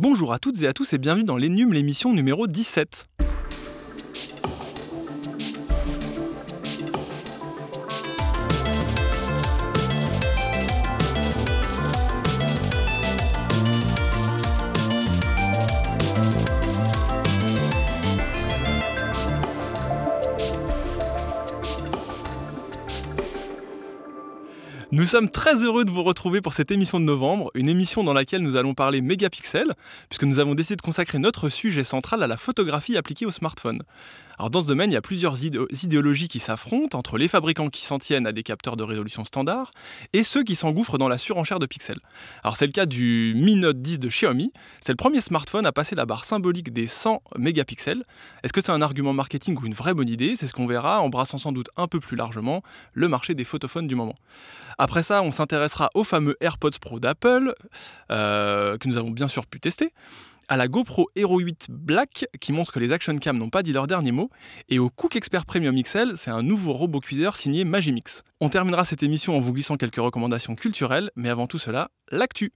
[0.00, 3.08] Bonjour à toutes et à tous et bienvenue dans l'Ennum, l'émission numéro 17.
[24.98, 28.12] Nous sommes très heureux de vous retrouver pour cette émission de novembre, une émission dans
[28.12, 29.76] laquelle nous allons parler mégapixels,
[30.08, 33.84] puisque nous avons décidé de consacrer notre sujet central à la photographie appliquée au smartphone.
[34.38, 37.84] Alors dans ce domaine, il y a plusieurs idéologies qui s'affrontent entre les fabricants qui
[37.84, 39.72] s'en tiennent à des capteurs de résolution standard
[40.12, 41.98] et ceux qui s'engouffrent dans la surenchère de pixels.
[42.44, 45.72] Alors c'est le cas du Mi Note 10 de Xiaomi, c'est le premier smartphone à
[45.72, 48.04] passer la barre symbolique des 100 mégapixels.
[48.44, 50.36] Est-ce que c'est un argument marketing ou une vraie bonne idée?
[50.36, 53.88] C'est ce qu'on verra, embrassant sans doute un peu plus largement le marché des photophones
[53.88, 54.14] du moment.
[54.78, 57.54] Après ça, on s'intéressera aux fameux AirPods Pro d'Apple,
[58.12, 59.92] euh, que nous avons bien sûr pu tester
[60.48, 63.72] à la GoPro Hero 8 Black qui montre que les action cam n'ont pas dit
[63.72, 64.30] leur dernier mot,
[64.70, 68.22] et au Cook Expert Premium XL, c'est un nouveau robot cuiseur signé Magimix.
[68.40, 72.52] On terminera cette émission en vous glissant quelques recommandations culturelles, mais avant tout cela, l'actu.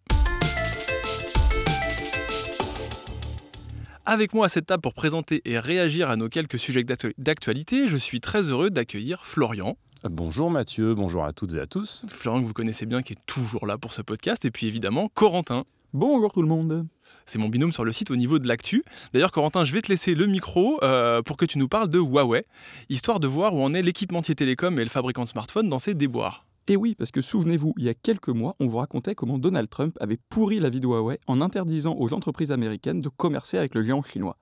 [4.05, 6.85] Avec moi à cette table pour présenter et réagir à nos quelques sujets
[7.19, 9.77] d'actualité, je suis très heureux d'accueillir Florian.
[10.11, 12.07] Bonjour Mathieu, bonjour à toutes et à tous.
[12.09, 15.09] Florian que vous connaissez bien qui est toujours là pour ce podcast, et puis évidemment
[15.15, 15.65] Corentin.
[15.95, 16.87] Bonjour tout le monde.
[17.27, 18.83] C'est mon binôme sur le site au niveau de l'actu.
[19.13, 21.99] D'ailleurs, Corentin, je vais te laisser le micro euh, pour que tu nous parles de
[21.99, 22.47] Huawei,
[22.89, 25.93] histoire de voir où en est l'équipementier télécom et le fabricant de smartphones dans ses
[25.93, 26.47] déboires.
[26.67, 29.69] Et oui, parce que souvenez-vous, il y a quelques mois, on vous racontait comment Donald
[29.69, 33.75] Trump avait pourri la vie de Huawei en interdisant aux entreprises américaines de commercer avec
[33.75, 34.39] le géant chinois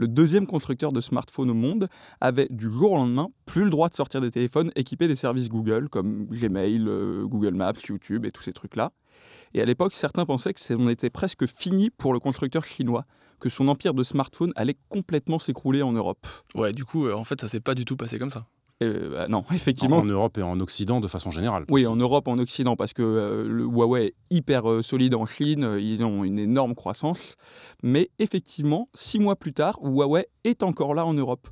[0.00, 1.88] le deuxième constructeur de smartphones au monde,
[2.22, 5.50] avait du jour au lendemain plus le droit de sortir des téléphones équipés des services
[5.50, 8.92] Google comme Gmail, euh, Google Maps, YouTube et tous ces trucs-là.
[9.52, 13.04] Et à l'époque, certains pensaient que on était presque fini pour le constructeur chinois,
[13.40, 16.26] que son empire de smartphones allait complètement s'écrouler en Europe.
[16.54, 18.46] Ouais, du coup, euh, en fait, ça s'est pas du tout passé comme ça.
[18.82, 19.98] Euh, bah, non, effectivement.
[19.98, 21.64] En, Europe et en Occident de façon générale.
[21.70, 25.26] Oui, en Europe, en Occident, parce que euh, le Huawei est hyper euh, solide en
[25.26, 27.36] Chine, ils ont une énorme croissance.
[27.82, 31.48] Mais effectivement, six mois plus tard, Huawei est encore là en Europe.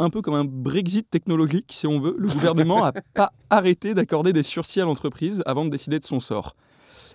[0.00, 4.32] Un peu comme un Brexit technologique, si on veut, le gouvernement n'a pas arrêté d'accorder
[4.32, 6.54] des sursis à l'entreprise avant de décider de son sort.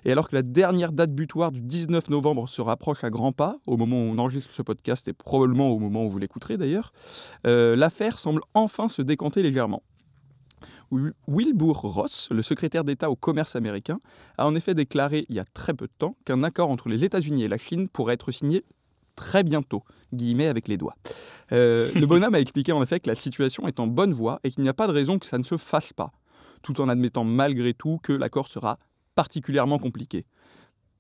[0.06, 3.58] Et alors que la dernière date butoir du 19 novembre se rapproche à grands pas,
[3.68, 6.94] au moment où on enregistre ce podcast et probablement au moment où vous l'écouterez d'ailleurs,
[7.47, 9.84] euh, l'affaire semble enfin se décanter légèrement.
[11.28, 14.00] Wilbur Ross, le secrétaire d'État au commerce américain,
[14.38, 17.03] a en effet déclaré il y a très peu de temps qu'un accord entre les
[17.03, 18.63] États-Unis et la Chine pourrait être signé
[19.16, 20.96] très bientôt, guillemets avec les doigts.
[21.52, 24.52] Euh, le bonhomme a expliqué en effet que la situation est en bonne voie et
[24.52, 26.12] qu'il n'y a pas de raison que ça ne se fasse pas,
[26.62, 28.80] tout en admettant malgré tout que l'accord sera
[29.16, 30.25] particulièrement compliqué.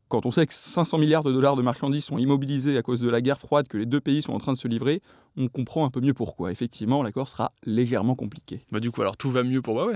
[0.07, 3.09] Quand on sait que 500 milliards de dollars de marchandises sont immobilisés à cause de
[3.09, 5.01] la guerre froide que les deux pays sont en train de se livrer,
[5.37, 6.51] on comprend un peu mieux pourquoi.
[6.51, 8.61] Effectivement, l'accord sera légèrement compliqué.
[8.71, 9.95] Bah du coup, alors tout va mieux pour Huawei?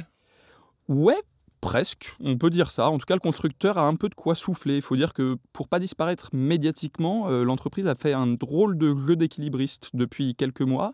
[0.88, 1.22] Ouais,
[1.62, 2.90] presque, on peut dire ça.
[2.90, 4.78] En tout cas, le constructeur a un peu de quoi souffler.
[4.78, 8.96] Il faut dire que pour pas disparaître médiatiquement, euh, l'entreprise a fait un drôle de
[8.96, 10.94] jeu d'équilibriste depuis quelques mois.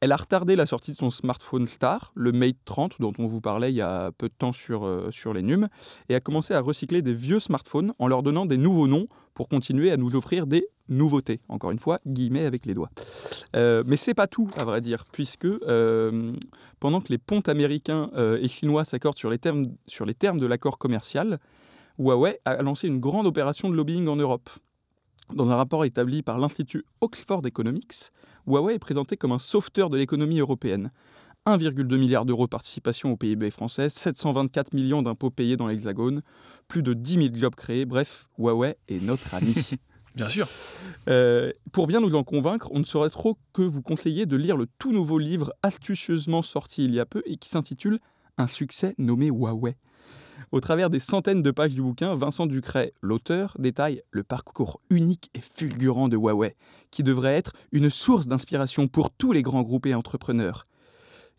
[0.00, 3.42] Elle a retardé la sortie de son smartphone star, le Mate 30, dont on vous
[3.42, 5.68] parlait il y a peu de temps sur, euh, les NUM,
[6.08, 9.48] et a commencé à recycler des vieux smartphones en leur donnant des nouveaux noms pour
[9.50, 11.40] continuer à nous offrir des nouveautés.
[11.50, 12.90] Encore une fois, guillemets avec les doigts.
[13.54, 16.32] Euh, mais c'est pas tout, à vrai dire, puisque euh,
[16.80, 21.38] pendant que les pontes américains et chinois s'accordent sur les termes de l'accord commercial,
[21.98, 24.48] Huawei a lancé une grande opération de lobbying en Europe.
[25.34, 28.10] Dans un rapport établi par l'Institut Oxford Economics,
[28.46, 30.90] Huawei est présenté comme un sauveteur de l'économie européenne.
[31.46, 36.22] 1,2 milliard d'euros de participation au PIB français, 724 millions d'impôts payés dans l'Hexagone,
[36.68, 39.54] plus de 10 000 jobs créés, bref, Huawei est notre ami.
[40.16, 40.48] Bien sûr.
[41.08, 44.56] Euh, pour bien nous en convaincre, on ne saurait trop que vous conseiller de lire
[44.56, 48.00] le tout nouveau livre astucieusement sorti il y a peu et qui s'intitule
[48.36, 49.76] Un succès nommé Huawei.
[50.52, 55.30] Au travers des centaines de pages du bouquin, Vincent Ducret, l'auteur, détaille le parcours unique
[55.34, 56.56] et fulgurant de Huawei,
[56.90, 60.66] qui devrait être une source d'inspiration pour tous les grands groupes et entrepreneurs.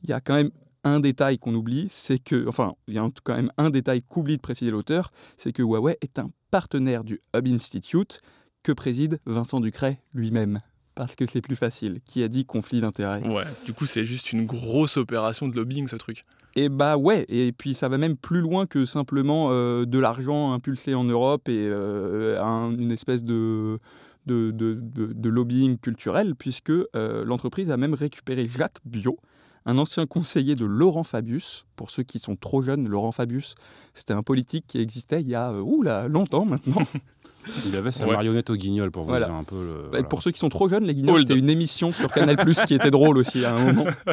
[0.03, 0.51] Il y a quand même
[0.83, 4.37] un détail qu'on oublie, c'est que, enfin, il y a quand même un détail qu'oublie
[4.37, 8.19] de préciser l'auteur, c'est que Huawei est un partenaire du Hub Institute
[8.63, 10.59] que préside Vincent Ducret lui-même
[11.01, 11.99] parce que c'est plus facile.
[12.05, 13.27] Qui a dit conflit d'intérêts?
[13.27, 16.21] Ouais, du coup, c'est juste une grosse opération de lobbying, ce truc.
[16.55, 20.53] Et bah ouais, et puis ça va même plus loin que simplement euh, de l'argent
[20.53, 22.39] impulsé en Europe et euh,
[22.77, 23.79] une espèce de,
[24.27, 29.17] de, de, de, lobbying culturel, puisque euh, l'entreprise a même récupéré Jacques Bio,
[29.65, 31.65] un ancien conseiller de Laurent Fabius.
[31.75, 33.55] Pour ceux qui sont trop jeunes, Laurent Fabius,
[33.93, 36.81] c'était un politique qui existait il y a ouh là, longtemps maintenant.
[37.65, 38.13] Il avait sa Ouais.
[38.13, 39.25] marionnette au guignol pour vous Voilà.
[39.25, 39.73] dire un peu le.
[39.83, 40.07] Bah, voilà.
[40.07, 42.37] Pour ceux qui sont trop jeunes, les Guignols, c'était une émission sur Canal
[42.67, 43.85] qui était drôle aussi à un moment.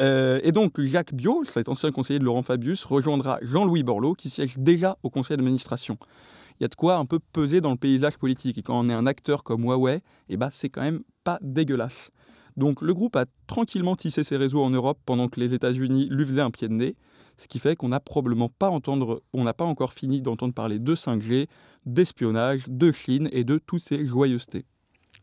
[0.00, 4.30] Euh, et donc, Jacques Biot, cet ancien conseiller de Laurent Fabius, rejoindra Jean-Louis Borloo, qui
[4.30, 5.98] siège déjà au conseil d'administration.
[6.58, 8.56] Il y a de quoi un peu peser dans le paysage politique.
[8.58, 10.00] Et quand on est un acteur comme Huawei,
[10.30, 12.10] eh ben, c'est quand même pas dégueulasse.
[12.56, 16.24] Donc, le groupe a tranquillement tissé ses réseaux en Europe pendant que les États-Unis lui
[16.24, 16.96] faisaient un pied de nez.
[17.38, 20.78] Ce qui fait qu'on n'a probablement pas entendre, on n'a pas encore fini d'entendre parler
[20.78, 21.48] de 5G,
[21.86, 24.64] d'espionnage, de Chine et de toutes ces joyeusetés.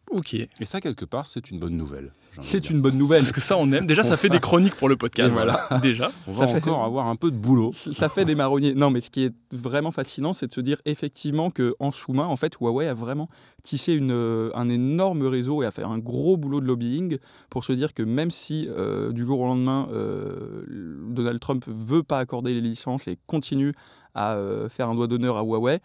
[0.10, 0.34] Ok.
[0.34, 2.12] Et ça, quelque part, c'est une bonne nouvelle.
[2.42, 3.20] C'est une bonne nouvelle.
[3.20, 3.86] Parce que ça, on aime.
[3.86, 5.36] Déjà, ça fait des chroniques pour le podcast.
[5.36, 5.60] Voilà.
[5.82, 6.10] Déjà.
[6.28, 7.74] On va ça fait- encore avoir un peu de boulot.
[7.74, 8.74] Ça fait des marronniers.
[8.74, 12.26] Non, mais ce qui est vraiment fascinant, c'est de se dire effectivement que en sous-main,
[12.26, 13.30] en fait, Huawei a vraiment
[13.62, 17.18] tissé une, euh, un énorme réseau et a fait un gros boulot de lobbying
[17.50, 20.64] pour se dire que même si euh, du jour au lendemain, euh,
[21.10, 23.74] Donald Trump veut pas accorder les licences et continue
[24.16, 25.80] à euh, faire un doigt d'honneur à Huawei,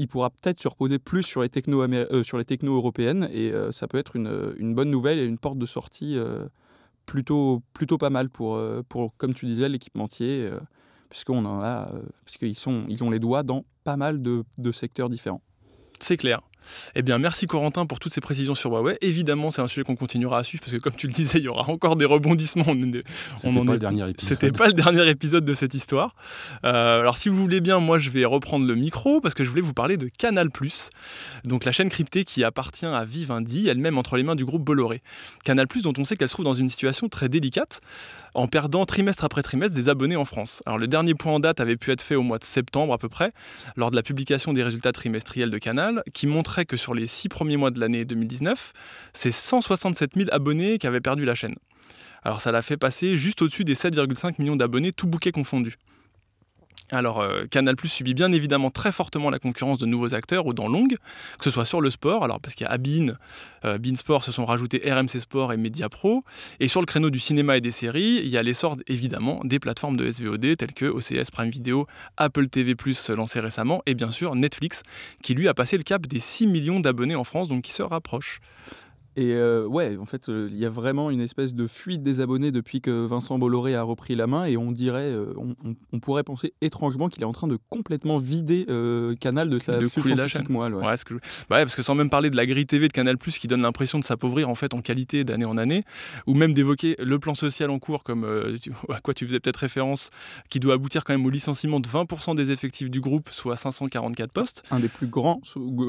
[0.00, 3.52] il pourra peut-être se reposer plus sur les technos, euh, sur les technos européennes et
[3.52, 6.46] euh, ça peut être une, une bonne nouvelle et une porte de sortie euh,
[7.04, 10.46] plutôt, plutôt pas mal pour, euh, pour, comme tu disais, l'équipementier.
[10.46, 10.58] euh,
[11.10, 15.42] puisqu'on a, euh, puisqu'ils sont, ils ont les doigts dans pas mal de secteurs différents.
[15.98, 16.40] C'est clair.
[16.94, 18.96] Eh bien, merci Corentin pour toutes ces précisions sur Huawei.
[19.00, 21.44] Évidemment, c'est un sujet qu'on continuera à suivre parce que, comme tu le disais, il
[21.44, 22.64] y aura encore des rebondissements.
[22.68, 23.02] On est-
[23.36, 24.28] C'était en pas est- le dernier épisode.
[24.38, 26.14] C'était pas le dernier épisode de cette histoire.
[26.64, 29.50] Euh, alors, si vous voulez bien, moi, je vais reprendre le micro parce que je
[29.50, 30.48] voulais vous parler de Canal+,
[31.44, 35.02] donc la chaîne cryptée qui appartient à Vivendi, elle-même entre les mains du groupe Bolloré.
[35.44, 37.80] Canal+, dont on sait qu'elle se trouve dans une situation très délicate,
[38.34, 40.62] en perdant trimestre après trimestre des abonnés en France.
[40.66, 42.98] Alors, le dernier point en date avait pu être fait au mois de septembre à
[42.98, 43.32] peu près,
[43.76, 47.28] lors de la publication des résultats trimestriels de Canal, qui montrait que sur les six
[47.28, 48.72] premiers mois de l'année 2019,
[49.12, 51.56] c'est 167 000 abonnés qui avaient perdu la chaîne.
[52.22, 55.76] Alors ça l'a fait passer juste au-dessus des 7,5 millions d'abonnés, tout bouquet confondu.
[56.90, 60.52] Alors euh, Canal Plus subit bien évidemment très fortement la concurrence de nouveaux acteurs ou
[60.52, 60.96] dans Longue,
[61.38, 63.14] que ce soit sur le sport, alors parce qu'il y a Abin,
[63.64, 66.22] euh, Sport se sont rajoutés RMC Sport et Media Pro,
[66.58, 69.58] et sur le créneau du cinéma et des séries, il y a l'essor évidemment des
[69.58, 74.10] plateformes de SVOD telles que OCS Prime Video, Apple TV Plus lancé récemment, et bien
[74.10, 74.82] sûr Netflix,
[75.22, 77.82] qui lui a passé le cap des 6 millions d'abonnés en France, donc qui se
[77.82, 78.40] rapproche.
[79.20, 82.20] Et euh, ouais, en fait, euh, il y a vraiment une espèce de fuite des
[82.20, 85.74] abonnés depuis que Vincent Bolloré a repris la main, et on dirait, euh, on, on-
[85.92, 88.64] on pourrait penser étrangement qu'il est en train de complètement vider
[89.20, 90.74] Canal de sa De scientifique moelle.
[90.74, 90.86] ouais.
[90.86, 91.20] Ouais, ce que je-
[91.50, 93.60] bah ouais, parce que sans même parler de la grille TV de Canal+, qui donne
[93.62, 95.84] l'impression de s'appauvrir en fait en qualité d'année en année,
[96.26, 98.26] ou même d'évoquer le plan social en cours, comme
[98.62, 100.08] tu- à quoi tu faisais peut-être référence,
[100.48, 104.32] qui doit aboutir quand même au licenciement de 20% des effectifs du groupe, soit 544
[104.32, 104.62] postes.
[104.70, 105.42] Un des plus grands,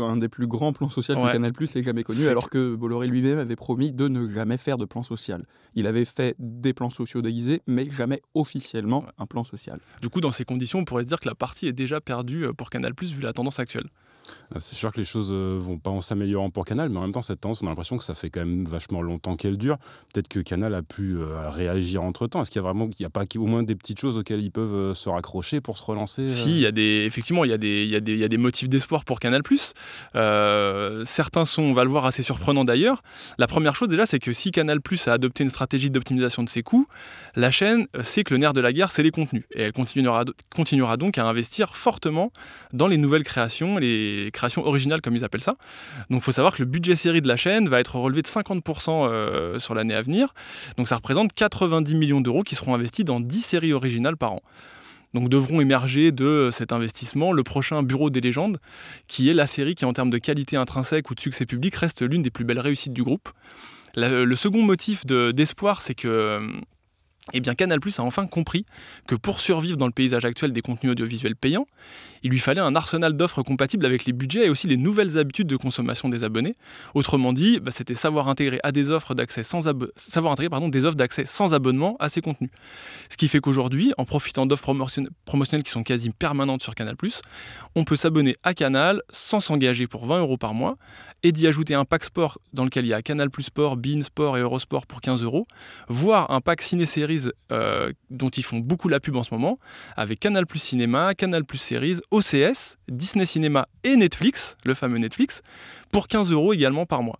[0.03, 3.39] un des plus grands plans sociaux que Canal ait jamais connu, alors que Bolloré lui-même
[3.39, 5.45] avait promis de ne jamais faire de plan social.
[5.75, 9.79] Il avait fait des plans sociaux déguisés, mais jamais officiellement un plan social.
[10.01, 12.45] Du coup, dans ces conditions, on pourrait se dire que la partie est déjà perdue
[12.45, 13.89] euh, pour Canal+, vu la tendance actuelle.
[14.53, 17.01] Ah, C'est sûr que les choses euh, vont pas en s'améliorant pour Canal, mais en
[17.01, 19.57] même temps, cette tendance, on a l'impression que ça fait quand même vachement longtemps qu'elle
[19.57, 19.77] dure.
[20.13, 22.41] Peut-être que Canal a pu euh, réagir entre temps.
[22.41, 24.41] Est-ce qu'il y a vraiment, il y a pas au moins des petites choses auxquelles
[24.41, 26.27] ils peuvent euh, se raccrocher pour se relancer euh?
[26.27, 28.19] Si, il y a des, effectivement, il y, a des, il y, a des, il
[28.19, 29.41] y a des motifs d'espoir pour Canal+.
[30.15, 33.03] Euh, certains sont, on va le voir, assez surprenants d'ailleurs.
[33.37, 36.61] La première chose déjà, c'est que si Canal+ a adopté une stratégie d'optimisation de ses
[36.61, 36.87] coûts,
[37.35, 39.43] la chaîne sait que le nerf de la guerre, c'est les contenus.
[39.51, 42.31] Et elle continuera, continuera donc à investir fortement
[42.73, 45.55] dans les nouvelles créations, les créations originales comme ils appellent ça.
[46.11, 48.27] Donc il faut savoir que le budget série de la chaîne va être relevé de
[48.27, 50.33] 50% euh, sur l'année à venir.
[50.77, 54.41] Donc ça représente 90 millions d'euros qui seront investis dans 10 séries originales par an.
[55.13, 58.59] Donc devront émerger de cet investissement le prochain Bureau des légendes,
[59.07, 62.01] qui est la série qui en termes de qualité intrinsèque ou de succès public reste
[62.01, 63.29] l'une des plus belles réussites du groupe.
[63.97, 66.47] Le second motif de- d'espoir, c'est que euh,
[67.33, 68.65] eh bien, Canal+ a enfin compris
[69.07, 71.67] que pour survivre dans le paysage actuel des contenus audiovisuels payants,
[72.23, 75.47] il lui fallait un arsenal d'offres compatibles avec les budgets et aussi les nouvelles habitudes
[75.47, 76.55] de consommation des abonnés.
[76.95, 79.61] Autrement dit, bah, c'était savoir intégrer à des offres d'accès sans
[79.95, 82.49] savoir des offres d'accès sans abonnement à ces contenus.
[83.09, 86.95] Ce qui fait qu'aujourd'hui, en profitant d'offres promotion- promotionnelles qui sont quasi permanentes sur Canal+,
[87.75, 90.77] on peut s'abonner à Canal sans s'engager pour 20 euros par mois
[91.23, 94.37] et d'y ajouter un pack sport dans lequel il y a Canal Sport, Bein Sport
[94.37, 95.47] et Eurosport pour 15 euros,
[95.87, 96.61] voire un pack
[97.51, 99.59] euh, dont ils font beaucoup la pub en ce moment,
[99.95, 105.41] avec Canal Plus Cinéma, Canal Plus Séries, OCS, Disney Cinéma et Netflix, le fameux Netflix,
[105.91, 107.19] pour 15 euros également par mois.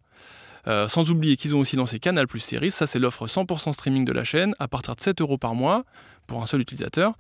[0.68, 4.06] Euh, sans oublier qu'ils ont aussi lancé Canal Plus Series, ça c'est l'offre 100% streaming
[4.06, 5.86] de la chaîne à partir de 7 euros par mois
[6.28, 7.14] pour un seul utilisateur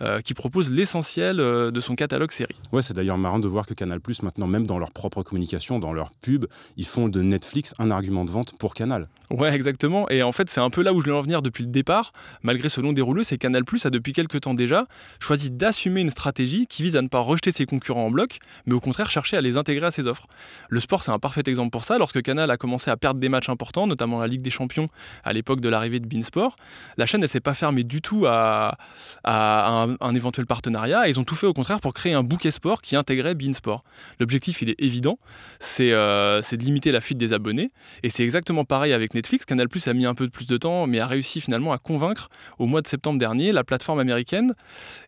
[0.00, 2.56] euh, qui propose l'essentiel de son catalogue série.
[2.72, 5.92] Ouais, c'est d'ailleurs marrant de voir que Canal maintenant, même dans leur propre communication, dans
[5.92, 9.08] leur pub, ils font de Netflix un argument de vente pour Canal.
[9.30, 10.08] Ouais, exactement.
[10.08, 12.12] Et en fait, c'est un peu là où je voulais en venir depuis le départ.
[12.42, 14.86] Malgré ce long déroulé, c'est Canal Plus a depuis quelques temps déjà
[15.20, 18.74] choisi d'assumer une stratégie qui vise à ne pas rejeter ses concurrents en bloc, mais
[18.74, 20.26] au contraire chercher à les intégrer à ses offres.
[20.70, 21.98] Le sport, c'est un parfait exemple pour ça.
[21.98, 24.88] Lorsque Canal a commencé à perdre des matchs importants, notamment la Ligue des Champions
[25.24, 26.56] à l'époque de l'arrivée de Beansport,
[26.96, 28.78] la chaîne ne s'est pas fermée du tout à,
[29.24, 31.06] un, éventuel partenariat.
[31.06, 33.84] Ils ont tout fait au contraire pour créer un bouquet sport qui intégrait Beansport.
[34.20, 35.18] L'objectif, il est évident,
[35.60, 37.72] c'est euh, de limiter la fuite des abonnés.
[38.02, 39.44] Et c'est exactement pareil avec Netflix.
[39.44, 42.28] Canal Plus a mis un peu plus de temps, mais a réussi finalement à convaincre
[42.58, 44.54] au mois de septembre dernier la plateforme américaine.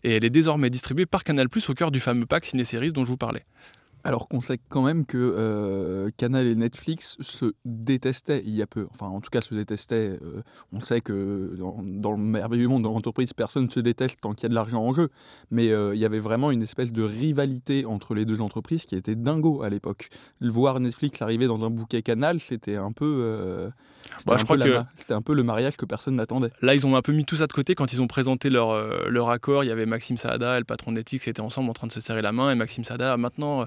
[0.02, 3.04] Et elle est désormais distribuée par Canal Plus au cœur du fameux pack ciné-séries dont
[3.04, 3.44] je vous parlais.
[4.02, 8.66] Alors qu'on sait quand même que euh, Canal et Netflix se détestaient il y a
[8.66, 8.86] peu.
[8.92, 10.18] Enfin, en tout cas, se détestaient.
[10.22, 10.42] Euh,
[10.72, 14.32] on sait que dans, dans, le merveilleux monde de l'entreprise, personne ne se déteste tant
[14.32, 15.10] qu'il y a de l'argent en jeu.
[15.50, 18.96] Mais euh, il y avait vraiment une espèce de rivalité entre les deux entreprises qui
[18.96, 20.08] était dingo à l'époque.
[20.40, 23.70] Voir Netflix arriver dans un bouquet Canal, c'était un peu.
[24.18, 25.12] C'était bah, un, que...
[25.12, 26.50] un, peu le mariage que personne n'attendait.
[26.62, 29.08] Là, ils ont un peu mis tout ça de côté quand ils ont présenté leur,
[29.10, 29.62] leur accord.
[29.62, 31.92] Il y avait Maxime Saada, le patron de Netflix, qui étaient ensemble en train de
[31.92, 32.50] se serrer la main.
[32.50, 33.66] Et Maxime Saada, maintenant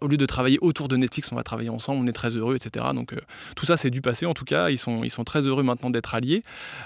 [0.00, 2.56] au lieu de travailler autour de Netflix, on va travailler ensemble, on est très heureux,
[2.56, 2.86] etc.
[2.94, 3.20] Donc euh,
[3.56, 4.70] tout ça, c'est du passé en tout cas.
[4.70, 6.42] Ils sont, ils sont très heureux maintenant d'être alliés.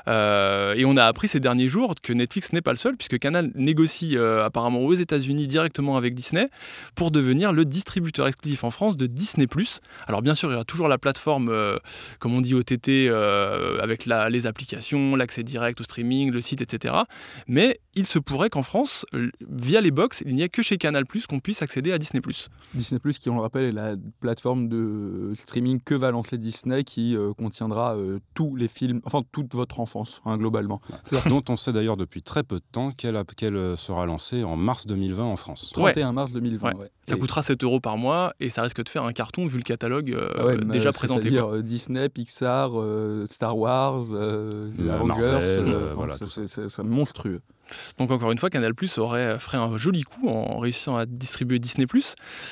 [0.09, 3.19] Euh, et on a appris ces derniers jours que Netflix n'est pas le seul, puisque
[3.19, 6.49] Canal négocie euh, apparemment aux États-Unis directement avec Disney
[6.95, 9.47] pour devenir le distributeur exclusif en France de Disney.
[10.07, 11.53] Alors bien sûr, il y aura toujours la plateforme,
[12.19, 13.09] comme on dit OTT,
[13.81, 16.95] avec la, les applications, l'accès direct au streaming, le site, etc.
[17.47, 19.07] Mais il se pourrait qu'en France,
[19.49, 22.21] via les box, il n'y ait que chez Canal qu'on puisse accéder à Disney.
[22.75, 22.86] Disney
[23.19, 27.33] qui, on le rappelle, est la plateforme de streaming que va lancer Disney, qui euh,
[27.33, 30.81] contiendra euh, tous les films, enfin toute votre enfance, hein, globalement.
[31.29, 33.17] Dont on sait d'ailleurs depuis très peu de temps qu'elle
[33.57, 35.71] euh, sera lancée en mars 2020 en France.
[35.75, 36.91] 31 mars 2020, ouais.
[37.09, 39.63] Ça coûtera 7 euros par mois et ça risque de faire un carton vu le
[39.63, 41.23] catalogue ah déjà présenté.
[41.23, 42.73] C'est-à-dire Disney, Pixar,
[43.27, 45.63] Star Wars, Avengers,
[45.95, 47.41] voilà, c'est monstrueux.
[47.99, 51.59] Donc encore une fois, Canal Plus aurait ferait un joli coup en réussissant à distribuer
[51.59, 51.87] Disney+.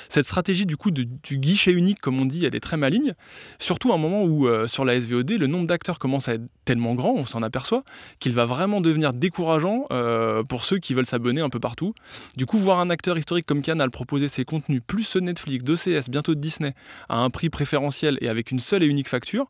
[0.09, 1.07] Cette stratégie du coup du
[1.37, 3.13] guichet unique, comme on dit, elle est très maligne.
[3.59, 6.43] Surtout à un moment où euh, sur la SVOD, le nombre d'acteurs commence à être
[6.65, 7.83] tellement grand, on s'en aperçoit,
[8.19, 11.93] qu'il va vraiment devenir décourageant euh, pour ceux qui veulent s'abonner un peu partout.
[12.37, 15.63] Du coup, voir un acteur historique comme Canal proposer ses contenus plus ceux de Netflix,
[15.63, 16.73] d'OCS, bientôt de Disney,
[17.09, 19.47] à un prix préférentiel et avec une seule et unique facture,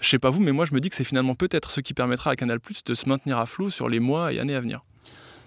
[0.00, 1.94] je sais pas vous, mais moi je me dis que c'est finalement peut-être ce qui
[1.94, 4.60] permettra à Canal Plus de se maintenir à flot sur les mois et années à
[4.60, 4.84] venir.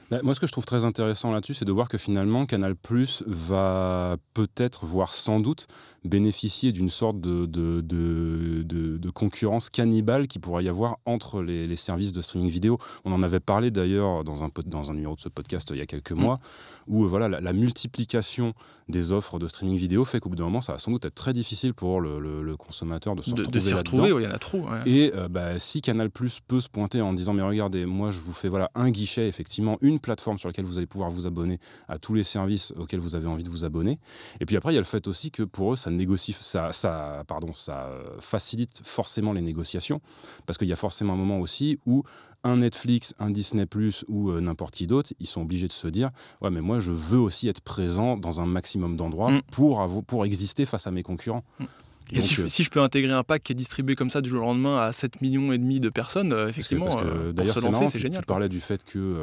[0.10, 2.76] Bah, moi, ce que je trouve très intéressant là-dessus, c'est de voir que finalement, Canal
[2.76, 5.68] Plus va peut-être, voire sans doute,
[6.04, 11.66] bénéficier d'une sorte de, de, de, de, concurrence cannibale qui pourrait y avoir entre les,
[11.66, 12.78] les, services de streaming vidéo.
[13.06, 15.82] On en avait parlé d'ailleurs dans un, dans un numéro de ce podcast il y
[15.82, 16.20] a quelques mm.
[16.20, 16.40] mois,
[16.88, 18.54] où voilà, la, multiplication
[18.88, 21.16] des offres de streaming vidéo fait qu'au bout d'un moment, ça va sans doute être
[21.16, 24.40] très difficile pour le, le, consommateur de se retrouver s'y retrouver, il y en a
[24.40, 24.66] trop.
[24.86, 28.20] Et euh, bah, si Canal Plus peut se pointer en disant, mais regardez, moi je
[28.20, 31.60] vous fais voilà, un guichet, effectivement, une plateforme sur laquelle vous allez pouvoir vous abonner
[31.88, 34.00] à tous les services auxquels vous avez envie de vous abonner.
[34.40, 36.72] Et puis après, il y a le fait aussi que pour eux, ça négocie, ça,
[36.72, 37.90] ça, pardon, ça
[38.20, 40.02] facilite forcément les négociations,
[40.46, 42.04] parce qu'il y a forcément un moment aussi où
[42.44, 45.88] un Netflix, un Disney Plus ou euh, n'importe qui d'autre, ils sont obligés de se
[45.88, 46.10] dire,
[46.42, 49.42] ouais, mais moi, je veux aussi être présent dans un maximum d'endroits mm.
[49.52, 51.44] pour, pour exister face à mes concurrents.
[51.60, 51.66] Mm.
[52.12, 54.42] Et euh, si, je, peux intégrer un pack qui est distribué comme ça du jour
[54.42, 58.22] au lendemain à 7 millions et demi de personnes, euh, effectivement, euh, d'ailleurs, c'est génial.
[58.22, 59.18] Tu parlais du fait que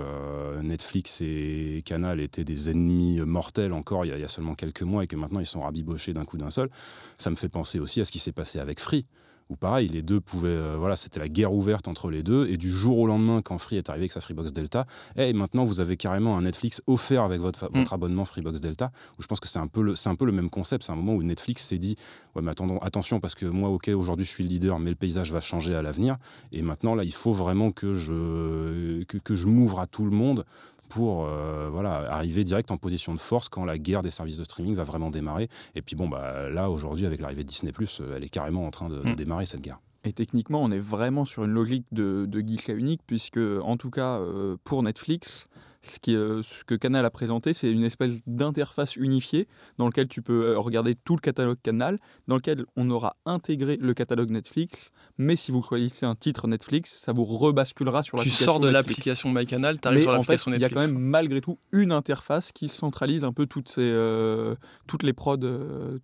[0.62, 4.54] Netflix et Canal étaient des ennemis mortels encore il y, a, il y, a, seulement
[4.54, 6.68] quelques mois et que maintenant ils sont rabibochés d'un coup d'un seul.
[7.18, 9.06] Ça me fait penser aussi à ce qui s'est passé avec Free
[9.48, 12.48] où pareil, les deux pouvaient, euh, voilà, c'était la guerre ouverte entre les deux.
[12.48, 14.86] Et du jour au lendemain, quand Free est arrivé avec sa Freebox Delta,
[15.16, 17.84] et maintenant vous avez carrément un Netflix offert avec votre, mm.
[17.90, 18.90] abonnement Freebox Delta.
[19.18, 20.84] Où je pense que c'est un peu le, c'est un peu le même concept.
[20.84, 21.96] C'est un moment où Netflix s'est dit,
[22.34, 24.96] ouais, mais attendons, attention parce que moi, ok, aujourd'hui je suis le leader, mais le
[24.96, 26.16] paysage va changer à l'avenir.
[26.52, 30.10] Et maintenant là, il faut vraiment que je que, que je m'ouvre à tout le
[30.10, 30.44] monde
[30.88, 34.44] pour euh, voilà, arriver direct en position de force quand la guerre des services de
[34.44, 35.48] streaming va vraiment démarrer.
[35.74, 38.70] Et puis bon, bah, là, aujourd'hui, avec l'arrivée de Disney, euh, elle est carrément en
[38.70, 39.16] train de, mm.
[39.16, 39.80] démarrer cette guerre.
[40.04, 43.90] Et techniquement, on est vraiment sur une logique de, de guichet unique, puisque, en tout
[43.90, 45.48] cas, euh, pour Netflix,
[45.86, 50.08] ce, qui, euh, ce, que Canal a présenté, c'est une espèce d'interface unifiée dans lequel
[50.08, 54.30] tu peux euh, regarder tout le catalogue Canal, dans lequel on aura intégré le catalogue
[54.30, 58.38] Netflix, mais si vous choisissez un titre Netflix, ça vous rebasculera sur l'application.
[58.38, 60.72] Tu sors de l'application MyCanal, tu arrives sur l'application Netflix.
[60.72, 64.54] Il y a quand même malgré tout une interface qui centralise un peu toutes, ces,
[64.86, 65.36] toutes les prods,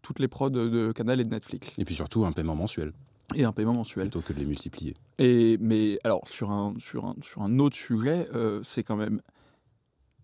[0.02, 1.74] toutes les prods de Canal et de Netflix.
[1.78, 2.92] Et puis surtout un paiement mensuel
[3.34, 4.08] et un paiement mensuel.
[4.08, 4.94] Plutôt que de les multiplier.
[5.18, 9.20] Et, mais alors, sur un, sur un, sur un autre sujet, euh, c'est quand même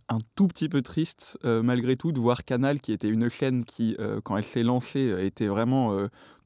[0.09, 3.97] un tout petit peu triste malgré tout de voir Canal, qui était une chaîne qui,
[4.25, 5.97] quand elle s'est lancée, était vraiment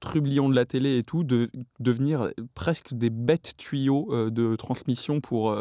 [0.01, 5.57] trublion de la télé et tout, de devenir presque des bêtes tuyaux de transmission pour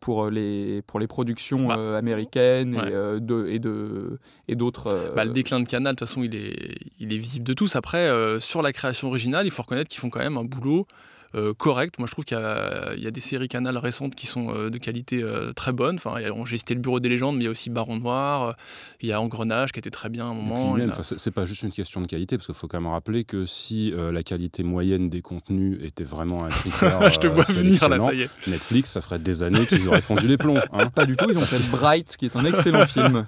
[0.00, 4.18] pour les, pour les productions bah, américaines et, de, et, de,
[4.48, 5.12] et d'autres.
[5.14, 7.74] Bah, le déclin de Canal, de toute façon, il est, il est visible de tous.
[7.76, 10.86] Après, sur la création originale, il faut reconnaître qu'ils font quand même un boulot
[11.34, 11.98] euh, correct.
[11.98, 15.22] Moi, je trouve qu'il y, a des séries Canal récentes qui sont euh, de qualité
[15.22, 15.96] euh, très bonne.
[15.96, 16.14] Enfin,
[16.46, 18.56] j'ai cité le Bureau des légendes, mais il y a aussi Baron Noir.
[19.00, 20.76] Il y a Engrenage qui était très bien à un moment.
[21.02, 23.92] c'est pas juste une question de qualité, parce qu'il faut quand même rappeler que si
[24.12, 28.14] la qualité moyenne des contenus était vraiment un critère, je te vois venir là, ça
[28.14, 28.30] y est.
[28.46, 30.60] Netflix, ça ferait des années qu'ils auraient fondu les plombs.
[30.72, 30.86] Hein.
[30.90, 31.30] Pas du tout.
[31.30, 33.24] Ils ont fait Bright, qui est un excellent film.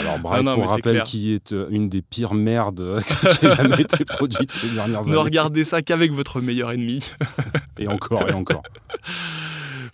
[0.00, 3.00] alors Bright, pour rappel, qui est une des pires merdes
[3.32, 5.12] qui ait jamais été produite ces dernières années.
[5.12, 7.02] Ne regardez ça qu'avec votre meilleur ennemi.
[7.78, 8.62] et encore et encore.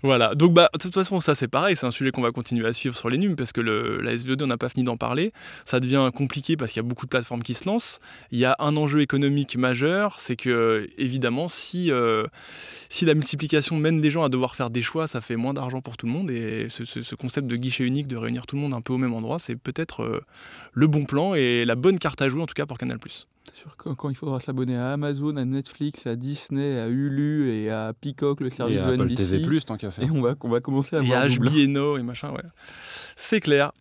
[0.04, 2.66] Voilà, donc bah, de toute façon, ça c'est pareil, c'est un sujet qu'on va continuer
[2.66, 4.96] à suivre sur les NUM parce que le, la SVOD, on n'a pas fini d'en
[4.96, 5.32] parler.
[5.64, 8.00] Ça devient compliqué parce qu'il y a beaucoup de plateformes qui se lancent.
[8.32, 12.26] Il y a un enjeu économique majeur, c'est que évidemment, si, euh,
[12.88, 15.80] si la multiplication mène des gens à devoir faire des choix, ça fait moins d'argent
[15.80, 16.32] pour tout le monde.
[16.32, 19.14] Et ce, concept de guichet unique, de réunir tout le monde un peu au même
[19.14, 20.20] endroit, c'est peut-être euh,
[20.72, 22.98] le bon plan et la bonne carte à jouer en tout cas pour Canal+.
[23.52, 27.92] Sûr quand, il faudra s'abonner à Amazon, à Netflix, à Disney, à Hulu et à
[27.92, 29.42] Peacock, le service et de NBC.
[29.42, 30.06] TV+, tant qu'à faire.
[30.06, 31.26] Et on va, on va commencer à et voir.
[31.26, 32.42] Et HBO et machin, ouais.
[33.16, 33.72] C'est clair.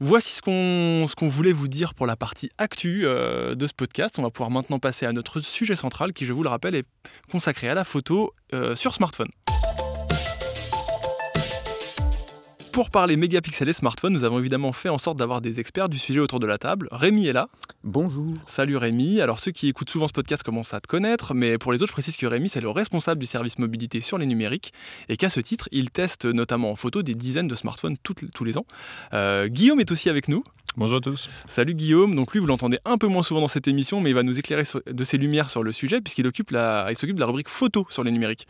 [0.00, 3.72] Voici ce qu'on ce qu'on voulait vous dire pour la partie actu euh, de ce
[3.72, 4.16] podcast.
[4.18, 6.86] On va pouvoir maintenant passer à notre sujet central qui, je vous le rappelle, est
[7.32, 9.30] consacré à la photo euh, sur smartphone.
[12.72, 15.98] Pour parler mégapixels et smartphones, nous avons évidemment fait en sorte d'avoir des experts du
[15.98, 16.88] sujet autour de la table.
[16.92, 17.48] Rémi est là.
[17.82, 18.34] Bonjour.
[18.46, 19.20] Salut Rémi.
[19.20, 21.88] Alors ceux qui écoutent souvent ce podcast commencent à te connaître, mais pour les autres,
[21.88, 24.72] je précise que Rémi, c'est le responsable du service mobilité sur les numériques
[25.08, 28.58] et qu'à ce titre, il teste notamment en photo des dizaines de smartphones tous les
[28.58, 28.66] ans.
[29.12, 30.44] Euh, Guillaume est aussi avec nous.
[30.76, 31.28] Bonjour à tous.
[31.48, 32.14] Salut Guillaume.
[32.14, 34.38] Donc lui, vous l'entendez un peu moins souvent dans cette émission, mais il va nous
[34.38, 37.48] éclairer de ses lumières sur le sujet puisqu'il occupe la, il s'occupe de la rubrique
[37.48, 38.46] photo sur les numériques.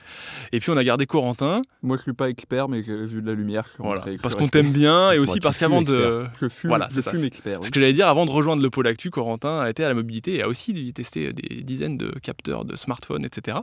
[0.52, 1.62] Et puis on a gardé Corentin.
[1.82, 3.64] Moi, je suis pas expert, mais j'ai vu de la lumière.
[3.78, 4.04] Voilà.
[4.22, 7.62] Parce qu'on t'aime bien et aussi parce qu'avant de, je fume, voilà, c'est fume expert.
[7.62, 9.94] Ce que j'allais dire, avant de rejoindre le pôle actu, Corentin a été à la
[9.94, 13.58] mobilité et a aussi testé des dizaines de capteurs de smartphones, etc.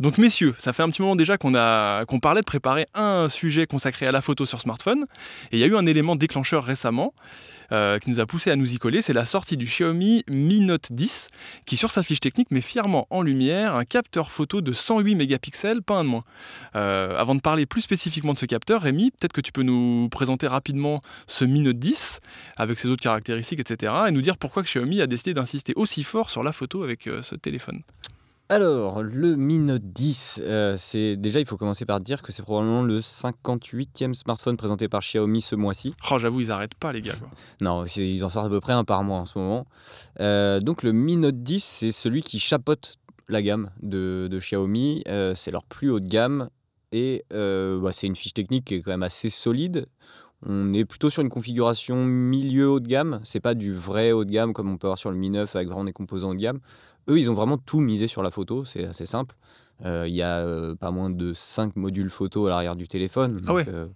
[0.00, 3.28] Donc messieurs, ça fait un petit moment déjà qu'on a, qu'on parlait de préparer un
[3.28, 5.06] sujet consacré à la photo sur smartphone.
[5.52, 7.14] Et il y a eu un élément déclencheur récemment.
[7.70, 10.60] Euh, qui nous a poussé à nous y coller, c'est la sortie du Xiaomi Mi
[10.60, 11.28] Note 10,
[11.66, 15.82] qui sur sa fiche technique met fièrement en lumière un capteur photo de 108 mégapixels,
[15.82, 16.24] pas un de moins.
[16.76, 20.08] Euh, avant de parler plus spécifiquement de ce capteur, Rémi, peut-être que tu peux nous
[20.10, 22.20] présenter rapidement ce Mi Note 10,
[22.56, 26.30] avec ses autres caractéristiques, etc., et nous dire pourquoi Xiaomi a décidé d'insister aussi fort
[26.30, 27.82] sur la photo avec euh, ce téléphone.
[28.50, 32.42] Alors, le Mi Note 10, euh, c'est déjà il faut commencer par dire que c'est
[32.42, 35.94] probablement le 58e smartphone présenté par Xiaomi ce mois-ci.
[36.10, 37.12] Oh, j'avoue, ils arrêtent pas les gars.
[37.60, 39.66] non, ils en sortent à peu près un par mois en ce moment.
[40.20, 42.94] Euh, donc le Mi Note 10, c'est celui qui chapeaute
[43.28, 45.02] la gamme de, Xiaomi.
[45.08, 46.48] Euh, c'est leur plus haut de gamme
[46.90, 49.84] et bah, c'est une fiche technique qui est quand même assez solide.
[50.46, 53.20] On est plutôt sur une configuration milieu haut de gamme.
[53.24, 55.54] C'est pas du vrai haut de gamme comme on peut avoir sur le Mi 9
[55.56, 56.60] avec vraiment des composants haut de gamme.
[57.08, 59.34] Eux, ils ont vraiment tout misé sur la photo, c'est assez simple.
[59.84, 63.42] Euh, il y a euh, pas moins de 5 modules photo à l'arrière du téléphone.
[63.46, 63.86] Ah euh,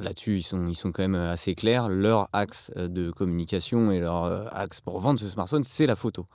[0.00, 1.88] là-dessus, ils sont, ils sont quand même assez clairs.
[1.88, 6.26] Leur axe de communication et leur axe pour vendre ce smartphone, c'est la photo.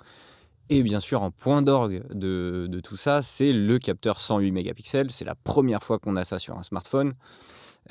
[0.70, 5.12] Et bien sûr, en point d'orgue de, de, tout ça, c'est le capteur 108 mégapixels.
[5.12, 7.14] C'est la première fois qu'on a ça sur un smartphone.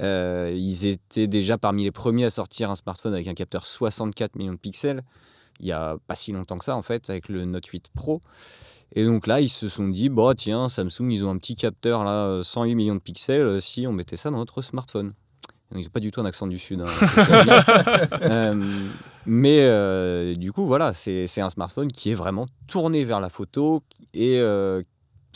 [0.00, 4.52] Ils étaient déjà parmi les premiers à sortir un smartphone avec un capteur 64 millions
[4.52, 5.02] de pixels
[5.60, 8.20] il y a pas si longtemps que ça en fait avec le Note 8 Pro.
[8.96, 12.04] Et donc là, ils se sont dit, bah tiens, Samsung, ils ont un petit capteur
[12.04, 15.14] là, 108 euh, millions de pixels, euh, si on mettait ça dans notre smartphone.
[15.74, 16.80] ils n'ont pas du tout un accent du sud.
[16.80, 16.86] Hein,
[18.22, 18.88] euh,
[19.26, 24.40] mais du coup, voilà, c'est un smartphone qui est vraiment tourné vers la photo et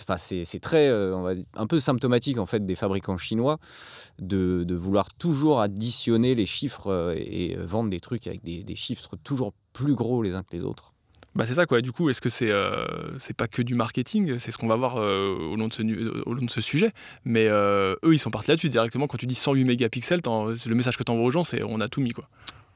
[0.00, 3.58] Enfin, c'est très, on va un peu symptomatique en fait des fabricants chinois
[4.18, 9.16] de, de vouloir toujours additionner les chiffres et vendre des trucs avec des, des chiffres
[9.22, 10.92] toujours plus gros les uns que les autres.
[11.38, 11.80] Bah c'est ça quoi.
[11.80, 14.38] Du coup, est-ce que c'est euh, c'est pas que du marketing?
[14.38, 15.82] C'est ce qu'on va voir euh, au, long de ce,
[16.26, 16.90] au long de ce sujet.
[17.24, 19.06] Mais euh, eux, ils sont partis là-dessus directement.
[19.06, 21.88] Quand tu dis 108 mégapixels, le message que tu envoies aux gens, c'est on a
[21.88, 22.28] tout mis quoi.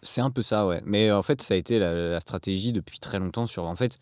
[0.03, 0.81] C'est un peu ça, ouais.
[0.85, 3.65] Mais en fait, ça a été la, stratégie depuis très longtemps sur.
[3.65, 3.99] En fait,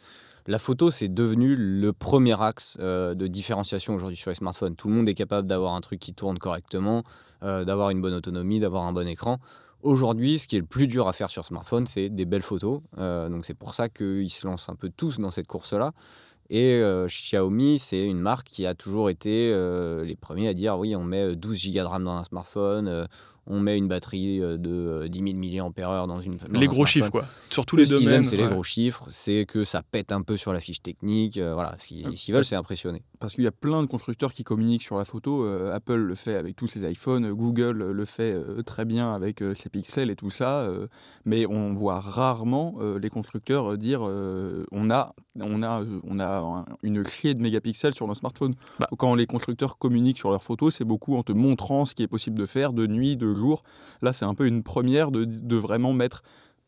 [0.51, 4.75] la photo, c'est devenu le premier axe de différenciation aujourd'hui sur les smartphones.
[4.75, 7.05] Tout le monde est capable d'avoir un truc qui tourne correctement,
[7.41, 9.39] d'avoir une bonne autonomie, d'avoir un bon écran.
[9.83, 12.83] Aujourd'hui, ce qui est le plus dur à faire sur smartphone, c'est des belles photos.
[12.99, 15.93] Euh, donc c'est pour ça qu'ils se lancent un peu tous dans cette course-là.
[16.51, 20.77] Et euh, Xiaomi, c'est une marque qui a toujours été euh, les premiers à dire
[20.77, 23.07] oui, on met 12 Go de RAM dans un smartphone, euh,
[23.51, 26.37] on met une batterie euh, de euh, 10 000 mAh dans une.
[26.37, 26.87] dans les gros smartphone.
[26.87, 27.25] chiffres, quoi.
[27.51, 28.19] Sur tous les Ce qu'ils domaines.
[28.21, 31.37] aiment, c'est les gros chiffres, c'est que ça pète un peu sur la fiche technique.
[31.37, 33.03] euh, voilà, ce qu'ils ce qu'ils veulent, c'est impressionner.
[33.19, 35.45] Parce qu'il y a plein de constructeurs qui communiquent sur la photo.
[35.45, 39.43] euh, Apple le fait avec tous ses iPhones, Google le fait euh, très bien avec
[39.55, 40.67] ses pixels et tout ça.
[41.25, 47.03] mais on voit rarement les constructeurs dire on a, on a, on a un- une
[47.03, 48.55] clé de mégapixels sur nos smartphones.
[48.79, 48.89] Bah.
[48.99, 52.09] Quand les constructeurs communiquent sur leurs photos, c'est beaucoup en te montrant ce qui est
[52.09, 53.65] possible de faire de nuit, de jour.
[54.03, 56.23] Là, c'est un peu une première de, de vraiment mettre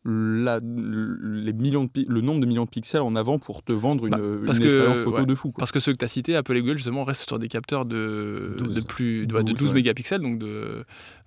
[0.05, 4.07] la- les millions de le nombre de millions de pixels en avant pour te vendre
[4.07, 5.53] une, Bah, une parce que, expérience photo ouais, de fou.
[5.53, 5.61] quoi.
[5.61, 7.85] Parce que ceux que tu as cités, Apple et Google, justement, restent sur des capteurs
[7.85, 8.75] de, 12.
[8.75, 9.75] de plus de, ouais, de 12, 12 ouais.
[9.77, 10.85] mégapixels, donc de,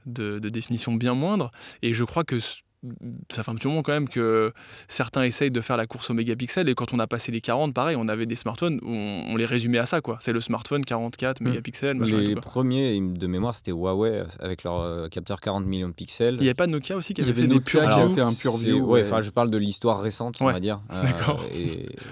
[0.07, 1.51] de, de définition bien moindre.
[1.83, 2.35] Et je crois que
[3.31, 4.51] ça fait un petit moment quand même que
[4.87, 6.69] certains essayent de faire la course aux mégapixels.
[6.69, 9.35] Et quand on a passé les 40, pareil, on avait des smartphones où on, on
[9.35, 10.01] les résumait à ça.
[10.01, 10.17] quoi.
[10.21, 11.49] C'est le smartphone 44 Mm.
[11.49, 15.65] mégapixels, machin et Les tout, premiers de mémoire, c'était Huawei avec leur euh, capteur 40
[15.65, 16.35] millions de pixels.
[16.35, 18.13] Il n'y avait pas Nokia aussi qui avait avait fait des Nokia qui view avait
[18.15, 19.07] fait un pure c'est- view, Ouais, ouais.
[19.07, 20.81] enfin, je parle de l'histoire récente, on Ouais, va dire.
[20.93, 21.45] euh, d'accord.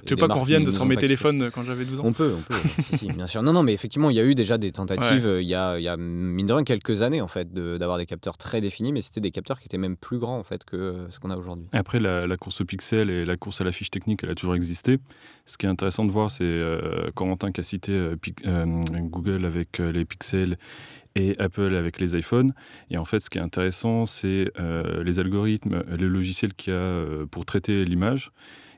[0.06, 2.04] Tu veux pas qu'on revienne sur mes téléphones quand j'avais 12 ans?
[2.06, 2.56] On peut, on peut.
[2.82, 3.42] si, si, bien sûr.
[3.44, 5.28] Non, non, mais effectivement, il y a eu déjà des tentatives.
[5.28, 7.78] euh, Il y, a, il y a mine de rien quelques années en fait de-
[7.78, 10.44] d'avoir des capteurs très définis, mais c'était des capteurs qui étaient même plus grands en
[10.44, 11.68] fait que euh, ce qu'on a aujourd'hui.
[11.72, 14.56] Après, la, course au pixel et la course à la fiche technique, elle a toujours
[14.56, 15.00] existé.
[15.46, 18.66] Ce qui est intéressant de voir, c'est euh, Corentin qui a cité euh, euh,
[19.02, 20.58] Google avec les pixels
[21.16, 22.54] et Apple avec les iPhones.
[22.90, 24.52] Et en fait, ce qui est intéressant, c'est
[25.04, 28.32] les algorithmes, les logiciels qu'il y a pour traiter l'image.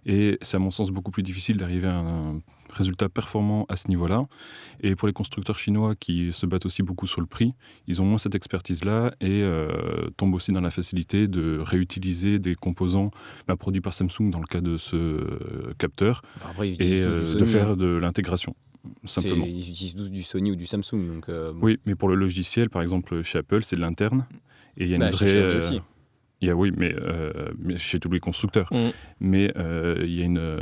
[0.05, 3.87] Et c'est à mon sens beaucoup plus difficile d'arriver à un résultat performant à ce
[3.87, 4.21] niveau-là.
[4.81, 7.53] Et pour les constructeurs chinois qui se battent aussi beaucoup sur le prix,
[7.87, 12.55] ils ont moins cette expertise-là et euh, tombent aussi dans la facilité de réutiliser des
[12.55, 13.09] composants
[13.47, 17.01] bah, produits par Samsung dans le cas de ce euh, capteur Enfin, après, ils et
[17.01, 17.75] euh, de faire hein.
[17.75, 18.55] de l'intégration,
[19.05, 19.45] simplement.
[19.47, 21.07] Ils utilisent tous du Sony ou du Samsung.
[21.07, 21.57] Donc, bon.
[21.61, 24.25] Oui, mais pour le logiciel, par exemple, chez Apple, c'est de l'interne.
[24.77, 25.81] Et il y a une Bah, vraie.
[26.45, 28.67] Y a, oui, mais, euh, mais chez tous les constructeurs.
[28.71, 28.89] Mm.
[29.19, 30.37] Mais euh, il y a une.
[30.37, 30.59] euh,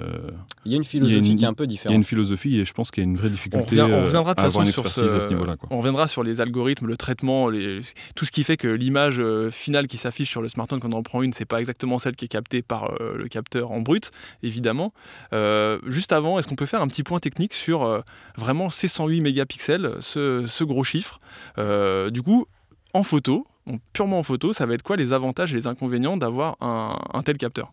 [0.66, 1.96] Il y a une philosophie une- qui est un peu il y a différente.
[1.98, 4.32] une philosophie et je pense qu'il y a une vraie On, difficulté revient- on reviendra
[4.32, 5.58] à avoir façon une sur ce, à ce niveau-là.
[5.58, 5.68] quoi.
[5.72, 7.82] on reviendra sur les algorithmes, le traitement, les-
[8.16, 11.04] tout ce qui fait que l'image finale qui s'affiche sur le smartphone quand on en
[11.04, 14.12] prend une, c'est pas exactement celle qui est captée par euh, le capteur en brut,
[14.44, 14.94] évidemment.
[15.34, 18.02] Euh, juste avant, est-ce qu'on peut faire un petit point technique sur euh,
[18.38, 21.20] vraiment ces 108 mégapixels, ce, ce gros chiffre?
[21.58, 22.46] Euh, Du coup,
[22.94, 23.46] en photo,
[23.94, 27.24] purement en photo, ça va être quoi les avantages et les inconvénients d'avoir un, un
[27.24, 27.72] tel capteur?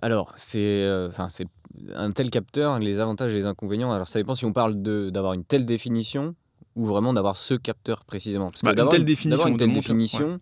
[0.00, 1.46] Alors, c'est euh, c'est
[1.94, 3.92] un tel capteur, les avantages et les inconvénients.
[3.92, 4.74] Alors, ça dépend si on parle
[5.10, 6.34] d'avoir une telle définition
[6.76, 8.50] ou vraiment d'avoir ce capteur précisément.
[8.50, 10.40] Parce que Bah, une d'avoir telle définition d'avoir une telle définition,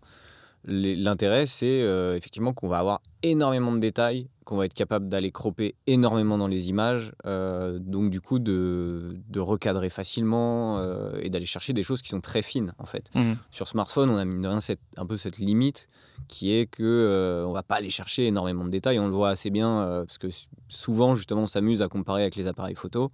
[0.65, 5.33] l'intérêt, c'est euh, effectivement qu'on va avoir énormément de détails, qu'on va être capable d'aller
[5.33, 11.31] cropper énormément dans les images, euh, donc du coup de, de recadrer facilement euh, et
[11.31, 13.11] d'aller chercher des choses qui sont très fines en fait.
[13.17, 13.37] Mhm.
[13.51, 15.89] Sur smartphone, on a mine de rien cette- un peu cette limite
[16.29, 19.01] qui est que euh, on va pas aller chercher énormément de détails.
[19.01, 20.29] On le voit assez bien euh, parce que
[20.69, 23.09] souvent justement on s'amuse à comparer avec les appareils photo.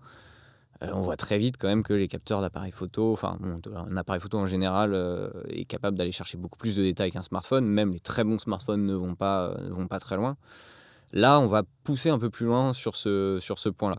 [0.83, 4.21] On voit très vite quand même que les capteurs d'appareils photo, enfin bon, un appareil
[4.21, 4.95] photo en général
[5.49, 7.65] est capable d'aller chercher beaucoup plus de détails qu'un smartphone.
[7.67, 10.37] Même les très bons smartphones ne vont pas, ne vont pas très loin.
[11.13, 13.97] Là, on va pousser un peu plus loin sur ce, sur ce point-là.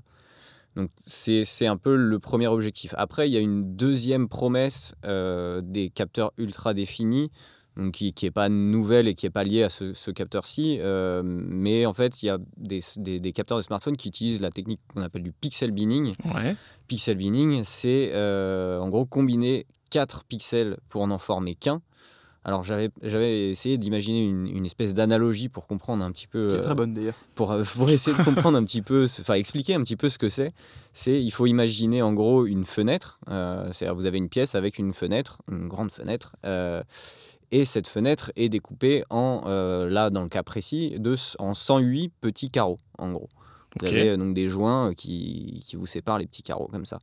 [0.76, 2.96] Donc c'est un peu le premier objectif.
[2.98, 7.30] Après, il y a une deuxième promesse euh, des capteurs ultra définis,
[7.78, 10.80] donc qui n'est pas nouvelle et qui n'est pas liée à ce, ce capteur-ci.
[10.82, 14.42] euh, mais en fait, il y a des, des- des capteurs de smartphone qui utilisent
[14.42, 16.14] la technique qu'on appelle du pixel binning.
[16.34, 16.56] Ouais.
[16.88, 21.84] Pixel binning, c'est euh, en gros combiner 4 pixels pour n'en former qu'un.
[22.46, 26.56] Alors j'avais j'avais essayé d'imaginer une, une espèce d'analogie pour comprendre un petit peu Qui
[26.56, 27.14] est euh, très bonne d'ailleurs.
[27.36, 30.18] pour, euh, pour essayer de comprendre un petit peu, enfin expliquer un petit peu ce
[30.18, 30.52] que c'est,
[30.92, 33.20] c'est il faut imaginer en gros une fenêtre.
[33.30, 36.84] euh, C'est-à-dire vous avez une pièce avec une fenêtre, une grande fenêtre, euh,
[37.52, 42.12] et cette fenêtre est découpée en, euh, là dans le cas précis, de, en 108
[42.20, 43.30] petits carreaux en gros.
[43.80, 46.86] Vous avez euh, donc des joints euh, qui, qui vous séparent les petits carreaux comme
[46.86, 47.00] ça.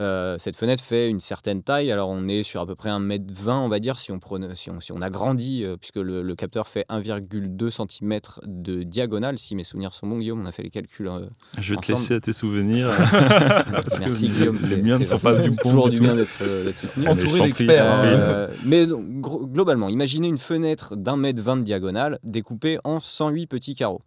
[0.00, 3.50] Euh, cette fenêtre fait une certaine taille, alors on est sur à peu près 1m20
[3.50, 6.34] on va dire si on, prenait- si on, si on agrandit, euh, puisque le, le
[6.34, 10.64] capteur fait 1,2 cm de diagonale, si mes souvenirs sont bons Guillaume, on a fait
[10.64, 11.06] les calculs.
[11.06, 11.26] euh,
[11.60, 12.90] Je vais te laisser à tes souvenirs.
[13.70, 16.34] Parce Merci Guillaume, les c'est miens ne sont pas du bon toujours du bien d'être
[16.42, 16.70] euh,
[17.06, 17.86] Entouré d'experts.
[17.86, 18.48] hein.
[18.64, 19.04] Mais donc,
[19.52, 24.02] globalement, imaginez une fenêtre d'un mètre vingt de diagonale découpée en 108 petits carreaux.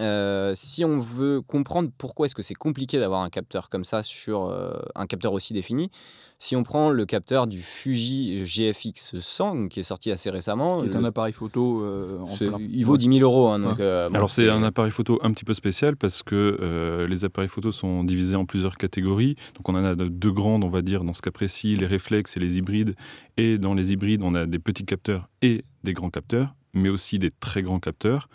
[0.00, 4.04] Euh, si on veut comprendre pourquoi est-ce que c'est compliqué d'avoir un capteur comme ça
[4.04, 5.90] sur euh, un capteur aussi défini,
[6.38, 10.86] si on prend le capteur du Fuji GFX 100 qui est sorti assez récemment, Qui
[10.86, 12.58] est le- un appareil photo euh, en c'est- plein.
[12.60, 13.48] il vaut 10 000 euros.
[13.48, 16.58] hein, donc, euh, bon, Alors c'est un appareil photo un petit peu spécial parce que
[16.60, 19.34] euh, les appareils photo sont divisés en plusieurs catégories.
[19.56, 21.86] Donc on en a de- deux grandes, on va dire, dans ce cas précis, les
[21.86, 22.94] réflexes et les hybrides.
[23.36, 27.18] Et dans les hybrides, on a des petits capteurs et des grands capteurs, mais aussi
[27.18, 28.28] des très grands capteurs.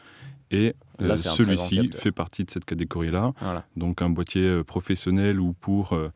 [0.53, 3.33] Et euh, celui-ci fait partie de cette catégorie-là.
[3.41, 3.65] Voilà.
[3.75, 6.11] Donc un boîtier euh, professionnel ou pour euh,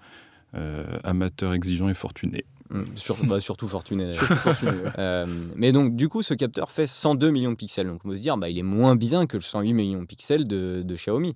[0.55, 2.45] euh, amateurs exigeants et fortunés.
[2.69, 4.11] Mm, sur- bah, surtout fortuné.
[4.99, 7.87] Euh, mais donc, du coup, ce capteur fait 102 millions de pixels.
[7.87, 10.05] Donc, on peut se dire, bah, il est moins bien que le 108 millions de
[10.05, 11.35] pixels de, de Xiaomi.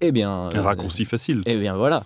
[0.00, 1.42] Eh bien, Un raccourci facile.
[1.46, 2.04] Eh bien, voilà.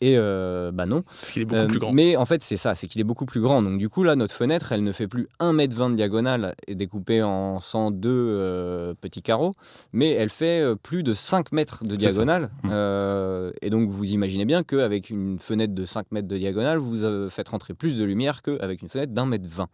[0.00, 1.02] Et euh, bah non.
[1.02, 1.92] Parce qu'il est beaucoup Euh, plus grand.
[1.92, 3.62] Mais en fait, c'est ça, c'est qu'il est beaucoup plus grand.
[3.62, 7.22] Donc, du coup, là, notre fenêtre, elle ne fait plus 1m20 de diagonale et découpée
[7.22, 9.52] en 102 euh, petits carreaux,
[9.92, 12.50] mais elle fait euh, plus de 5 mètres de diagonale.
[12.62, 12.68] Mm.
[12.70, 17.28] Euh, et donc, vous imaginez bien qu'avec une fenêtre de 5 mètres de diagonale, vous
[17.30, 19.68] faites rentrer plus de lumière qu'avec une fenêtre d'un mètre 20.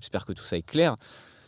[0.00, 0.96] J'espère que tout ça est clair.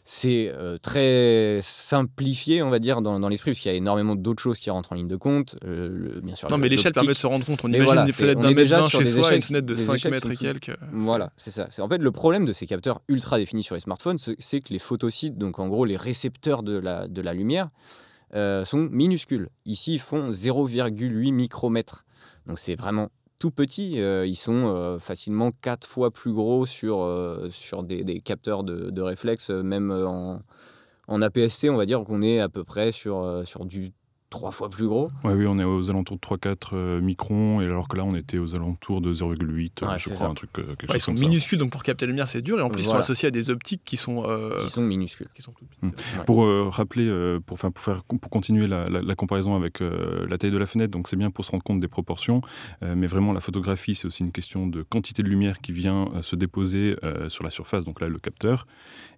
[0.05, 4.17] C'est euh, très simplifié, on va dire, dans, dans l'esprit, parce qu'il y a énormément
[4.17, 5.55] d'autres choses qui rentrent en ligne de compte.
[5.65, 7.65] Euh, le- bien sûr, Non, mais l'échelle permet de se rendre compte.
[7.65, 9.43] On Mais imagine voilà, des fenêtres d'un est mètre déjà 20 sur chez soi une
[9.43, 10.77] fenêtre de des 5 échelles mètres et quelques.
[10.91, 11.69] Voilà, c'est ça.
[11.71, 14.73] C'est- En fait, le problème de ces capteurs ultra définis sur les smartphones, c'est- que
[14.73, 17.69] les photocides, donc en gros les récepteurs de la, de la lumière,
[18.35, 19.51] euh, sont minuscules.
[19.67, 22.05] Ici, ils font 0,8 micromètres.
[22.47, 23.09] Donc c'est vraiment
[23.43, 24.01] tout petit.
[24.01, 28.91] Euh, ils sont euh, facilement 4 fois plus gros sur, euh, sur des, capteurs de,
[28.91, 30.41] de réflexe, euh, même en,
[31.09, 33.91] en APS-C, on va dire qu'on est à peu près sur, sur du
[34.33, 35.07] 3 fois plus gros.
[35.25, 38.15] Ouais, oui, on est aux alentours de 3-4 euh, microns, et alors que là, on
[38.17, 40.31] était aux alentours de 0,8, euh, Ouais, je c'est crois, ça.
[40.31, 41.29] un truc, euh, quelque Ouais, ils chose sont comme ça.
[41.29, 42.59] minuscules, donc pour capter la lumière, c'est dur.
[42.59, 43.01] Et en plus, ils sont Voilà.
[43.05, 44.25] associés à des optiques qui sont.
[44.25, 45.29] euh, qui sont minuscules.
[45.35, 45.91] qui sont toutes Mm.
[45.91, 46.25] petites.
[46.27, 50.39] Pour euh, rappeler, euh, pour, faire, pour continuer la, la- la comparaison avec euh, la
[50.39, 52.41] taille de la fenêtre, donc c'est bien pour se rendre compte des proportions,
[52.83, 56.09] euh, mais vraiment la photographie, c'est aussi une question de quantité de lumière qui vient
[56.15, 58.67] euh, se déposer euh, sur la surface, donc là le capteur,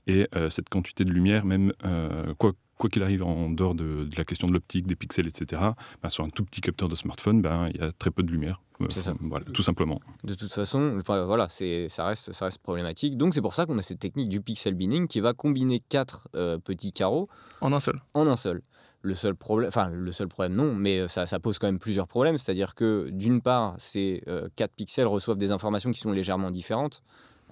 [0.07, 4.05] et euh, cette quantité de lumière, même euh, quoi quoi qu'il arrive en dehors de,
[4.05, 5.63] de la question de l'optique, des pixels, etc.,
[6.03, 8.31] ben, sur un tout petit capteur de smartphone, ben, il y a très peu de
[8.31, 9.15] lumière, Euh, C'est ça.
[9.21, 10.01] voilà, tout simplement.
[10.25, 13.17] De toute façon, enfin, voilà, ça, reste, ça reste problématique.
[13.17, 16.29] Donc c'est pour ça qu'on a cette technique du pixel binning qui va combiner quatre
[16.35, 17.29] euh, petits carreaux
[17.61, 18.01] En un seul.
[18.15, 18.63] en un seul.
[19.03, 21.79] Le seul problème, enfin le seul problème non, mais euh, ça, ça pose quand même
[21.79, 22.39] plusieurs problèmes.
[22.39, 27.03] C'est-à-dire que d'une part, ces euh, quatre pixels reçoivent des informations qui sont légèrement différentes.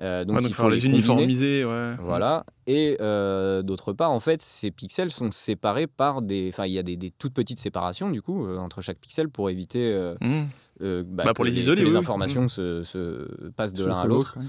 [0.00, 1.64] Euh, donc Ouais, donc, il faut les les uniformiser.
[1.64, 1.92] Ouais.
[2.00, 2.44] Voilà.
[2.66, 6.48] Et euh, d'autre part, en fait, ces pixels sont séparés par des.
[6.52, 9.28] Enfin, il y a des, des toutes petites séparations, du coup, euh, entre chaque pixel
[9.28, 9.92] pour éviter.
[9.92, 10.42] euh, Mmh.
[10.82, 11.98] euh, bah, Bah, pour que les que isoler, les oui, oui.
[11.98, 14.38] informations se, se passent de l'un à l'autre.
[14.38, 14.44] ouais.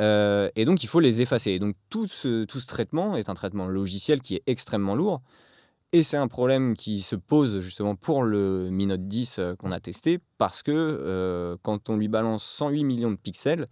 [0.00, 1.50] Euh, et donc, il faut les effacer.
[1.52, 5.20] Et donc, tout ce, tout ce traitement est un traitement logiciel qui est extrêmement lourd.
[5.92, 9.72] Et c'est un problème qui se pose justement pour le Mi Note 10 euh, qu'on
[9.72, 13.66] a testé, parce que euh, quand on lui balance 108 millions de pixels,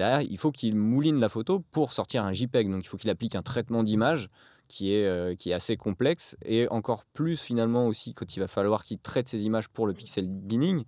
[0.00, 2.70] derrière, il faut qu'il mouline la photo pour sortir un JPEG.
[2.70, 4.30] Donc, il faut qu'il applique un traitement d'image
[4.66, 8.48] qui est, euh, qui est assez complexe, et encore plus finalement aussi quand il va
[8.48, 10.84] falloir qu'il traite ces images pour le pixel binning,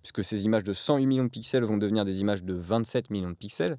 [0.00, 3.30] puisque ces images de 108 millions de pixels vont devenir des images de 27 millions
[3.30, 3.76] de pixels.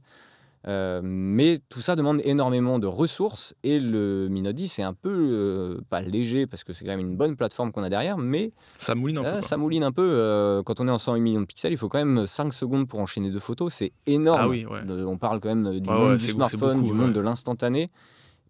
[0.68, 4.94] Euh, mais tout ça demande énormément de ressources et le Mi Note 10 est un
[4.96, 8.18] peu euh, pas léger parce que c'est quand même une bonne plateforme qu'on a derrière,
[8.18, 9.28] mais Ça mouline un peu.
[9.28, 10.02] euh, ça mouline un peu.
[10.02, 12.88] euh, quand on est en 108 millions de pixels, il faut quand même 5 secondes
[12.88, 14.40] pour enchaîner deux photos, c'est énorme.
[14.42, 14.82] Ah oui, ouais.
[15.06, 17.14] On parle quand même du monde ouais, du c'est- smartphone, c'est beaucoup, du monde ouais.
[17.16, 17.88] de l'instantané.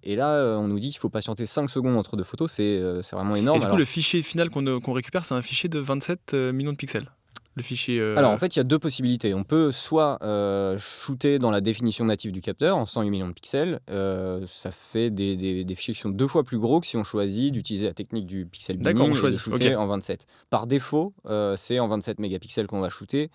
[0.04, 3.15] Et là, on nous dit qu'il faut patienter 5 secondes entre deux photos, c'est c'est
[3.15, 3.58] vraiment Et énorme.
[3.58, 6.71] du coup, Alors- le fichier final qu'on récupère, c'est un fichier de 27 euh, millions
[6.71, 7.10] de pixels.
[7.55, 7.99] Le fichier.
[7.99, 9.33] euh, Alors en fait, il y a deux possibilités.
[9.33, 13.33] On peut soit euh, shooter dans la définition native du capteur en 108 millions de
[13.33, 13.79] pixels.
[13.89, 16.97] Euh, ça fait des, des- des fichiers qui sont deux fois plus gros que si
[16.97, 20.25] on choisit d'utiliser la technique du pixel binning on et de choisit, shooter en 27.
[20.49, 21.13] Par défaut,
[21.55, 23.29] c'est en 27 mégapixels qu'on va shooter.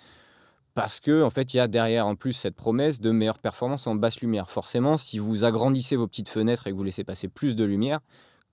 [0.75, 3.87] Parce que en fait, il y a derrière en plus cette promesse de meilleure performance
[3.87, 4.51] en basse lumière.
[4.51, 7.99] Forcément, si vous agrandissez vos petites fenêtres et que vous laissez passer plus de lumière,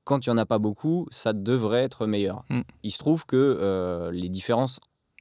[0.03, 2.43] quand il n'y en a pas beaucoup, ça devrait être meilleur.
[2.49, 2.61] Mm.
[2.83, 4.79] Il se trouve que euh, les différences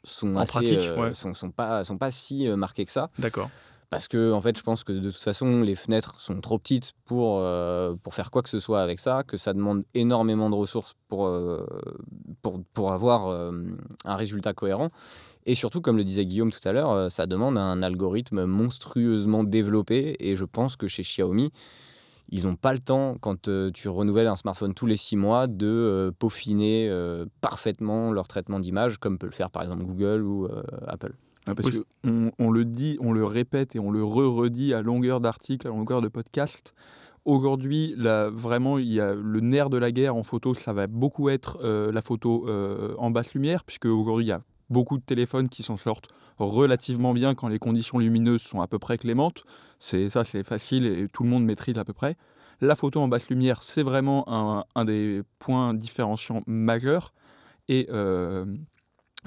[0.09, 1.15] sont En assez, pratique, euh, ouais.
[1.15, 3.11] sont, sont pas sont pas si euh, marquées que ça.
[3.19, 3.51] D'accord.
[3.89, 6.93] Parce que en fait, je pense que de toute façon, les fenêtres sont trop petites
[7.05, 10.57] pour, euh, pour faire quoi que ce soit avec ça, que ça demande énormément de
[10.57, 11.65] ressources pour, euh,
[12.43, 13.53] pour, pour avoir euh,
[14.05, 14.91] un résultat cohérent.
[15.47, 20.17] Et surtout, comme le disait Guillaume tout à l'heure, ça demande un algorithme monstrueusement développé.
[20.19, 21.53] Et je pense que chez Xiaomi,
[22.29, 25.47] ils n'ont pas le temps, quand euh, tu renouvelles un smartphone tous les six mois,
[25.47, 30.23] de euh, peaufiner euh, parfaitement leur traitement d'image, comme peut le faire par exemple Google
[30.23, 30.49] ou
[30.87, 31.15] Apple.
[31.47, 31.69] Ah, parce
[32.05, 32.31] Oui.
[32.39, 36.01] on le dit, on le répète et on le re-redit à longueur d'articles, à longueur
[36.01, 36.75] de podcast.
[37.25, 40.89] Aujourd'hui, là, vraiment, il y a le nerf de la guerre en photo, ça va
[40.89, 42.49] beaucoup être la photo
[42.99, 47.15] en basse lumière, puisque aujourd'hui, il y a beaucoup de téléphones qui s'en sortent relativement
[47.15, 49.45] bien quand les conditions lumineuses sont à peu près clémentes.
[49.79, 52.17] C'est ça, c'est facile et tout le monde maîtrise à peu près.
[52.61, 57.13] La photo en basse lumière, c'est vraiment un, des points différenciants majeurs.
[57.69, 58.47] Et euh,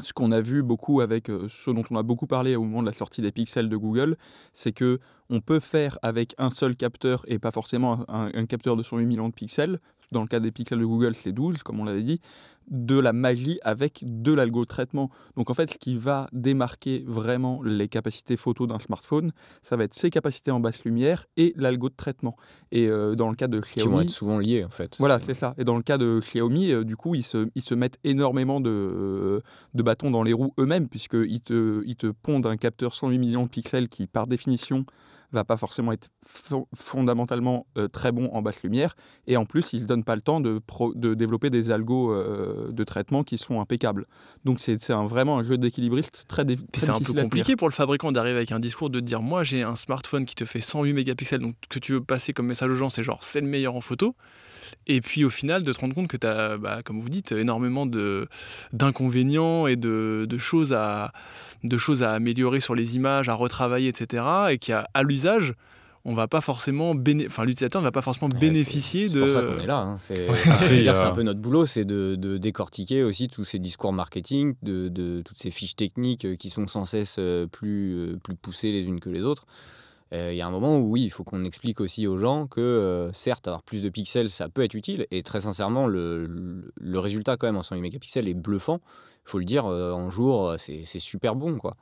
[0.01, 2.81] ce qu'on a vu beaucoup avec euh, ce dont on a beaucoup parlé au moment
[2.81, 4.15] de la sortie des pixels de Google,
[4.53, 4.99] c'est que
[5.29, 9.05] on peut faire avec un seul capteur et pas forcément un, un capteur de 108
[9.05, 9.79] millions de pixels.
[10.11, 12.19] Dans le cas des pixels de Google, c'est 12, comme on l'avait dit,
[12.69, 15.09] de la magie avec de l'algo traitement.
[15.35, 19.83] Donc en fait, ce qui va démarquer vraiment les capacités photo d'un smartphone, ça va
[19.83, 22.35] être ses capacités en basse lumière et l'algo de traitement.
[22.71, 24.95] Et euh, dans le cas de Qui vont Xiaomi, être souvent liés en fait.
[24.99, 25.53] voilà, c'est ça.
[25.57, 28.61] Et dans le cas de Xiaomi, euh, du coup, ils se, ils se mettent énormément
[28.61, 29.41] de, euh,
[29.73, 33.43] de bâtons dans les roues eux-mêmes, puisqu'ils te, ils te pondent un capteur 108 millions
[33.43, 34.85] de pixels qui, par définition,
[35.31, 38.95] va pas forcément être fo- fondamentalement euh, très bon en basse lumière.
[39.27, 41.71] Et en plus, ils ne se donnent pas le temps de, pro- de développer des
[41.71, 44.05] algos euh, de traitement qui sont impeccables.
[44.45, 47.73] Donc, c'est un, vraiment un jeu d'équilibriste très, très c'est un peu compliqué pour le
[47.73, 50.93] fabricant d'arriver avec un discours de dire moi j'ai un smartphone qui te fait 108
[50.93, 53.47] mégapixels donc ce que tu veux passer comme message aux gens c'est genre c'est le
[53.47, 54.15] meilleur en photo
[54.87, 57.31] et puis au final de te rendre compte que tu as bah, comme vous dites
[57.31, 58.27] énormément de
[58.73, 61.11] d'inconvénients et de, de choses à
[61.63, 65.53] de choses à améliorer sur les images à retravailler etc et qu'à à l'usage
[66.05, 69.19] on va pas forcément béné- enfin l'utilisateur ne va pas forcément Ouais, bénéficier de C'est
[69.19, 69.79] pour ça qu'on est là.
[69.79, 69.97] hein.
[69.99, 70.89] C'est Ouais.
[70.95, 75.21] un peu notre boulot, c'est de, de décortiquer aussi tous ces discours marketing, de, de
[75.25, 79.01] toutes ces fiches techniques qui sont sans cesse euh, plus, euh, plus poussées les unes
[79.01, 79.45] que les autres.
[80.13, 82.47] Euh, Il y a un moment où oui, il faut qu'on explique aussi aux gens
[82.47, 85.05] que euh, certes, avoir plus de pixels, ça peut être utile.
[85.11, 88.79] Et très sincèrement, le, le- le résultat quand même en 108 mégapixels est bluffant.
[89.29, 91.57] Il faut le dire, euh, en jour, euh, c'est super bon.
[91.59, 91.75] quoi.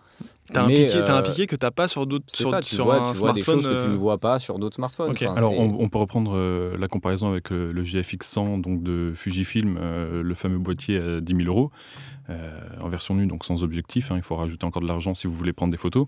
[0.52, 2.76] T'as un, piqué, t'as un euh, piqué que t'as pas sur d'autres sur, ça, tu
[2.76, 4.60] sur vois, un tu vois des smartphone, choses que tu ne euh, vois pas sur
[4.60, 5.12] d'autres smartphones.
[5.12, 8.84] Enfin, Alors, on, on peut reprendre euh, la comparaison avec euh, le GFX 100 donc
[8.84, 11.72] de Fujifilm, euh, le fameux boîtier à 10 000 euros,
[12.30, 14.12] euh, en version nue, donc sans objectif.
[14.12, 16.08] hein, il faut rajouter encore de l'argent si vous voulez prendre des photos.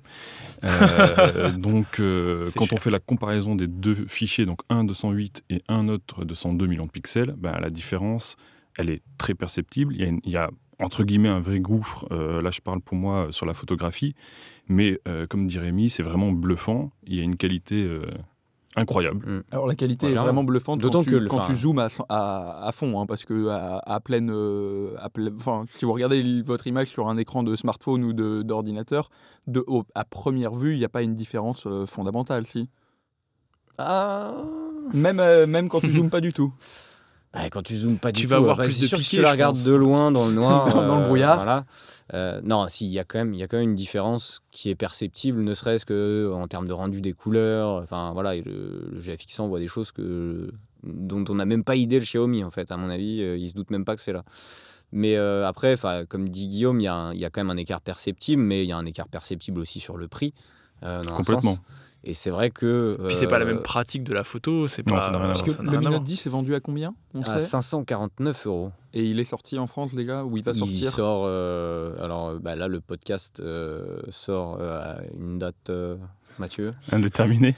[0.63, 2.77] Euh, donc, euh, quand cher.
[2.77, 6.33] on fait la comparaison des deux fichiers, donc un de 108 et un autre de
[6.33, 8.35] 102 millions de pixels, bah, la différence,
[8.77, 9.93] elle est très perceptible.
[9.95, 12.05] Il y a, une- il y a, entre guillemets un vrai gouffre.
[12.11, 14.15] euh, là, je parle pour moi euh, sur la photographie.
[14.67, 16.91] Mais euh, comme dit Rémi, c'est vraiment bluffant.
[17.07, 18.05] Il y a une qualité euh,
[18.75, 19.43] incroyable.
[19.51, 22.67] Alors la qualité est vraiment bluffante D'autant quand, tu, que quand tu zoomes à, à,
[22.67, 26.41] à fond, hein, parce que à, à pleine, euh, à pleine- enfin, si vous regardez
[26.43, 29.09] votre image sur un écran de smartphone ou de- d'ordinateur,
[29.47, 32.69] de, au- à première vue, il n'y a pas une différence euh, fondamentale, si?
[33.77, 34.33] Ah
[34.93, 36.53] Même, euh, même quand tu zoomes pas du tout.
[37.33, 38.97] Bah, quand tu zoomes pas du Tu tout, vas avoir après, plus c'est de sûr
[38.97, 41.01] que piqué, si tu la je regardes de loin dans le noir, Dans- dans le
[41.03, 41.35] euh, brouillard.
[41.35, 41.65] voilà.
[42.15, 44.41] Euh, non, si il y a quand même, il y a quand même une différence
[44.49, 47.83] qui est perceptible, ne serait-ce que en termes de rendu des couleurs.
[47.83, 50.51] Enfin voilà, et le, le GFX 100 voit des choses que
[50.83, 52.71] dont on n'a même pas idée le Xiaomi en fait.
[52.71, 54.23] À mon avis, euh, il se doute même pas que c'est là.
[54.91, 55.75] Mais euh, après,
[56.07, 58.41] comme dit Guillaume, il y, a un- il y a quand même un écart perceptible,
[58.41, 60.33] mais il y a un écart perceptible aussi sur le prix.
[60.81, 61.55] euh, dans un Complètement.
[61.55, 61.61] sens.
[62.05, 62.97] Et c'est vrai que.
[63.07, 65.07] Puis c'est pas la euh, même pratique de la photo, c'est Non, pas.
[65.09, 65.99] à Parce que le rien Mi à Note voir.
[66.01, 68.71] 10 est vendu à combien On à sait 549 euros.
[68.93, 71.23] Et il est sorti en France déjà Ou il va Il sortir sort.
[71.27, 75.97] euh, alors euh, bah, là, le podcast euh, sort euh, à une date, euh,
[76.39, 76.73] Mathieu.
[76.91, 77.55] Indéterminé.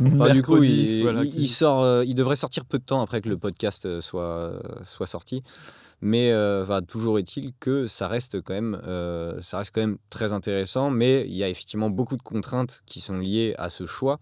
[0.00, 1.82] Bah, du coup, il, voilà, il- il sort.
[1.82, 4.52] euh, il devrait sortir peu de temps après que le podcast euh, soit
[4.84, 5.42] soit sorti.
[6.02, 8.36] Mais euh, toujours est-il que ça reste
[8.86, 10.90] euh, ça reste quand même très intéressant.
[10.90, 14.18] Mais il y a effectivement beaucoup de contraintes qui sont liées à ce choix.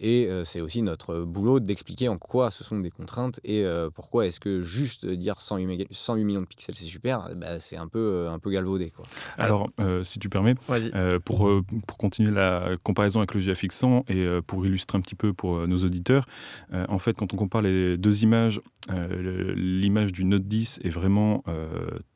[0.00, 3.90] Et euh, c'est aussi notre boulot d'expliquer en quoi ce sont des contraintes et euh,
[3.90, 7.76] pourquoi est-ce que juste dire 108, méga- 108 millions de pixels c'est super, bah, c'est
[7.76, 8.90] un peu, euh, un peu galvaudé.
[8.90, 9.04] Quoi.
[9.36, 10.54] Alors, euh, si tu permets.
[10.94, 14.96] Euh, pour, euh, pour continuer la comparaison avec le GFX 100 et euh, pour illustrer
[14.96, 16.26] un petit peu pour euh, nos auditeurs,
[16.72, 18.60] euh, en fait, quand on compare les deux images,
[18.90, 21.68] euh, l'image du Note 10 est vraiment euh,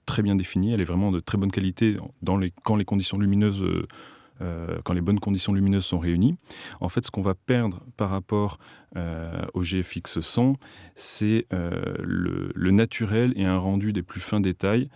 [0.07, 3.18] très bien définie, elle est vraiment de très bonne qualité dans les, quand les conditions
[3.18, 3.62] lumineuses.
[4.40, 6.37] Euh, quand les bonnes conditions lumineuses sont réunies.
[6.81, 8.59] En fait, ce qu'on va perdre par rapport
[8.97, 10.57] euh, au GFX 100,
[10.97, 14.88] c'est euh, le, naturel et un rendu des plus fins détails.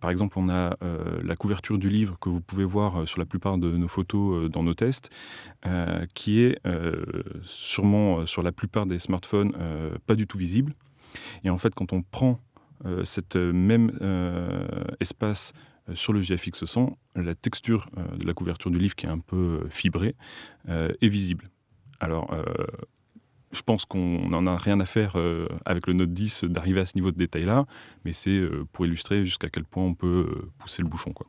[0.00, 0.76] Par exemple, on a
[1.24, 4.62] la couverture du livre que vous pouvez voir sur la plupart de nos photos dans
[4.62, 5.10] nos tests,
[6.14, 6.56] qui est
[7.42, 9.52] sûrement sur la plupart des smartphones
[10.06, 10.72] pas du tout visible.
[11.42, 12.38] Et en fait, quand on prend
[12.86, 15.52] euh, cet même euh, espace
[15.94, 19.18] sur le GFX 100, la texture euh, de la couverture du livre qui est un
[19.18, 20.14] peu euh, fibrée
[20.68, 21.44] euh, est visible.
[22.00, 22.44] Alors, euh,
[23.52, 26.86] je pense qu'on n'en a rien à faire euh, avec le Note 10 d'arriver à
[26.86, 27.64] ce niveau de détail-là,
[28.04, 31.12] mais c'est euh, pour illustrer jusqu'à quel point on peut euh, pousser le bouchon.
[31.12, 31.26] Quoi.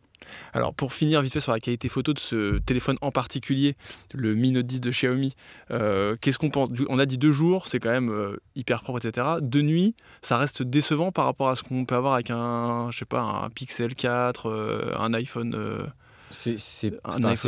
[0.54, 3.76] Alors pour finir vite fait sur la qualité photo de ce téléphone en particulier,
[4.14, 5.36] le Mi Note 10 de Xiaomi,
[5.72, 9.06] euh, qu'est-ce qu'on pense On a dit deux jours, c'est quand même euh, hyper propre,
[9.06, 9.28] etc.
[9.42, 13.00] De nuit, ça reste décevant par rapport à ce qu'on peut avoir avec un, je
[13.00, 15.90] sais pas, un Pixel 4, euh, un iPhone.
[16.32, 16.56] C'est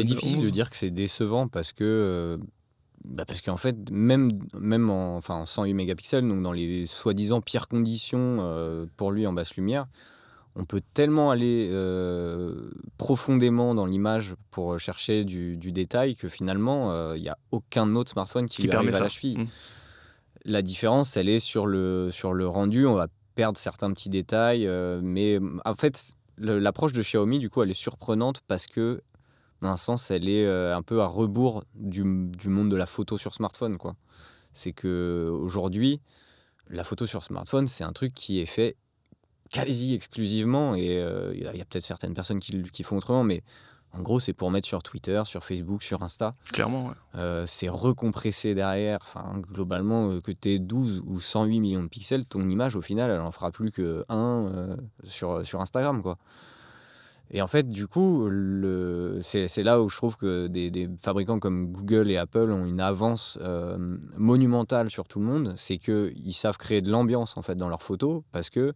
[0.04, 0.52] difficile de 11.
[0.52, 2.38] dire que c'est décevant parce que.
[3.06, 7.42] bah parce qu'en fait, même, même en, enfin, en 108 mégapixels, donc dans les soi-disant
[7.42, 9.88] pires conditions euh, pour lui en basse lumière,
[10.56, 16.92] on peut tellement aller euh, profondément dans l'image pour chercher du, du détail que finalement,
[16.92, 19.04] euh, il n'y a aucun autre smartphone qui, Qui lui permet arrive à ça.
[19.06, 19.38] la cheville.
[19.40, 19.48] Mm.
[20.46, 22.86] La différence, elle est sur le, sur le rendu.
[22.86, 27.64] On va perdre certains petits détails, euh, mais en fait, l'approche de Xiaomi, du coup,
[27.64, 29.02] elle est surprenante parce que,
[29.62, 32.04] dans un sens, elle est euh, un peu à rebours du,
[32.38, 33.96] du monde de la photo sur smartphone, quoi.
[34.52, 36.00] C'est que aujourd'hui,
[36.70, 38.76] la photo sur smartphone, c'est un truc qui est fait
[39.54, 43.44] quasi exclusivement, et euh, il y a, peut-être certaines personnes qui, font autrement, mais
[43.94, 46.36] en gros, c'est pour mettre sur Twitter, sur Facebook, sur Insta.
[46.52, 46.94] clairement, ouais.
[47.16, 49.00] Euh, c'est recompressé derrière.
[49.04, 52.82] Enfin, globalement, euh, que tu aies 12 ou 108 millions de pixels, ton image, au
[52.82, 56.02] final, elle en fera plus que 1 sur, sur Instagram.
[56.02, 56.18] quoi.
[57.36, 58.30] Et en fait, du coup,
[59.22, 62.66] c'est c'est là où je trouve que des, des fabricants comme Google et Apple ont
[62.66, 63.76] une avance euh,
[64.18, 65.54] monumentale sur tout le monde.
[65.58, 68.74] C'est qu'ils savent créer de l'ambiance en fait dans leurs photos parce que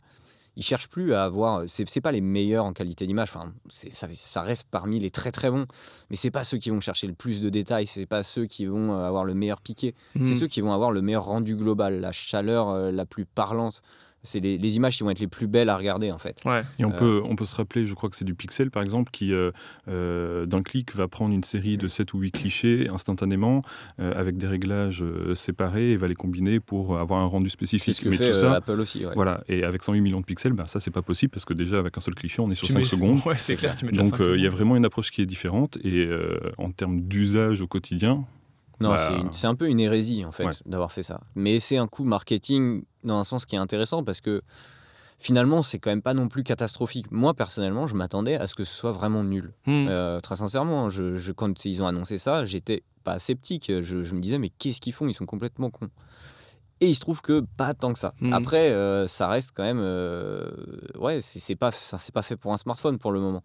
[0.58, 1.64] ils cherchent plus à avoir.
[1.68, 3.30] C'est c'est pas les meilleurs en qualité d'image.
[3.34, 5.66] Enfin, ça, ça reste parmi les très très bons,
[6.10, 7.88] mais c'est pas ceux qui vont chercher le plus de détails.
[7.88, 9.94] C'est pas ceux qui vont euh, avoir le meilleur piqué.
[10.16, 10.34] C'est Mm.
[10.34, 13.82] ceux qui vont avoir le meilleur rendu global, la chaleur euh, la plus parlante.
[14.24, 16.42] C'est les, les images qui vont être les plus belles à regarder en fait.
[16.44, 16.64] Ouais.
[16.80, 18.84] Et on, Euh, peut, on peut se rappeler, je crois que c'est du Pixel par
[18.84, 19.52] exemple, qui euh,
[19.88, 23.62] euh, d'un clic va prendre une série de 7 ou 8 clichés instantanément
[24.00, 27.84] euh, avec des réglages euh, séparés et va les combiner pour avoir un rendu spécifique.
[27.86, 29.06] C'est ce que Mais fait tout euh, ça, Apple aussi.
[29.06, 29.14] ouais.
[29.16, 29.44] voilà.
[29.48, 31.98] Et avec 108 millions de pixels, bah, ça c'est pas possible parce que déjà avec
[31.98, 33.18] un seul cliché, on est sur Tu 5 mets- secondes.
[33.26, 33.80] Ouais, c'est C'est clair, clair.
[33.80, 36.06] tu mets déjà Donc euh, il y a vraiment une approche qui est différente et
[36.06, 38.26] euh, en termes d'usage au quotidien,
[38.82, 40.52] Non, Bah, c'est un peu une hérésie en fait Ouais.
[40.66, 41.22] d'avoir fait ça.
[41.36, 44.42] Mais c'est un coup marketing dans un sens qui est intéressant parce que
[45.20, 47.12] finalement c'est quand même pas non plus catastrophique.
[47.12, 49.54] Moi personnellement, je m'attendais à ce que ce soit vraiment nul.
[49.66, 49.88] Mm.
[49.90, 53.72] Euh, très sincèrement, je, je- quand ils ont annoncé ça, j'étais pas sceptique.
[53.82, 55.08] Je, je me disais mais qu'est-ce qu'ils font?
[55.08, 55.90] Ils sont complètement cons.
[56.80, 58.14] Et il se trouve que pas tant que ça.
[58.22, 58.34] Mhm.
[58.34, 60.52] Après, euh, ça reste quand même, euh,
[61.00, 63.42] ouais, c'est pas, ça c'est pas fait pour un smartphone pour le moment.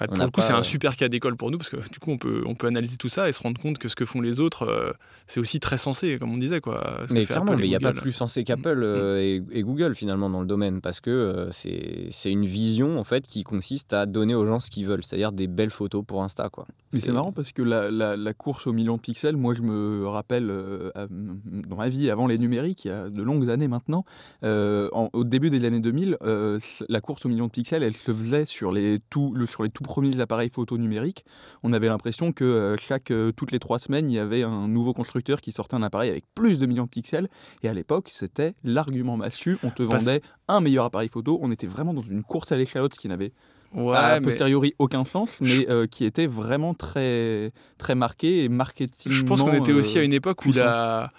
[0.00, 1.76] Ah, pour le coup, pas, c'est un euh, super cas d'école pour nous parce que
[1.76, 3.94] du coup, on peut, on peut analyser tout ça et se rendre compte que ce
[3.94, 4.92] que font les autres, euh,
[5.28, 6.60] c'est aussi très sensé, comme on disait.
[6.60, 9.94] Quoi, Ce Mais clairement, il n'y a pas plus sensé qu'Apple euh, et, et Google
[9.94, 13.92] finalement dans le domaine parce que euh, c'est c'est une vision en fait qui consiste
[13.92, 16.66] à donner aux gens ce qu'ils veulent, c'est-à-dire des belles photos pour Insta quoi.
[16.92, 19.62] Mais c'est marrant parce que la, la- la course au million de pixels, moi je
[19.62, 23.68] me rappelle euh, dans ma vie avant les numériques, il y a de longues années
[23.68, 24.04] maintenant,
[24.42, 27.82] euh, en- au début des années 2000, euh, c- la course au million de pixels,
[27.82, 31.24] elle se faisait sur les tout, le- sur les tout premiers appareils photo numériques.
[31.62, 34.68] On avait l'impression que euh, chaque, euh, toutes les trois semaines, il y avait un
[34.68, 37.28] nouveau constructeur qui sortait un appareil avec plus de millions de pixels.
[37.62, 39.58] Et à l'époque, c'était l'argument massu.
[39.62, 41.38] On te vendait un meilleur appareil photo.
[41.42, 43.32] On était vraiment dans une course à l'échalote qui n'avait
[43.74, 48.48] Ouais, a mais posteriori aucun sens, mais euh, qui était vraiment très, très marqué et
[48.48, 49.10] marketing.
[49.10, 51.10] je pense qu'on était aussi à une époque où la,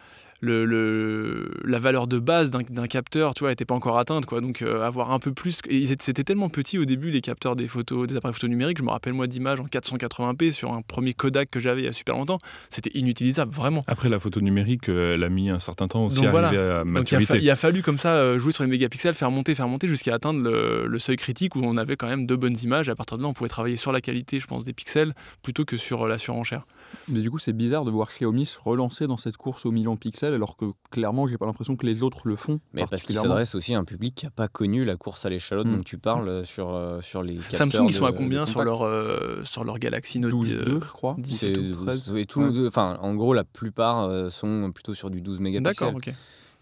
[0.41, 4.41] le, le- la valeur de base d'un capteur, tu vois, n'était pas encore atteinte, quoi.
[4.41, 5.59] Donc euh, avoir un peu plus,
[5.99, 8.77] c'était tellement petit au début les capteurs des photos, des appareils photo numériques.
[8.77, 11.87] Je me rappelle moi d'images en 480p sur un premier Kodak que j'avais il y
[11.87, 12.39] a super longtemps.
[12.69, 13.83] C'était inutilisable, vraiment.
[13.87, 16.47] après la photo numérique, euh, elle a mis un certain temps aussi Donc à voilà.
[16.47, 17.25] arriver à Donc il a, maturité.
[17.25, 19.87] fa- il a fallu comme ça euh, jouer sur les mégapixels, faire monter, faire monter
[19.87, 22.87] jusqu'à atteindre le, le seuil critique où on avait quand même de bonnes images.
[22.89, 25.13] Et à partir de là, on pouvait travailler sur la qualité, je pense, des pixels
[25.43, 26.65] plutôt que sur la surenchère.
[27.07, 29.93] Mais du coup, c'est bizarre de voir Xiaomi se relancer dans cette course au million
[29.93, 32.59] de pixels, alors que clairement, j'ai pas l'impression que les autres le font.
[32.73, 33.29] Mais parce qu'il particulièrement.
[33.29, 35.75] s'adresse aussi à un public qui n'a pas connu la course à l'échalote Mm.
[35.77, 38.81] dont tu parles euh, sur, euh, sur les Samsung, ils sont à combien sur leur,
[38.83, 41.15] euh, sur leur Galaxy Note 12 euh, 2, je crois.
[41.19, 42.13] 10 C'est- ou 13.
[42.15, 42.67] et tout- Ouais.
[42.67, 45.87] enfin, en gros, la plupart euh, sont plutôt sur du 12 mégapixels.
[45.87, 46.13] D'accord, ok.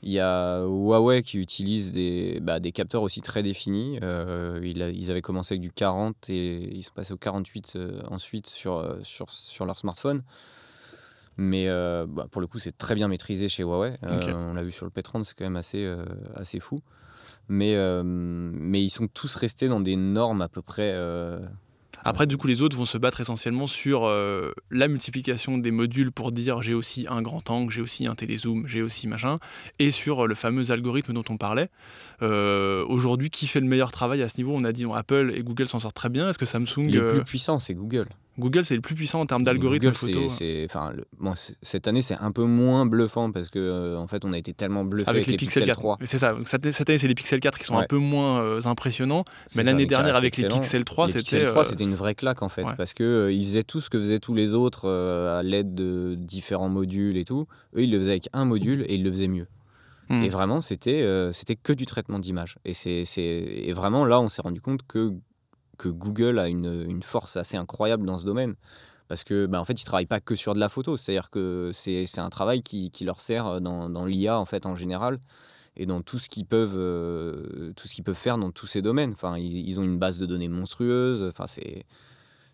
[0.06, 3.99] Il y a Huawei qui utilise des, bah, des capteurs aussi très définis.
[4.04, 8.47] Euh, ils avaient commencé avec du 40 et ils sont passés au 48 euh, ensuite
[8.47, 10.22] sur, euh, sur, sur leur smartphone.
[11.38, 13.95] Mais euh, bah, pour le coup, c'est très bien maîtrisé chez Huawei.
[14.04, 15.89] On l'a vu sur le P30, c'est quand même assez,
[16.36, 16.82] assez fou.
[17.47, 20.93] Mais, mais ils sont tous restés dans des normes à peu près.
[22.04, 26.12] Après, du coup, les autres vont se battre essentiellement sur euh, la multiplication des modules
[26.12, 29.38] pour dire j'ai aussi un grand angle, j'ai aussi un télézoom, j'ai aussi machin,
[29.80, 31.70] et sur euh, le fameux algorithme dont on parlait.
[32.22, 34.54] Euh, Aujourd'hui, qui fait le meilleur travail à ce niveau?
[34.56, 36.30] On a dit Apple et Google s'en sortent très bien.
[36.30, 36.88] Est-ce que Samsung.
[36.88, 38.08] les plus puissants, c'est Google.
[38.39, 40.27] Google, c'est le plus puissant en termes d'algorithme photo.
[40.27, 44.07] c'est- c'est- enfin, bon, cette année, c'est un peu moins bluffant parce que euh, en
[44.07, 45.77] fait, on a été tellement bluffé Avec, les, Pixel 4.
[45.79, 45.97] 3.
[45.99, 46.34] Mais C'est ça.
[46.34, 49.23] Donc, cette, année, c'est les Pixel 4 qui sont un peu moins euh, impressionnants.
[49.55, 50.47] Mais l'année dernière, avec les.
[50.47, 51.23] Pixel 3, Les c'était.
[51.23, 52.73] Pixel 3, euh, c'était une vraie claque en fait, ouais.
[52.75, 56.69] parce que ils faisaient tout ce que faisaient tous les autres à l'aide de différents
[56.69, 57.47] modules et tout.
[57.75, 59.47] Eux, ils le faisaient avec un module et ils le faisaient mieux.
[60.09, 60.23] hmm.
[60.23, 62.55] Et vraiment, c'était c'était que du traitement d'image.
[62.65, 65.13] Et, c'est, c'est- et vraiment, là, on s'est rendu compte que,
[65.78, 68.55] que Google a une, une force assez incroyable dans ce domaine.
[69.07, 70.97] Parce que, bah, en fait, ils travaillent pas que sur de la photo.
[70.97, 74.65] C'est-à-dire que c'est, c'est un travail qui, qui leur sert dans, dans l'IA, en fait,
[74.65, 75.19] en général.
[75.76, 78.82] Et dans tout ce qu'ils peuvent, euh, tout ce qu'ils peuvent faire dans tous ces
[78.82, 79.11] domaines.
[79.11, 81.24] Enfin, ils, ils ont une base de données monstrueuse.
[81.24, 81.86] Enfin, c'est,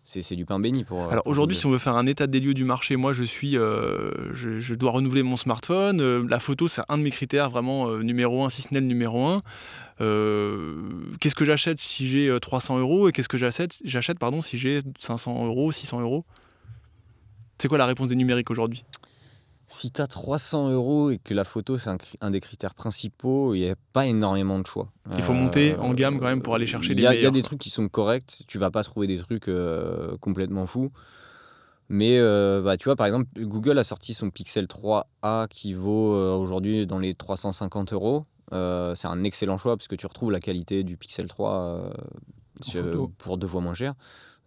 [0.02, 1.10] c'est, du pain béni pour.
[1.10, 3.56] Alors aujourd'hui, si on veut faire un état des lieux du marché, moi je suis,
[3.56, 6.00] euh, je, je dois renouveler mon smartphone.
[6.00, 8.80] euh, la photo, c'est un de mes critères vraiment euh, numéro un, si ce n'est
[8.80, 9.42] le numéro un.
[9.98, 14.58] Qu'est-ce que j'achète si j'ai euh, 300 euros et qu'est-ce que j'achète, j'achète pardon, si
[14.58, 16.24] j'ai 500 euros, 600 euros?
[17.58, 18.84] C'est quoi la réponse des numériques aujourd'hui?
[19.72, 21.90] Si tu as 300 euros et que la photo, c'est
[22.20, 24.90] un, des critères principaux, il n'y a pas énormément de choix.
[25.16, 27.18] Il faut monter en gamme quand même pour aller chercher les y a- Il y
[27.18, 30.66] a meilleurs, des trucs qui sont corrects, tu vas pas trouver des trucs euh, complètement
[30.66, 30.90] fous.
[31.88, 36.14] Mais euh, bah, tu vois, par exemple, Google a sorti son Pixel 3a qui vaut
[36.14, 38.22] euh, aujourd'hui dans les 350 euros.
[38.52, 41.90] Euh, c'est un excellent choix parce que tu retrouves la qualité du Pixel 3 euh,
[42.60, 43.12] sur- photo.
[43.18, 43.94] pour deux fois moins cher.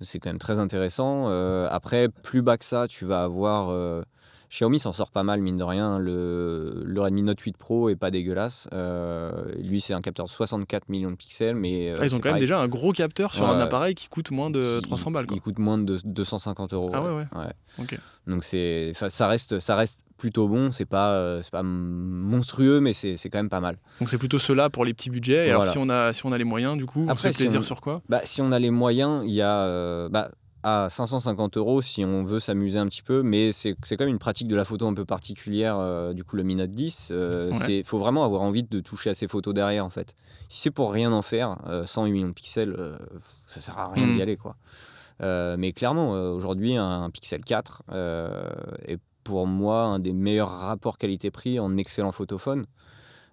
[0.01, 1.29] C'est quand même très intéressant.
[1.29, 3.69] Euh, après, plus bas que ça, tu vas avoir.
[4.53, 5.97] Xiaomi s'en sort pas mal, mine de rien.
[5.97, 8.67] Le, le Redmi Note 8 Pro est pas dégueulasse.
[8.71, 11.55] Euh, lui, c'est un capteur de 64 millions de pixels.
[11.55, 13.95] Mais euh, Ah, Ils ont quand même déjà un gros capteur sur Ouais, un appareil
[13.95, 15.25] qui coûte moins de qui- 300 balles.
[15.25, 15.35] Quoi.
[15.37, 16.91] Il coûte moins de 250 euros.
[16.93, 17.87] Ah ouais, ouais.
[18.27, 20.71] Donc ça reste, ça reste plutôt bon.
[20.71, 23.77] C'est pas, euh, c'est pas monstrueux, mais c'est, c'est quand même pas mal.
[23.99, 25.47] Donc c'est plutôt cela pour les petits budgets.
[25.47, 27.27] Et alors si on, a, si on a les moyens, du coup, on Après, se
[27.29, 28.03] fait si plaisir on- sur quoi?
[28.07, 30.29] Bah, si on a les moyens, il y a, bah,
[30.63, 34.19] à 550 euros si on veut s'amuser un petit peu, mais c'est, quand même une
[34.19, 35.77] pratique de la photo un peu particulière.
[35.77, 37.53] euh, du coup, le Mi Note 10, euh, Ouais.
[37.55, 40.15] c'est, faut vraiment avoir envie de toucher à ces photos derrière, en fait.
[40.49, 42.97] Si c'est pour rien en faire, euh, 108 millions de pixels, euh,
[43.47, 44.13] ça sert à rien Mm.
[44.15, 44.55] d'y aller, quoi.
[45.21, 48.49] Euh, mais clairement, aujourd'hui, un Pixel 4 euh,
[48.85, 52.65] est pour moi un des meilleurs rapports qualité-prix en excellent photophone.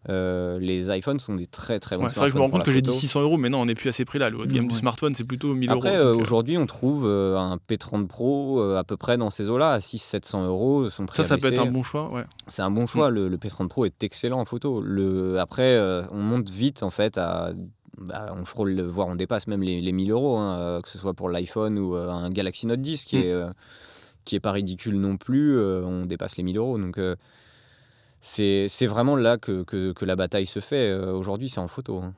[0.09, 2.49] Euh, les iPhones sont des très très bons Ouais, C'est vrai que je me rends
[2.51, 3.01] compte que j'ai dit photo.
[3.01, 4.31] 600 euros, mais non, on n'est plus à ces prix-là.
[4.31, 4.81] Le haut de gamme Mm, du ouais.
[4.81, 5.99] smartphone, c'est plutôt 1000 Après, euros.
[6.07, 9.29] euh, donc, euh, aujourd'hui, on trouve euh, un P30 Pro euh, à peu près dans
[9.29, 10.89] ces eaux-là, à 600-700 euros.
[10.89, 12.11] Son prix ça, ça peut être un bon choix.
[12.13, 12.25] Ouais.
[12.49, 13.11] C'est un bon choix.
[13.11, 14.81] Le, le P30 Pro est excellent en photo.
[14.81, 17.53] Le, après, euh, on monte vite en fait à.
[17.99, 20.97] bah, on frôle, voire on dépasse même les, les 1000 euros, hein, euh, que ce
[20.97, 23.21] soit pour l'iPhone ou euh, un Galaxy Note 10 qui Mm.
[23.21, 23.33] est.
[23.33, 23.51] euh,
[24.27, 26.79] qui est pas ridicule non plus, euh, on dépasse les 1000 euros.
[26.79, 27.17] Donc euh,
[28.21, 29.65] c'est vraiment là que,
[30.03, 30.91] la bataille se fait.
[30.91, 31.99] euh, Aujourd'hui, c'est en photo.
[31.99, 32.15] hein.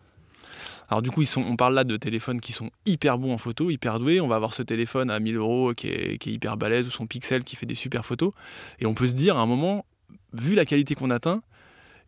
[0.89, 3.99] Alors du coup, on parle là de téléphones qui sont hyper bons en photo, hyper
[3.99, 4.21] doués.
[4.21, 6.91] On va avoir ce téléphone à 1000 euros qui est, qui est hyper balèze ou
[6.91, 8.33] son Pixel qui fait des super photos.
[8.79, 9.87] Et on peut se dire à un moment,
[10.35, 11.43] vu la qualité qu'on atteint,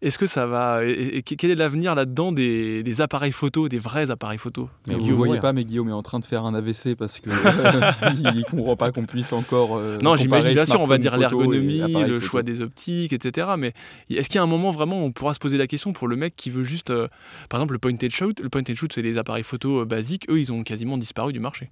[0.06, 0.84] est-ce que ça va...
[0.84, 4.68] et- quel est l'avenir là-dedans des, des appareils photo, des vrais appareils photo?
[4.88, 7.18] Mais vous ne voyez pas, mais Guillaume est en train de faire un AVC parce
[7.20, 9.76] que euh, il ne comprend pas qu'on puisse encore.
[9.76, 12.20] euh, Non, j'imagine bien sûr, on va dire l'ergonomie, le photo.
[12.20, 13.48] choix des optiques, etc.
[13.58, 13.72] Mais
[14.10, 16.06] est-ce qu'il y a un moment vraiment où on pourra se poser la question pour
[16.08, 17.08] le mec qui veut juste, euh,
[17.48, 19.84] par exemple, le point and shoot Le point and shoot, c'est les appareils photo euh,
[19.84, 20.26] basiques.
[20.30, 21.70] Eux, ils ont quasiment disparu du marché.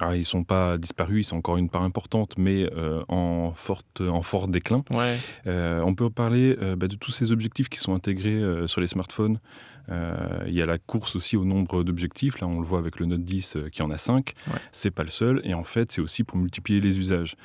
[0.00, 4.00] Ah, ils sont pas disparus, ils sont encore une part importante, mais euh, en, forte,
[4.00, 4.84] en fort déclin.
[4.92, 5.16] Ouais.
[5.48, 8.86] Euh, on peut parler euh, bah, de tous ces objectifs qui sont intégrés sur les
[8.86, 9.40] smartphones.
[9.90, 12.40] Il y a la course aussi au nombre d'objectifs.
[12.40, 14.34] Là, on le voit avec le Note 10 euh, qui en a 5.
[14.48, 14.52] Ouais.
[14.70, 15.40] C'est pas le seul.
[15.44, 17.36] Et en fait, c'est aussi pour multiplier les usages.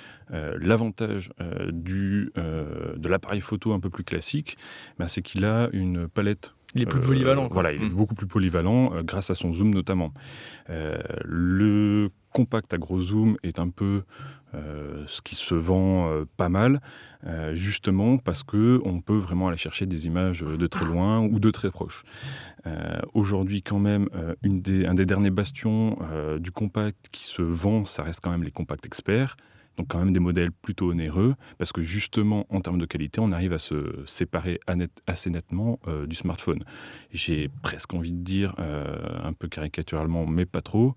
[0.59, 1.29] L'avantage
[1.71, 4.57] du, de l'appareil photo un peu plus classique,
[4.97, 7.47] bah, c'est qu'il a une palette Il est plus polyvalent.
[7.51, 7.93] Voilà, il est Mm.
[7.93, 10.11] beaucoup plus polyvalent euh, grâce à son zoom notamment.
[10.71, 14.03] Euh, le compact à gros zoom est un peu
[14.55, 16.81] euh, ce qui se vend euh, pas mal,
[17.25, 21.39] euh, justement parce que on peut vraiment aller chercher des images de très loin ou
[21.39, 22.03] de très proches.
[22.67, 24.09] Euh, Aujourd'hui, quand même,
[24.43, 25.97] un des derniers bastions
[26.39, 29.37] du compact qui se vend, ça reste quand même les compacts experts.
[29.77, 33.31] Donc quand même des modèles plutôt onéreux, parce que justement, en termes de qualité, on
[33.31, 34.59] arrive à se séparer
[35.07, 36.63] assez nettement du smartphone.
[37.11, 40.95] J'ai presque envie de dire, un peu caricaturalement, mais pas trop,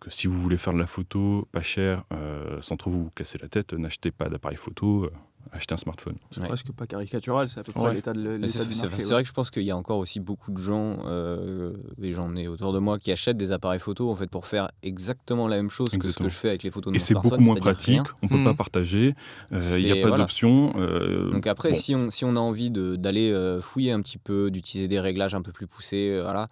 [0.00, 3.38] que si vous voulez faire de la photo pas cher, euh, sans trop vous casser
[3.38, 5.10] la tête, n'achetez pas d'appareil photo, euh,
[5.52, 6.16] achetez un smartphone.
[6.30, 6.46] C'est Ouais.
[6.48, 7.94] presque pas caricatural, c'est à peu près Ouais.
[7.94, 8.88] l'état de l'état C'est du marché.
[8.96, 9.10] c'est ouais.
[9.12, 12.34] vrai que je pense qu'il y a encore aussi beaucoup de gens, euh, et j'en
[12.36, 15.56] ai autour de moi, qui achètent des appareils photo en fait pour faire exactement la
[15.56, 17.28] même chose que ce que je fais avec les photos de Et mon c'est beaucoup
[17.28, 18.04] smartphone, moins pratique, rien.
[18.22, 19.14] on peut pas partager,
[19.52, 20.24] euh, il n'y a pas voilà.
[20.24, 20.72] d'option.
[20.76, 21.74] euh, Donc après, bon.
[21.76, 25.34] si, on, si on a envie d'aller euh, fouiller un petit peu, d'utiliser des réglages
[25.34, 26.48] un peu plus poussés, euh, voilà,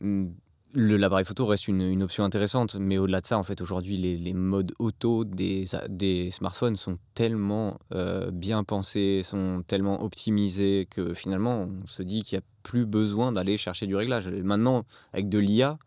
[0.00, 0.28] le-
[0.74, 4.16] l'appareil photo reste une, une option intéressante, mais au-delà de ça, en fait, aujourd'hui, les,
[4.16, 11.14] les modes auto des, des smartphones sont tellement euh, bien pensés, sont tellement optimisés que
[11.14, 14.28] finalement, on se dit qu'il n'y a plus besoin d'aller chercher du réglage.
[14.28, 15.78] Maintenant, avec de l'IA,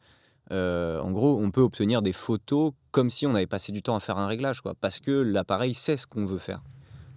[0.51, 3.95] euh, en gros, on peut obtenir des photos comme si on avait passé du temps
[3.95, 6.61] à faire un réglage, quoi, parce que l'appareil sait ce qu'on veut faire.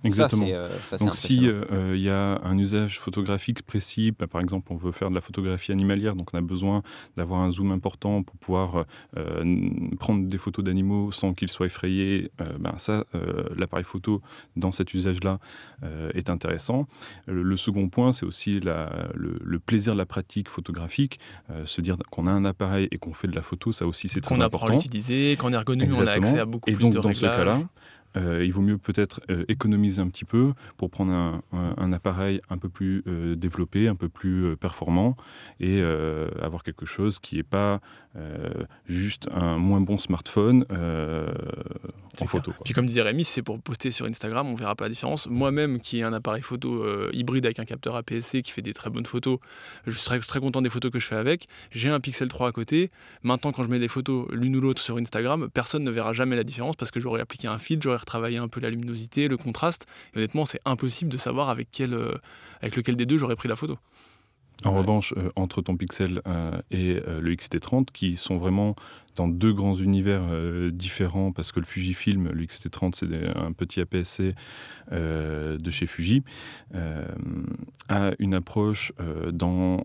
[0.04, 0.46] Exactement.
[0.46, 1.66] Ça, euh, ça, Donc si impressionnant.
[1.72, 5.14] euh, il y a un usage photographique précis, bah, par exemple on veut faire de
[5.14, 6.82] la photographie animalière, donc on a besoin
[7.16, 8.86] d'avoir un zoom important pour pouvoir
[9.16, 14.22] euh, prendre des photos d'animaux sans qu'ils soient effrayés, euh, ben ça, euh, l'appareil photo
[14.56, 15.38] dans cet usage-là
[15.82, 16.86] euh, est intéressant.
[17.26, 21.20] Le, le second point, c'est aussi la- le, le plaisir de la pratique photographique,
[21.50, 24.08] euh, se dire qu'on a un appareil et qu'on fait de la photo, ça aussi
[24.08, 24.74] c'est très Qu'on apprend à important.
[24.76, 26.26] l'utiliser, qu'en ergonomie, on a Exactement.
[26.26, 27.32] accès à beaucoup Et plus donc, de dans réglages.
[27.32, 27.60] ce cas-là,
[28.16, 32.58] euh, il vaut mieux peut-être euh, économiser un petit peu pour prendre un, appareil un
[32.58, 35.16] peu plus euh, développé, un peu plus performant
[35.60, 35.80] et
[36.42, 37.80] avoir quelque chose qui n'est pas
[38.86, 42.52] juste un moins bon smartphone en photo.
[42.52, 42.64] quoi.
[42.64, 45.28] Puis comme disait Rémi, c'est pour poster sur Instagram, on verra pas la différence.
[45.28, 48.90] Moi-même, qui ai un appareil photo hybride avec un capteur APS-C qui fait des très
[48.90, 49.38] bonnes photos,
[49.86, 51.48] je très, très content des photos que je fais avec.
[51.70, 52.90] J'ai un Pixel 3 à côté.
[53.22, 56.36] Maintenant, quand je mets des photos l'une ou l'autre sur Instagram, personne ne verra jamais
[56.36, 59.36] la différence parce que j'aurais appliqué un filtre, j'aurais retravaillé un peu la luminosité, le
[59.36, 59.86] contraste.
[60.14, 62.14] Et honnêtement, c'est impossible de savoir avec, quel, euh,
[62.60, 63.78] avec lequel des deux j'aurais pris la photo.
[64.64, 64.78] En Ouais.
[64.80, 68.74] revanche, euh, entre ton Pixel euh, et euh, le XT30, qui sont vraiment
[69.16, 73.80] dans deux grands univers euh, différents, parce que le Fujifilm, le XT30, c'est un petit
[73.80, 74.34] APS-C
[74.92, 76.22] de chez Fuji,
[77.88, 78.92] a une approche
[79.32, 79.84] dans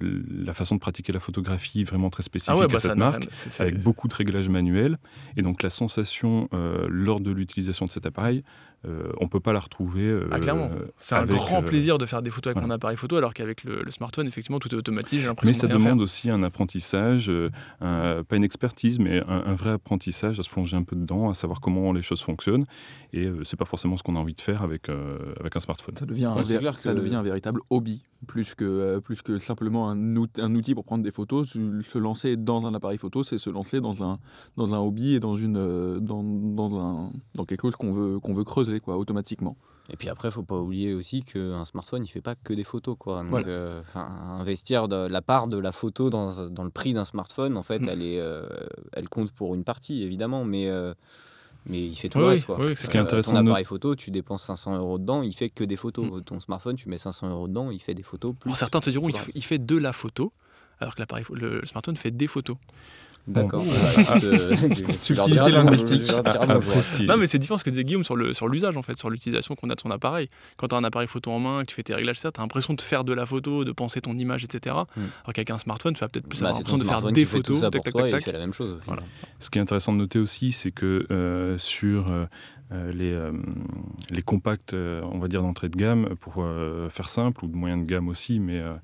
[0.00, 3.28] la façon de pratiquer la photographie vraiment très spécifique Ah ouais, bah cette marque
[3.60, 4.98] avec beaucoup de réglages manuels.
[5.36, 6.48] Et donc la sensation
[6.88, 8.42] lors de l'utilisation de cet appareil,
[8.86, 10.02] euh, on peut pas la retrouver.
[10.02, 10.70] euh, Ah, clairement.
[10.96, 12.66] C'est un grand euh, plaisir de faire des photos avec voilà.
[12.68, 15.20] mon appareil photo, alors qu'avec le, le smartphone, effectivement, tout est automatique.
[15.20, 16.04] J'ai l'impression Mais de ça rien demande faire.
[16.04, 20.50] aussi un apprentissage, euh, un- pas une expertise, mais un, un vrai apprentissage, à se
[20.50, 22.66] plonger un peu dedans, à savoir comment les choses fonctionnent.
[23.12, 25.60] Et euh, c'est pas forcément ce qu'on a envie de faire avec, euh, avec un
[25.60, 25.96] smartphone.
[25.96, 29.38] Ça devient, Ouais, clair ça que- devient un véritable hobby, plus que, euh, plus que
[29.38, 31.48] simplement un, out- un outil pour prendre des photos.
[31.52, 34.18] Se lancer dans un appareil photo, c'est se lancer dans un,
[34.56, 38.18] dans un hobby et dans, une, euh, dans, dans, un, dans quelque chose qu'on veut,
[38.20, 39.56] qu'on veut creuser quoi, automatiquement.
[39.90, 42.96] Et puis après, faut pas oublier aussi qu'un smartphone, il fait pas que des photos.
[42.98, 43.20] Quoi.
[43.22, 43.48] Donc, Voilà.
[43.48, 47.62] euh, investir de, la part de la photo dans, dans le prix d'un smartphone, en
[47.62, 47.88] fait, Mm.
[47.88, 48.46] elle, est, euh,
[48.92, 50.94] elle compte pour une partie, évidemment, mais, euh,
[51.66, 52.46] mais il fait tout Oui, le oui, reste.
[52.46, 52.58] Quoi.
[52.60, 55.22] oui, c'est Ce qui est Euh, intéressant ton appareil photo, tu dépenses 500 euros dedans,
[55.22, 56.22] il fait que des photos.
[56.24, 58.34] Ton smartphone, tu mets 500 euros dedans, il fait des photos.
[58.38, 60.32] Plus Alors, certains te diront il, il fait de la photo,
[60.78, 62.56] alors que l'appareil, le smartphone fait des photos.
[63.28, 63.62] D'accord.
[63.62, 63.70] Bon.
[63.70, 64.56] Bah, euh,
[64.98, 66.10] Subtilité bonjour, linguistique.
[67.02, 69.10] Non, mais c'est différent ce que disait Guillaume sur le sur l'usage en fait, sur
[69.10, 70.28] l'utilisation qu'on a de son appareil.
[70.56, 72.32] Quand tu as un appareil photo en main, que tu fais tes réglages, tu as
[72.38, 74.74] l'impression de faire de la photo, de penser ton image, etc.
[74.96, 75.00] Hmm.
[75.24, 77.26] Alors qu'avec un smartphone, tu vas peut-être plus Bah, avoir l'impression de faire des qui
[77.26, 78.24] fait tout photos, ça tac, pour tac, toi, tac, tac.
[78.24, 78.80] fait la même chose.
[78.86, 79.02] Voilà.
[79.38, 82.24] Ce qui est intéressant de noter aussi, c'est que euh, sur euh,
[82.72, 83.32] euh, les, euh,
[84.10, 87.54] les compacts, euh, on va dire d'entrée de gamme, pour euh, faire simple, ou de
[87.56, 88.74] moyen de gamme aussi, mais euh,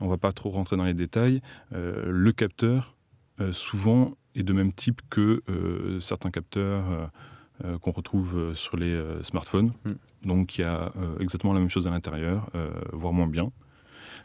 [0.00, 1.40] on va pas trop rentrer dans les détails,
[1.74, 2.95] euh, le capteur, euh,
[3.52, 7.06] souvent, est de même type que euh, certains capteurs euh,
[7.64, 9.72] euh, qu'on retrouve euh, sur les euh, smartphones.
[9.84, 10.28] Mm.
[10.28, 13.50] Donc il y a euh, exactement la même chose à l'intérieur, euh, voire moins bien.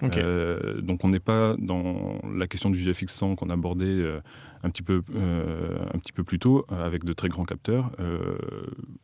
[0.04, 4.20] Euh, donc on n'est pas dans la question du GFX100 qu'on abordait euh,
[4.64, 7.92] un, petit peu, euh, un petit peu plus tôt, euh, avec de très grands capteurs.
[8.00, 8.36] Euh,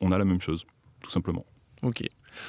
[0.01, 0.65] on a la même chose,
[1.03, 1.45] tout simplement.
[1.83, 2.03] Ok.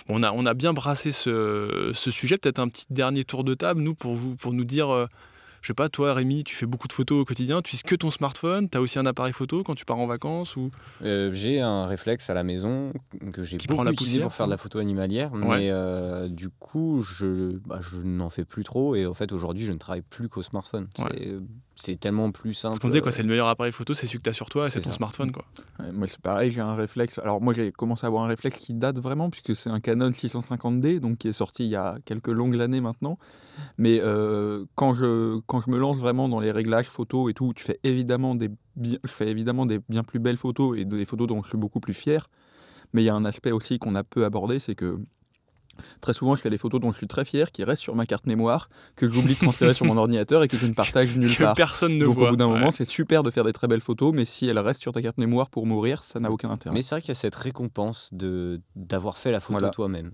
[0.09, 2.39] On, a, on a bien brassé ce, ce sujet.
[2.39, 5.09] Peut-être un petit dernier tour de table, nous, pour, vous, pour nous dire.
[5.59, 7.83] Euh, je sais pas, toi Rémi, tu fais beaucoup de photos au quotidien, tu utilises
[7.83, 10.71] que ton smartphone, tu as aussi un appareil photo quand tu pars en vacances ou?
[11.05, 12.93] Euh, j'ai un réflexe à la maison
[13.33, 15.59] que j'ai beaucoup prend la utilisé pour faire de la photo animalière, Ouais.
[15.59, 18.95] mais euh, du coup, je, bah, je n'en fais plus trop.
[18.95, 20.89] Et en fait, aujourd'hui, je ne travaille plus qu'au smartphone.
[20.99, 21.37] Ouais.
[21.81, 22.77] C'est- tellement plus simple.
[22.77, 24.33] Ce qu'on disait, quoi, euh, c'est le meilleur appareil photo, c'est celui que tu as
[24.33, 24.97] sur toi et c'est ton ça.
[24.97, 25.33] smartphone.
[25.33, 25.45] Quoi.
[25.79, 27.19] Ouais, moi, c'est pareil, j'ai un réflexe.
[27.19, 30.11] Alors, moi, j'ai commencé à avoir un réflexe qui date vraiment, puisque c'est un Canon
[30.11, 33.19] 650D, donc qui est sorti il y a quelques longues années maintenant.
[33.79, 37.53] Mais euh, quand, je, quand je me lance vraiment dans les réglages photos et tout,
[37.55, 38.51] tu fais évidemment des,
[38.81, 41.81] je fais évidemment des bien plus belles photos et des photos dont je suis beaucoup
[41.81, 42.27] plus fier.
[42.93, 44.99] Mais il y a un aspect aussi qu'on a peu abordé, c'est que
[46.01, 48.07] très souvent, je fais des photos dont je suis très fier, qui restent sur ma
[48.07, 51.37] carte mémoire, que j'oublie de transférer sur mon ordinateur et que je ne partage nulle
[51.37, 51.55] Que part.
[51.55, 52.29] personne ne Donc voit.
[52.29, 52.53] au bout d'un Ouais.
[52.59, 55.03] moment, c'est super de faire des très belles photos, mais si elles restent sur ta
[55.03, 56.75] carte mémoire pour mourir, ça n'a aucun intérêt.
[56.75, 59.71] Mais c'est vrai qu'il y a cette récompense de d'avoir fait la photo Voilà.
[59.71, 60.13] toi-même.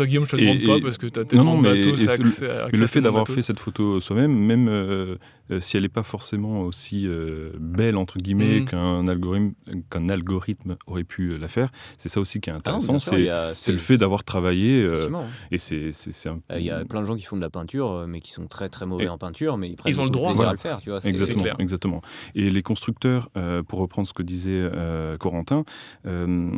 [0.00, 1.76] Toi, Guillaume, je te Et- demande pas parce que tu as tellement non, de mais-
[1.76, 4.32] matos et à le- accès- Mais accès le à fait d'avoir fait cette photo soi-même,
[4.32, 5.16] même euh,
[5.50, 8.64] euh, si elle n'est pas forcément aussi euh, belle entre guillemets Mhm.
[8.66, 9.52] qu'un algorithme,
[9.90, 12.96] qu'un algorithme aurait pu la faire, c'est ça aussi qui est Ah intéressant.
[12.96, 15.06] y c'est le fait d'avoir travaillé euh,
[15.52, 15.90] et c'est
[16.30, 18.30] un- Euh, Il y a plein de gens qui font de la peinture, mais qui
[18.32, 20.32] sont très très mauvais Et- en peinture, mais ils prennent Ils ont le droit.
[20.32, 20.52] Voilà.
[20.52, 21.02] à le faire, tu vois.
[21.02, 21.56] c'est- Exactement, clair.
[21.58, 22.00] exactement.
[22.34, 25.64] Et les constructeurs, euh, pour reprendre ce que disait euh, Corentin,
[26.06, 26.50] ont,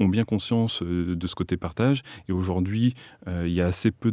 [0.00, 2.02] ont bien conscience de ce côté partage.
[2.28, 2.63] Et aujourd'hui,
[3.28, 4.12] euh, il y a assez peu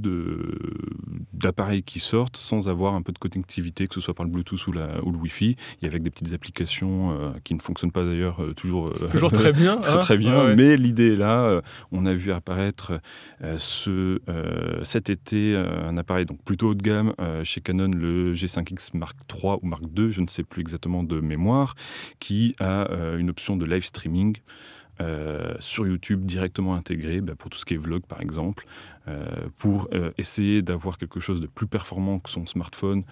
[1.33, 4.65] d'appareils qui sortent sans avoir un peu de connectivité, que ce soit par le Bluetooth
[4.67, 8.03] ou, la, ou le Wi-Fi, et avec des petites applications euh, qui ne fonctionnent pas
[8.03, 9.77] d'ailleurs euh, toujours, Toujours très bien.
[9.81, 10.55] très, hein très bien, Ouais, ouais.
[10.55, 11.61] mais l'idée est là.
[11.91, 13.01] On a vu apparaître
[13.57, 14.19] ce,
[14.83, 19.55] cet été un appareil donc plutôt haut de gamme chez Canon, le G5X Mark III
[19.61, 21.75] ou Mark II, je ne sais plus exactement de mémoire,
[22.19, 22.87] qui a
[23.17, 24.37] une option de live streaming.
[24.99, 28.65] Euh, sur YouTube directement intégrée bah, pour tout ce qui est vlog par exemple,
[29.07, 29.25] euh,
[29.57, 33.03] pour euh, essayer d'avoir quelque chose de plus performant que son smartphone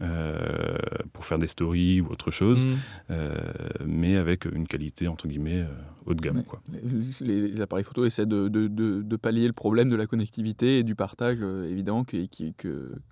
[0.00, 0.76] euh,
[1.12, 2.74] pour faire des stories ou autre chose, Mm.
[3.10, 3.34] euh,
[3.86, 5.68] mais avec une qualité entre guillemets euh,
[6.06, 6.38] haut de gamme.
[6.38, 6.42] Ouais.
[6.44, 6.60] Quoi.
[7.20, 10.78] Les, les appareils photo essaient de, de- de- de pallier le problème de la connectivité
[10.78, 12.16] et du partage, euh, évidemment, que,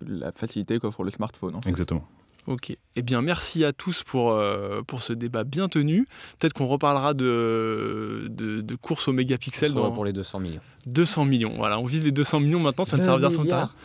[0.05, 1.55] la facilité qu'offre le smartphone.
[1.55, 1.69] En fait.
[1.69, 2.07] Exactement.
[2.47, 2.75] Ok.
[2.95, 6.07] Eh bien, merci à tous pour, euh, pour ce débat bien tenu.
[6.39, 10.61] Peut-être qu'on reparlera de, de, de course au mégapixel On dans pour les 200 millions.
[10.85, 11.53] 200 millions.
[11.55, 13.75] Voilà, on vise les 200 millions maintenant, ça ne servira sans tard.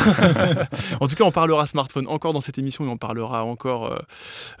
[1.00, 3.98] en tout cas, on parlera smartphone encore dans cette émission et on parlera encore euh,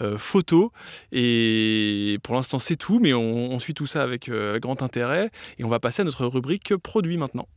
[0.02, 0.72] euh, photo.
[1.12, 5.30] Et pour l'instant, c'est tout, mais on, on suit tout ça avec euh, grand intérêt.
[5.58, 7.48] Et on va passer à notre rubrique produits maintenant.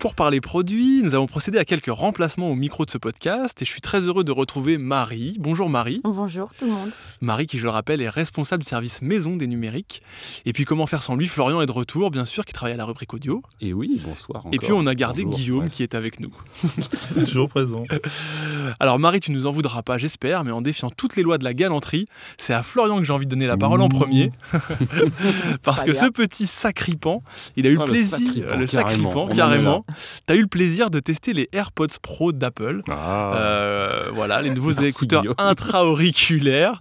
[0.00, 3.66] Pour parler produits, nous avons procédé à quelques remplacements au micro de ce podcast et
[3.66, 5.36] je suis très heureux de retrouver Marie.
[5.38, 6.00] Bonjour Marie.
[6.04, 6.90] Bonjour tout le monde.
[7.20, 10.00] Marie qui, je le rappelle, est responsable du service maison des numériques.
[10.46, 12.78] Et puis comment faire sans lui, Florian est de retour, bien sûr, qui travaille à
[12.78, 13.42] la rubrique audio.
[13.60, 14.42] Et oui, bonsoir.
[14.52, 15.72] Et puis on a gardé Bonjour, Guillaume bref.
[15.74, 16.30] qui est avec nous.
[17.14, 17.84] Toujours présent.
[18.80, 21.44] Alors Marie, tu nous en voudras pas, j'espère, mais en défiant toutes les lois de
[21.44, 24.32] la galanterie, c'est à Florian que j'ai envie de donner la parole en premier.
[25.62, 26.00] Parce Pas que bien.
[26.00, 27.22] ce petit sacripant,
[27.56, 29.84] il a eu Ah, le le plaisir, sacripant, le carrément, sacripant, carrément,
[30.26, 32.82] tu as eu le plaisir de tester les AirPods Pro d'Apple.
[32.88, 33.32] Ah.
[33.36, 35.34] Euh, voilà, les nouveaux Merci, écouteurs Guillaume.
[35.38, 36.80] intra-auriculaires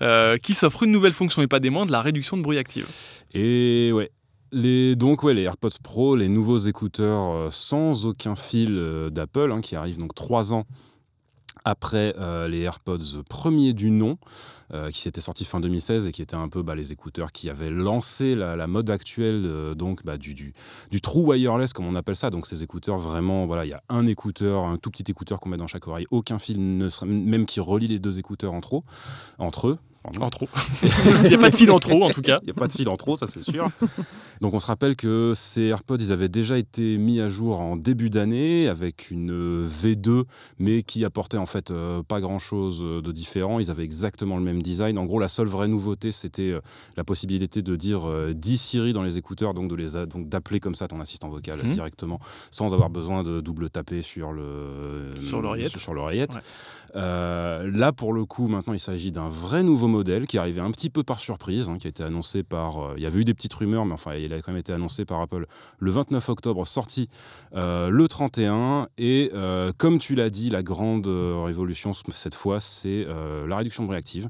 [0.00, 2.86] euh, qui s'offrent une nouvelle fonction et pas des moindres, la réduction de bruit active.
[3.34, 4.10] Et ouais.
[4.54, 8.78] Les, donc ouais, les AirPods Pro, les nouveaux écouteurs euh, sans aucun fil
[9.10, 10.66] d'Apple, hein, qui arrivent donc trois ans
[11.64, 14.18] après euh, les AirPods premiers du nom,
[14.74, 17.50] euh, qui s'étaient sortis fin 2016 et qui étaient un peu bah, les écouteurs qui
[17.50, 22.16] avaient lancé la, mode actuelle euh, donc bah, du, du, true wireless comme on appelle
[22.16, 22.30] ça.
[22.30, 25.50] Donc ces écouteurs vraiment, voilà, il y a un écouteur, un tout petit écouteur qu'on
[25.50, 28.82] met dans chaque oreille, aucun fil, ne même qui relie les deux écouteurs entre eux.
[29.38, 29.78] Entre eux.
[30.20, 30.48] En trop.
[31.24, 32.38] Il n'y a pas de fil en trop, en tout cas.
[32.42, 33.70] Il n'y a pas de fil en trop, ça c'est sûr.
[34.40, 37.76] Donc on se rappelle que ces AirPods, ils avaient déjà été mis à jour en
[37.76, 40.24] début d'année avec une euh, V2,
[40.58, 43.60] mais qui apportait en fait euh, pas grand-chose euh, de différent.
[43.60, 44.98] Ils avaient exactement le même design.
[44.98, 46.54] En gros, la seule vraie nouveauté, c'était
[46.96, 50.28] la possibilité de dire euh, 10 Siri dans les écouteurs, donc de les a- donc
[50.28, 51.70] d'appeler comme ça ton assistant vocal Mhm.
[51.70, 52.18] directement,
[52.50, 55.68] sans avoir besoin de double taper sur le Sur l'oreillette.
[55.70, 56.34] Sur, sur l'oreillette.
[56.34, 56.40] Ouais.
[56.96, 60.70] Euh, là, pour le coup, maintenant, il s'agit d'un vrai nouveau modèle qui arrivé un
[60.70, 62.78] petit peu par surprise, hein, qui a été annoncé par.
[62.78, 64.72] euh, il y avait eu des petites rumeurs, mais enfin, il a quand même été
[64.72, 65.46] annoncé par Apple
[65.78, 67.08] le 29 octobre, sorti
[67.54, 68.88] euh, le 31.
[68.98, 73.06] Et euh, comme tu l'as dit, la grande révolution cette fois, c'est
[73.46, 74.28] la réduction de bruit active.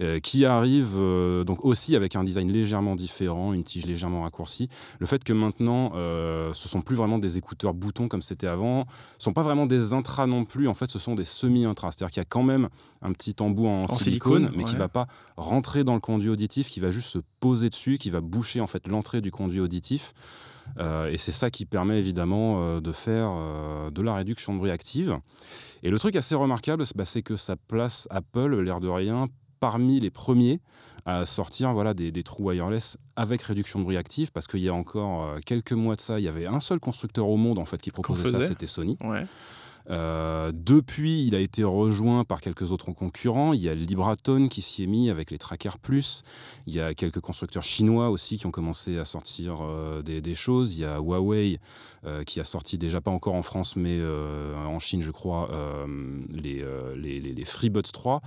[0.00, 4.68] Euh, qui arrive euh, donc aussi avec un design légèrement différent, une tige légèrement raccourcie.
[4.98, 8.86] Le fait que maintenant, euh, ce sont plus vraiment des écouteurs boutons comme c'était avant,
[9.18, 10.68] sont pas vraiment des intras non plus.
[10.68, 11.92] En fait, ce sont des semi-intras.
[11.92, 12.68] C'est-à-dire qu'il y a quand même
[13.02, 14.78] un petit embout en, silicone, silicone, mais qui ouais.
[14.78, 18.20] va pas rentrer dans le conduit auditif, qui va juste se poser dessus, qui va
[18.20, 20.12] boucher en fait l'entrée du conduit auditif.
[20.78, 24.58] Euh, et c'est ça qui permet évidemment euh, de faire euh, de la réduction de
[24.58, 25.18] bruit active.
[25.82, 29.26] Et le truc assez remarquable, c'est bah, c'est que ça place Apple, l'air de rien,
[29.60, 30.60] parmi les premiers
[31.04, 34.68] à sortir voilà, des, des trous wireless avec réduction de bruit active, parce qu'il y
[34.68, 37.58] a encore euh, quelques mois de ça, il y avait un seul constructeur au monde
[37.58, 38.96] en fait qui proposait ça, c'était Sony.
[39.00, 39.22] Ouais.
[39.90, 43.52] Euh, depuis, il a été rejoint par quelques autres concurrents.
[43.52, 46.22] Il y a Libraton qui s'y est mis avec les Tracker Plus.
[46.66, 50.34] Il y a quelques constructeurs chinois aussi qui ont commencé à sortir euh, des, des
[50.34, 50.76] choses.
[50.76, 51.58] Il y a Huawei
[52.04, 54.00] euh, qui a sorti déjà pas encore en France, mais
[54.56, 55.48] en Chine, je crois,
[56.32, 56.64] les,
[56.96, 58.20] les, les- les FreeBuds 3.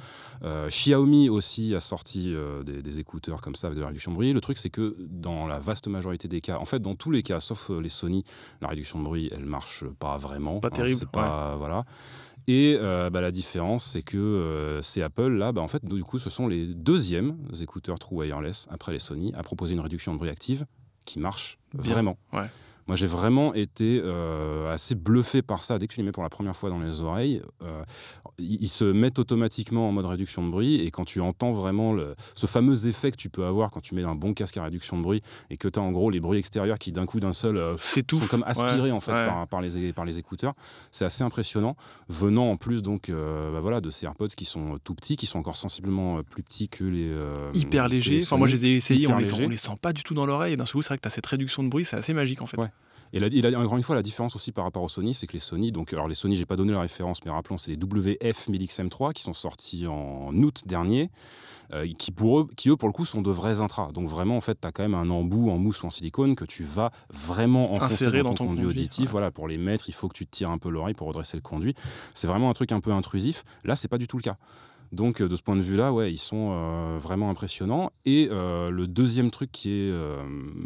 [0.43, 2.33] Euh, Xiaomi aussi a sorti
[2.65, 4.33] des, des écouteurs comme ça avec de la réduction de bruit.
[4.33, 7.23] Le truc, c'est que dans la vaste majorité des cas, en fait, dans tous les
[7.23, 8.23] cas, sauf les Sony,
[8.61, 10.59] la réduction de bruit, elle marche pas vraiment.
[10.59, 11.85] Pas Hein, terrible, c'est pas, voilà.
[12.47, 16.03] Et euh, bah, la différence, c'est que euh, c'est Apple, là, bah, en fait, du
[16.03, 20.13] coup, ce sont les deuxièmes écouteurs True Wireless, après les Sony, à proposer une réduction
[20.13, 20.65] de bruit active
[21.05, 21.93] qui marche Bien.
[21.93, 22.17] vraiment.
[22.33, 22.49] Ouais.
[22.89, 25.77] Moi, j'ai vraiment été euh, assez bluffé par ça.
[25.77, 27.83] Dès que tu les mets pour la première fois dans les oreilles, euh,
[28.39, 30.81] ils, ils se mettent automatiquement en mode réduction de bruit.
[30.81, 33.93] Et quand tu entends vraiment le- ce fameux effet que tu peux avoir quand tu
[33.93, 35.21] mets un bon casque à réduction de bruit
[35.51, 37.77] et que tu as en gros les bruits extérieurs qui d'un coup d'un seul euh,
[37.77, 39.25] sont comme aspirés en fait ouais.
[39.27, 40.55] par, par les, par les écouteurs.
[40.91, 41.75] C'est assez impressionnant,
[42.07, 45.27] venant en plus donc euh, bah voilà, de ces AirPods qui sont tout petits, qui
[45.27, 47.15] sont encore sensiblement plus petits que les...
[47.53, 48.21] Hyper que les léger.
[48.23, 50.25] Enfin, moi, je les ai essayés, on les, on les sent pas du tout dans
[50.25, 50.57] l'oreille.
[50.57, 52.41] D'un seul coup, c'est vrai que tu as cette réduction de bruit, c'est assez magique
[52.41, 52.57] en fait.
[52.57, 52.69] Ouais.
[53.13, 55.25] Et, la, et la- encore une fois, la différence aussi par rapport aux Sony, c'est
[55.27, 57.71] que les Sony, donc alors les Sony, j'ai pas donné la référence, mais rappelons, c'est
[57.71, 61.09] les WF 1000XM3 qui sont sortis en août dernier,
[61.73, 63.91] euh, qui pour eux, qui eux pour le coup sont de vrais intras.
[63.91, 66.35] Donc vraiment, en fait, tu as quand même un embout en mousse ou en silicone
[66.35, 69.05] que tu vas vraiment Insérer dans, dans ton, ton conduit conduit, auditif.
[69.05, 69.11] ouais.
[69.11, 71.37] Voilà, pour les mettre, il faut que tu te tires un peu l'oreille pour redresser
[71.37, 71.75] le conduit.
[72.13, 73.43] C'est vraiment un truc un peu intrusif.
[73.65, 74.37] Là, c'est pas du tout le cas.
[74.91, 77.91] Donc euh, de ce point de vue-là, ouais, ils sont euh, vraiment impressionnants.
[78.05, 80.17] Et euh, le deuxième truc qui est euh,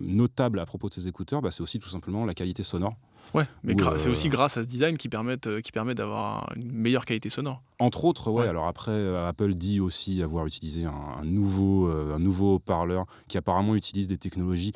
[0.02, 2.94] notable à propos de ces écouteurs, bah, c'est aussi tout simplement la qualité sonore.
[3.34, 7.06] Ouais, mais c'est aussi grâce à ce design qui, permettent, qui permet d'avoir une meilleure
[7.06, 7.64] qualité sonore.
[7.80, 8.44] Entre autres, ouais.
[8.44, 8.48] Ouais.
[8.48, 13.76] Alors après, Apple dit aussi avoir utilisé un, un nouveau, un nouveau haut-parleur qui apparemment
[13.76, 14.74] utilise des technologies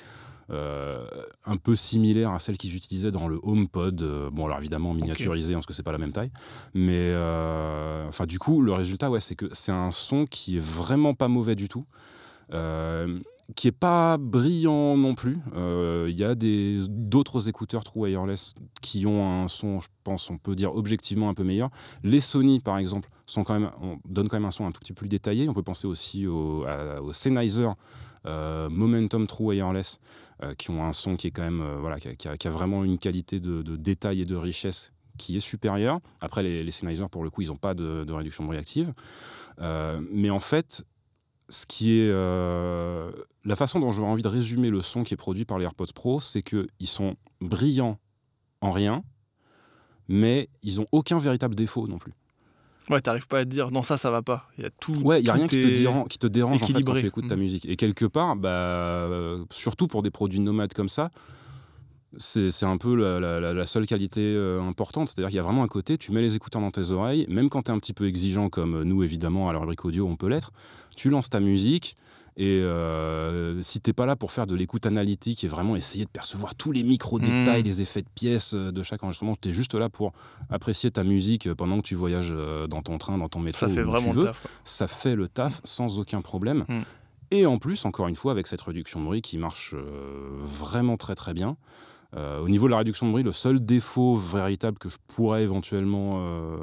[0.49, 4.01] un peu similaires à celles qu'ils utilisaient dans le HomePod.
[4.01, 6.31] Euh, bon, alors évidemment miniaturisé hein, parce que c'est pas la même taille,
[6.73, 10.63] mais euh, enfin du coup, le résultat, ouais, c'est que c'est un son qui est
[10.63, 11.85] vraiment pas mauvais du tout.
[12.53, 13.19] Euh,
[13.55, 15.37] qui est pas brillant non plus.
[15.55, 20.29] Euh, Il y a des d'autres écouteurs True Wireless qui ont un son, je pense,
[20.29, 21.69] on peut dire objectivement un peu meilleur.
[22.03, 24.93] Les Sony, par exemple, sont quand même, on quand même un son un tout petit
[24.93, 25.47] peu plus détaillé.
[25.47, 27.69] On peut penser aussi au, à- Sennheiser
[28.25, 29.99] euh, Momentum True Wireless,
[30.43, 32.97] euh, qui ont un son qui est quand même, euh, voilà, qui a, vraiment une
[32.97, 35.99] qualité de, détail et de richesse qui est supérieure.
[36.21, 38.93] Après, les, les Sennheiser, pour le coup, ils n'ont pas de, réduction de bruit active.
[39.59, 40.85] Euh, mais en fait,
[41.49, 43.11] ce qui est euh,
[43.45, 45.93] la façon dont j'aurais envie de résumer le son qui est produit par les AirPods
[45.95, 47.99] Pro, c'est que ils sont brillants
[48.61, 49.03] en rien,
[50.07, 52.13] mais ils ont aucun véritable défaut non plus.
[52.89, 54.47] Ouais, t'arrives pas à te dire non, ça, ça va pas.
[54.57, 54.93] Il y a tout.
[55.01, 57.05] Ouais, il y a rien qui te, dérange, qui te dérange en fait, quand tu
[57.05, 57.39] écoutes ta Mm.
[57.39, 57.65] musique.
[57.65, 61.09] Et quelque part, bah, euh, surtout pour des produits nomades comme ça,
[62.15, 65.09] c'est c'est un peu la, la- la- la seule qualité euh, importante.
[65.09, 67.49] C'est-à-dire qu'il y a vraiment un côté, tu mets les écouteurs dans tes oreilles, même
[67.49, 70.15] quand tu es un petit peu exigeant, comme nous évidemment à la rubrique audio, on
[70.15, 70.51] peut l'être,
[70.95, 71.95] tu lances ta musique.
[72.39, 76.09] Et euh, si t'es pas là pour faire de l'écoute analytique et vraiment essayer de
[76.09, 77.65] percevoir tous les micro-détails, Mm.
[77.65, 80.13] les effets de pièces euh, de chaque enregistrement, tu es juste là pour
[80.51, 83.73] apprécier ta musique pendant que tu voyages euh, dans ton train, dans ton métro, Ça
[83.73, 84.41] fait où vraiment tu le veux taf.
[84.43, 84.51] quoi.
[84.65, 86.63] ça fait le taf sans aucun problème.
[86.67, 86.81] Mm.
[87.31, 90.95] Et en plus, encore une fois, avec cette réduction de bruit qui marche euh, vraiment
[90.95, 91.57] très très bien.
[92.15, 95.43] Euh, au niveau de la réduction de bruit, le seul défaut véritable que je pourrais
[95.43, 96.57] éventuellement euh,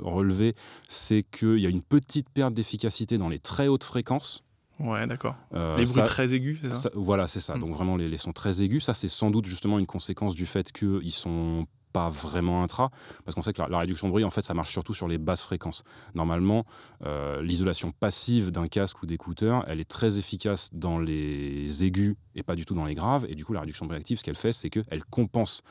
[0.00, 0.54] relever,
[0.88, 4.44] c'est qu'il y a une petite perte d'efficacité dans les très hautes fréquences.
[4.78, 5.36] Ouais, d'accord.
[5.54, 6.74] Euh, Les bruits ça- très aigus, c'est ça?
[6.74, 7.54] ça- voilà, c'est ça.
[7.56, 7.60] Mm.
[7.60, 10.46] Donc vraiment, les, les sons très aigus, ça c'est sans doute justement une conséquence du
[10.46, 12.90] fait qu'ils sont pas vraiment intra,
[13.24, 15.18] parce qu'on sait que la, réduction de bruit, en fait, ça marche surtout sur les
[15.18, 15.84] basses fréquences.
[16.14, 16.64] Normalement,
[17.04, 22.42] euh, l'isolation passive d'un casque ou d'écouteur, elle est très efficace dans les aigus et
[22.42, 23.26] pas du tout dans les graves.
[23.28, 25.62] Et du coup, la réduction de bruit active, ce qu'elle fait, c'est qu'elle compense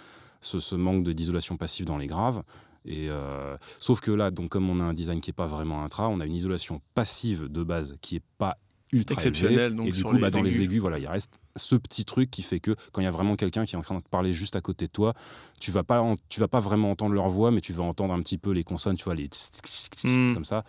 [0.41, 2.43] ce, manque d'isolation passive dans les graves.
[2.86, 5.84] Et euh, sauf que là, donc comme on a un design qui est pas vraiment
[5.84, 8.57] intra, on a une isolation passive de base qui est pas
[8.92, 9.70] ultra élevée.
[9.70, 10.64] donc, et du sur coup, bah, dans les aigus.
[10.64, 13.36] aigus, voilà, il reste ce petit truc qui fait que quand il y a vraiment
[13.36, 15.14] quelqu'un qui est en train de parler juste à côté de toi,
[15.60, 18.14] tu vas pas, en- tu vas pas vraiment entendre leur voix, mais tu vas entendre
[18.14, 20.34] un petit peu les consonnes, tu vois, les tss, tss, tss, Mm.
[20.34, 20.64] comme ça.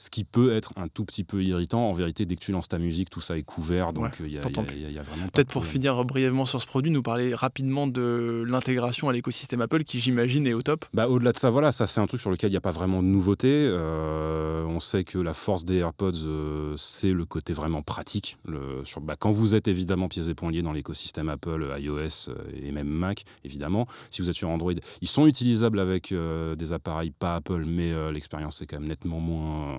[0.00, 1.90] Ce qui peut être un tout petit peu irritant.
[1.90, 4.38] En vérité, dès que tu lances ta musique, tout ça est couvert, donc il y,
[4.38, 6.44] a- t'entends y a- y a- y a vraiment pas de Peut-être pour finir brièvement
[6.44, 10.62] sur ce produit, nous parler rapidement de l'intégration à l'écosystème Apple qui, j'imagine, est au
[10.62, 10.84] top.
[10.94, 12.70] Bah, au-delà de ça, voilà, ça c'est un truc sur lequel il n'y a pas
[12.70, 13.48] vraiment de nouveauté.
[13.52, 18.38] Euh, on sait que la force des AirPods, euh, c'est le côté vraiment pratique.
[18.46, 22.28] Le, sur, bah, quand vous êtes évidemment pieds et poings liés dans l'écosystème Apple, iOS
[22.28, 24.72] euh, et même Mac, évidemment, si vous êtes sur Android,
[25.02, 28.88] ils sont utilisables avec euh, des appareils pas Apple, mais euh, l'expérience est quand même
[28.88, 29.78] nettement moins,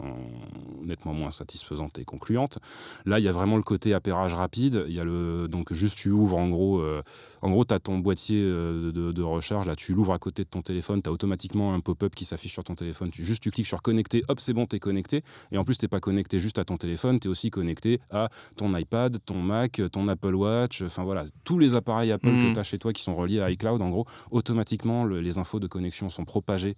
[0.83, 2.59] nettement moins satisfaisante et concluante.
[3.05, 4.85] Là, il y a vraiment le côté appairage rapide.
[4.87, 7.01] Il y a le, donc juste tu ouvres en gros, euh,
[7.41, 10.43] en gros, tu as ton boîtier euh, de, de recharge, là, tu l'ouvres à côté
[10.43, 13.11] de ton téléphone, tu as automatiquement un pop-up qui s'affiche sur ton téléphone.
[13.11, 15.23] Tu, juste tu cliques sur connecter, hop, c'est bon, tu es connecté.
[15.51, 18.29] Et en plus, tu pas connecté juste à ton téléphone, tu es aussi connecté à
[18.57, 22.59] ton iPad, ton Mac, ton Apple Watch, enfin voilà, tous les appareils Apple que tu
[22.59, 25.67] as chez toi qui sont reliés à iCloud, en gros, automatiquement, le- les infos de
[25.67, 26.75] connexion sont propagées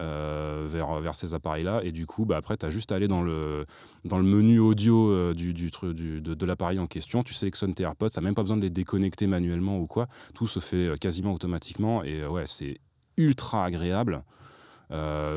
[0.00, 1.80] euh, vers, vers ces appareils-là.
[1.84, 3.66] Et du coup, bah, après, tu as juste aller dans le,
[4.04, 7.22] menu audio euh, du, de, l'appareil en question.
[7.22, 10.08] Tu sélectionnes tes AirPods, tu n'as même pas besoin de les déconnecter manuellement ou quoi.
[10.34, 12.02] Tout se fait euh, quasiment automatiquement.
[12.02, 12.78] Et euh, ouais, c'est
[13.16, 14.22] ultra agréable.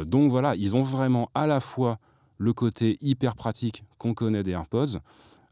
[0.06, 1.98] Donc voilà, ils ont vraiment à la fois
[2.38, 5.00] le côté hyper pratique qu'on connaît des AirPods.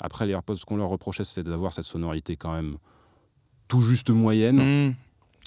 [0.02, 2.76] Après, les AirPods, ce qu'on leur reprochait, c'était d'avoir cette sonorité quand même
[3.70, 4.90] tout juste moyenne.
[4.90, 4.96] Mmh.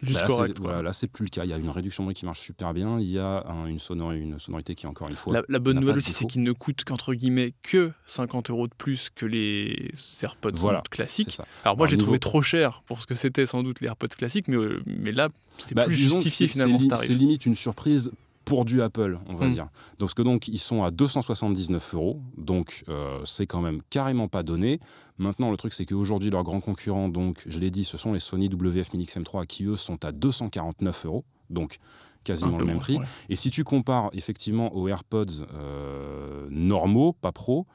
[0.03, 0.59] Juste Bah là, correct.
[0.59, 0.67] quoi.
[0.69, 1.45] voilà, là, c'est plus le cas.
[1.45, 3.01] Il y a une réduction de bruit qui marche super bien.
[3.01, 5.81] Il y a un- une, sonor- une sonorité qui, encore une fois, La, la bonne
[5.81, 9.91] nouvelle aussi, c'est qu'ils ne coûtent qu'entre guillemets que 50 euros de plus que les
[10.23, 11.31] AirPods Voilà, classiques.
[11.33, 11.47] ça.
[11.65, 14.49] Alors moi, j'ai trouvé trop cher pour ce que c'était sans doute les AirPods classiques,
[14.49, 17.07] mais, euh, mais là, c'est Bah, plus justifié c'est- finalement ce tarif.
[17.07, 18.13] C'est limite une surprise
[18.47, 19.51] pour du Apple, on va Mm.
[19.51, 19.65] dire.
[19.99, 24.29] Donc, parce que donc ils sont à 279 euros, donc euh, c'est quand même carrément
[24.29, 24.81] pas donné.
[25.19, 28.21] Maintenant, le truc c'est qu'aujourd'hui leurs grands concurrents, donc je l'ai dit, ce sont les
[28.21, 31.79] Sony WF Mini XM3 qui eux sont à 249 euros, donc
[32.25, 32.99] quasiment le même prix.
[32.99, 33.05] ouais.
[33.29, 37.67] Et si tu compares effectivement aux AirPods euh, normaux, pas pro,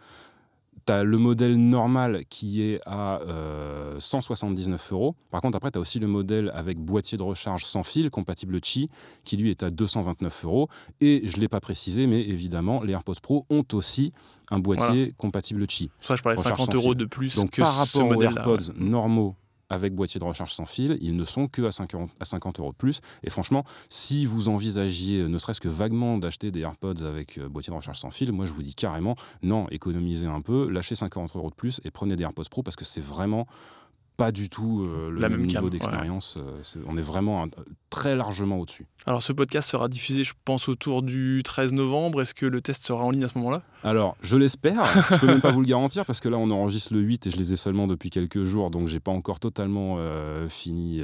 [0.86, 5.16] tu as le modèle normal qui est à euh, 179 euros.
[5.30, 8.60] Par contre, après, tu as aussi le modèle avec boîtier de recharge sans fil, compatible
[8.62, 8.90] Qi,
[9.24, 10.70] qui lui est à 229 euros.
[11.00, 14.12] Et je ne l'ai pas précisé, mais évidemment, les AirPods Pro ont aussi
[14.50, 15.90] un boîtier compatible Qi.
[16.00, 18.18] Ça je parlais de Recharge 50 sans euros de plus Donc que par ce rapport
[18.18, 18.22] aux.
[18.22, 19.36] AirPods normaux
[19.72, 22.72] avec boîtier de recharge sans fil, ils ne sont que à 50 à 50 euros
[22.72, 23.00] de plus.
[23.24, 27.48] Et franchement, si vous envisagiez euh, ne serait-ce que vaguement d'acheter des AirPods avec euh,
[27.48, 30.96] boîtier de recharge sans fil, moi je vous dis carrément, non, économisez un peu, lâchez
[30.96, 33.48] 50 euros de plus et prenez des AirPods Pro parce que c'est vraiment
[34.22, 36.38] pas du tout euh, le La même, niveau d'expérience.
[36.38, 37.50] euh, on est vraiment un-
[37.90, 38.86] très largement au-dessus.
[39.06, 42.22] Alors ce podcast sera diffusé, je pense, autour du 13 novembre.
[42.22, 43.62] Est-ce que le test sera en ligne à ce moment-là?
[43.84, 44.86] Alors, je l'espère.
[45.12, 47.32] je peux même pas vous le garantir parce que là, on enregistre le 8 et
[47.32, 51.02] je les ai seulement depuis quelques jours, donc j'ai pas encore totalement euh, fini.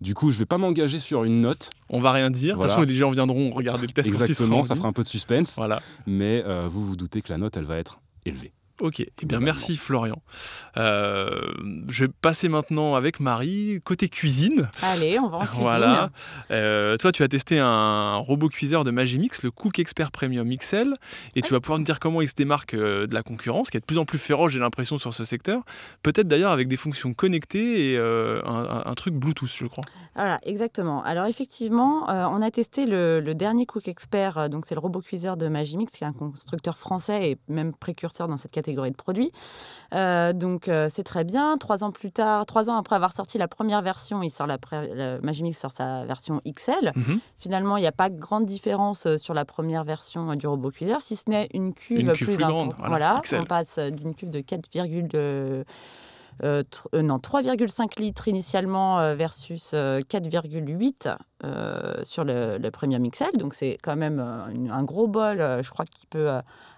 [0.00, 1.70] Du coup, je vais pas m'engager sur une note.
[1.88, 2.50] On va rien dire.
[2.56, 2.72] De toute Voilà.
[2.74, 4.08] façon, les gens viendront regarder le test.
[4.08, 5.80] Exactement, en ça fera un peu de suspense, Voilà.
[6.06, 8.52] mais euh, vous vous doutez que la note, elle va être élevée.
[8.80, 10.22] Ok, eh bien merci Florian.
[10.76, 11.40] Euh,
[11.88, 14.70] je vais passer maintenant avec Marie, côté cuisine.
[14.82, 15.62] Allez, on va en cuisine.
[15.62, 16.10] Voilà.
[16.50, 20.94] Euh, toi, tu as testé un robot cuiseur de Magimix, le Cook Expert Premium XL,
[21.36, 23.76] et tu vas pouvoir nous dire comment il se démarque euh, de la concurrence, qui
[23.76, 25.62] est de plus en plus féroce, j'ai l'impression, sur ce secteur.
[26.02, 29.84] Peut-être d'ailleurs avec des fonctions connectées et euh, un, truc Bluetooth, je crois.
[30.14, 31.02] Voilà, exactement.
[31.04, 35.00] Alors effectivement, euh, on a testé le, le dernier Cook Expert, donc c'est le robot
[35.00, 38.96] cuiseur de Magimix, qui est un constructeur français et même précurseur dans cette catégorie de
[38.96, 39.32] produits.
[39.94, 41.56] Euh, donc euh, c'est très bien.
[41.58, 44.58] Trois ans plus tard, trois ans après avoir sorti la première version, il sort la,
[45.22, 46.92] Magimix sort sa version XL.
[46.94, 47.20] Mhm.
[47.38, 51.00] Finalement, il n'y a pas grande différence euh, sur la première version du robot cuiseur,
[51.00, 54.40] si ce n'est une cuve, Une cuve plus grande, voilà, on passe d'une cuve de
[54.40, 54.68] 4,
[56.42, 56.62] euh,
[56.94, 61.14] euh, non, 3,5 litres initialement euh, versus euh, 4,8
[61.44, 63.36] euh, sur le, le Premium XL.
[63.36, 66.30] Donc c'est quand même un gros bol, je crois, qui peut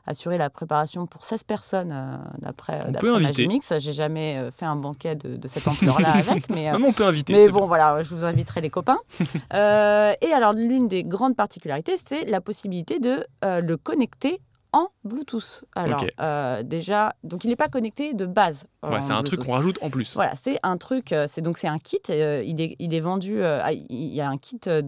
[0.06, 2.90] assurer la préparation pour 16 personnes d'après.
[3.20, 3.72] Magimix.
[3.78, 6.70] J'ai jamais fait un banquet de, de cette ampleur-là avec, mais...
[6.72, 7.32] Non, mais on peut inviter.
[7.32, 8.98] mais bon, voilà, je vous inviterai les copains.
[9.52, 14.40] Et alors, l'une des grandes particularités, c'est la possibilité de le connecter
[14.74, 15.64] en Bluetooth.
[15.76, 18.66] Alors, euh, déjà, donc il n'est pas connecté de base.
[18.82, 20.14] Ouais, c'est un truc qu'on rajoute en plus.
[20.14, 23.00] Voilà, c'est un truc, euh, c'est donc c'est un kit, euh, il, est, il est
[23.00, 24.80] vendu, euh, il y a un kit de,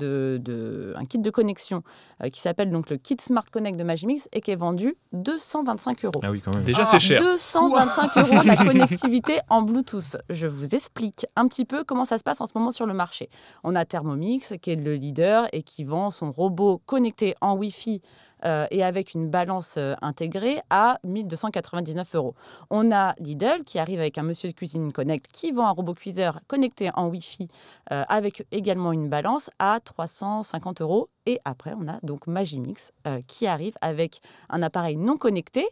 [0.43, 1.83] de- un kit de connexion
[2.23, 6.05] euh, qui s'appelle donc le kit Smart Connect de Magimix et qui est vendu 225
[6.05, 6.21] euros.
[6.23, 6.65] Ah oui, quand même.
[6.65, 7.19] Déjà, c'est cher.
[7.21, 10.17] 225 euros la connectivité en Bluetooth.
[10.31, 12.95] Je vous explique un petit peu comment ça se passe en ce moment sur le
[12.95, 13.31] marché.
[13.65, 18.03] On a Thermomix qui est le leader et qui vend son robot connecté en Wi-Fi
[18.47, 22.35] euh, et avec une balance euh, intégrée à 1299 euros.
[22.71, 25.95] On a Lidl qui arrive avec un Monsieur de Cuisine Connect qui vend un robot
[25.95, 27.49] cuiseur connecté en Wi-Fi
[27.93, 31.09] euh, avec également une balance à 350 euros.
[31.27, 35.67] Et après, on a donc Magimix euh, qui arrive avec un appareil non connecté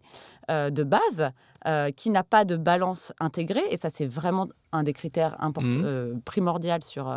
[0.49, 1.31] de base
[1.97, 3.62] qui n'a pas de balance intégrée.
[3.70, 5.39] Et ça, c'est vraiment un des critères
[6.25, 7.09] primordial sur,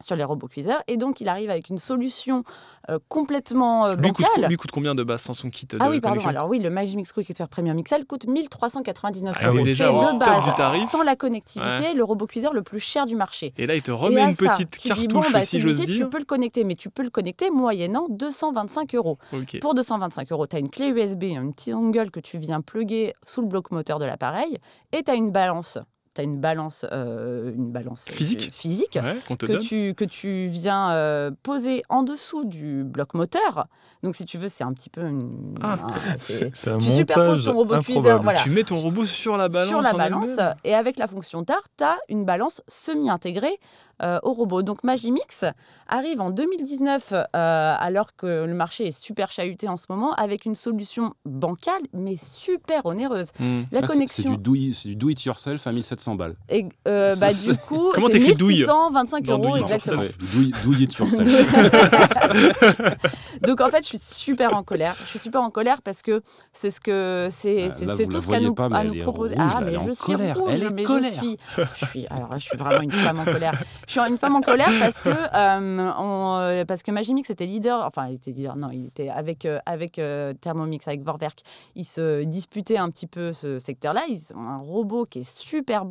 [0.00, 0.82] sur les robots cuiseurs.
[0.88, 2.42] Et donc, il arrive avec une solution
[2.88, 4.48] euh, complètement euh, Lui coûte, bancale.
[4.48, 6.26] lui coûte combien de base sans son kit de Ah oui, pardon.
[6.26, 9.64] Alors oui, le Magimix Quick Expert Premium XL coûte 1399 Ah euros.
[9.66, 13.52] c'est au de base, sans la connectivité, le robot cuiseur le plus cher du marché.
[13.58, 15.60] Et là, il te Et remet une ça, petite tu dis, cartouche, bon, bah, si
[15.60, 15.94] j'ose dire.
[15.96, 19.18] tu peux le connecter, mais tu peux le connecter moyennant 225 euros.
[19.60, 23.12] Pour 225 euros, tu as une clé USB, une petite dongle que tu viens plugger
[23.24, 24.58] sous le bloc moteur de l'appareil,
[24.92, 25.78] et tu as une balance.
[26.14, 28.50] Tu as une balance, euh, une balance euh, Physique.
[28.52, 29.58] physique Ouais, que donne.
[29.60, 33.68] tu, que tu viens euh, poser en dessous du bloc moteur.
[34.02, 35.54] Donc, si tu veux, c'est un petit peu une.
[35.62, 35.78] Ah.
[35.80, 35.86] un-
[36.72, 38.40] un tu superposes ton robot cuiseur, voilà.
[38.40, 39.68] Tu mets ton robot sur la balance.
[39.68, 43.58] sur la balance et avec la fonction TAR, tu as une balance semi-intégrée
[44.02, 44.62] euh, au robot.
[44.62, 45.44] Donc Magimix
[45.86, 50.44] arrive en 2019, euh, alors que le marché est super chahuté en ce moment, avec
[50.44, 53.28] une solution bancale mais super onéreuse.
[53.38, 53.60] Hmm.
[53.70, 54.24] La c'est- connexion.
[54.30, 56.34] C'est du do, it- c'est du do it yourself à 1700 400 balles.
[56.48, 60.00] Et euh, bah, du coup, Comment c'est t'écris douille 1625 Dans euros douille, exactement.
[60.02, 60.88] Ouais, douille, douille.
[63.46, 64.96] Donc en fait, je suis super en colère.
[65.02, 66.22] Je suis super en colère parce que
[66.52, 68.84] c'est ce que c'est Ah, c'est là, c'est vous tout ce qu'à nous, pas, à
[68.84, 69.34] nous proposer.
[69.36, 70.36] rouge, ah mais je suis colère.
[70.36, 71.12] rouge, Elle est mais colère.
[71.12, 71.36] je suis
[71.74, 73.60] je suis alors là, je suis vraiment une femme en colère.
[73.86, 77.46] Je suis une femme en colère parce que euh, on, euh, parce que Magimix était
[77.46, 81.40] leader, enfin il était leader, non, il était avec euh, avec euh, Thermomix, avec Vorwerk,
[81.74, 84.02] ils se disputaient un petit peu ce secteur-là.
[84.08, 85.84] Ils ont un robot qui est super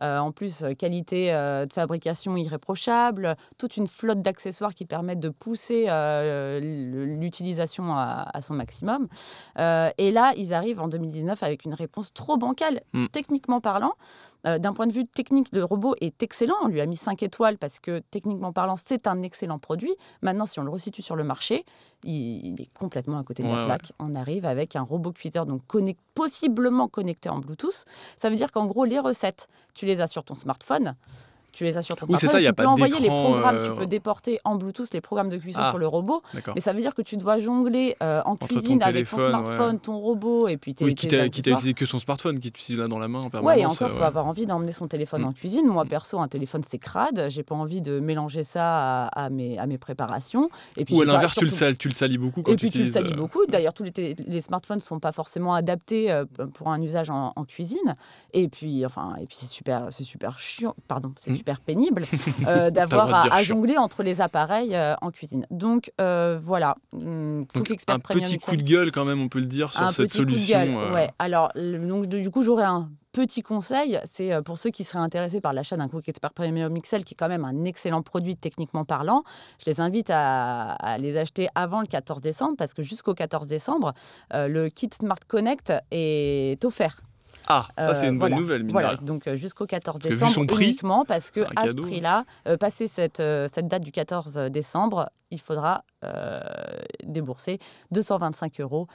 [0.00, 5.20] euh, en plus euh, qualité euh, de fabrication irréprochable, toute une flotte d'accessoires qui permettent
[5.20, 5.86] de pousser
[6.60, 9.08] l'utilisation à, à son maximum.
[9.58, 13.06] Et là, ils arrivent en 2019 avec une réponse trop bancale, Mm.
[13.12, 13.94] techniquement parlant.
[14.46, 16.56] Euh, D'un point de vue technique, le robot est excellent.
[16.62, 19.92] On lui a mis 5 étoiles parce que, techniquement parlant, c'est un excellent produit.
[20.20, 21.64] Maintenant, si on le resitue sur le marché,
[22.04, 23.66] il, il est complètement à côté de Ouais, la ouais.
[23.66, 23.92] plaque.
[24.00, 27.84] On arrive avec un robot cuiseur, donc connect- possiblement connecté en Bluetooth.
[28.16, 30.94] Ça veut dire qu'en gros, les recettes, tu les as sur ton smartphone.
[31.52, 32.32] Tu les as sur ton Oui, c'est smartphone.
[32.32, 34.54] ça, et y a tu pas peux envoyer les programmes, euh, tu peux déporter en
[34.56, 35.68] Bluetooth les programmes de cuisson Ah.
[35.70, 36.22] sur le robot.
[36.54, 39.28] Mais ça veut dire que tu dois jongler euh, en cuisine avec ton ouais.
[39.28, 42.78] smartphone, ton robot et puis tes, Oui, quitte à, utiliser que son smartphone, qui utilise
[42.80, 43.54] là dans la main en permanence.
[43.56, 44.06] Ouais, et encore, il euh, faut ouais.
[44.06, 45.26] avoir envie d'emmener son téléphone Mm.
[45.26, 45.66] en cuisine.
[45.66, 47.26] Moi, perso, un téléphone, c'est crade.
[47.28, 50.48] J'ai pas envie de mélanger ça à, à mes, à mes préparations.
[50.78, 52.56] Et puis, Ou à l'inverse, tu le, surtout- sal- tu le salis beaucoup quand et
[52.56, 53.44] puis tu le salis euh, beaucoup.
[53.46, 56.24] D'ailleurs, tous les, les smartphones ne sont pas forcément adaptés euh,
[56.54, 57.94] pour un usage en, cuisine.
[58.32, 60.74] Et puis, enfin, et puis c'est super, c'est super chiant.
[60.88, 61.52] Pardon, c'est Mm.
[61.52, 62.04] super pénible
[62.46, 65.46] euh, d'avoir à, jongler entre les appareils euh, en cuisine.
[65.50, 69.40] Donc euh, voilà, donc, Expert un Premium petit coup de gueule quand même, on peut
[69.40, 70.58] le dire, sur un cette petit solution.
[70.58, 70.92] coup de gueule.
[70.92, 71.10] Ouais.
[71.18, 73.98] Alors, donc, du coup, j'aurais un petit conseil.
[74.04, 77.16] C'est pour ceux qui seraient intéressés par l'achat d'un Cook Expert Premium XL, qui est
[77.16, 79.22] quand même un excellent produit techniquement parlant.
[79.58, 83.46] Je les invite à, à les acheter avant le 14 décembre, parce que jusqu'au 14
[83.46, 83.92] décembre,
[84.34, 87.00] euh, le kit Smart Connect est offert.
[87.46, 88.34] Ah, ça c'est Euh, une voilà.
[88.36, 88.98] bonne nouvelle, mine Voilà, rien.
[89.02, 92.56] donc euh, jusqu'au 14 que vu décembre prix, uniquement, parce que à ce prix-là, euh,
[92.56, 96.40] passé cette, euh, cette date du 14 décembre, il faudra euh,
[97.04, 97.58] débourser
[97.90, 98.86] 225 euros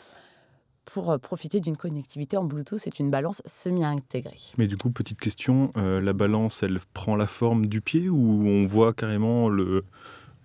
[0.86, 2.80] pour profiter d'une connectivité en Bluetooth.
[2.80, 4.38] C'est une balance semi-intégrée.
[4.58, 8.48] Mais du coup, petite question, euh, la balance, elle prend la forme du pied ou
[8.48, 9.86] on voit carrément le, le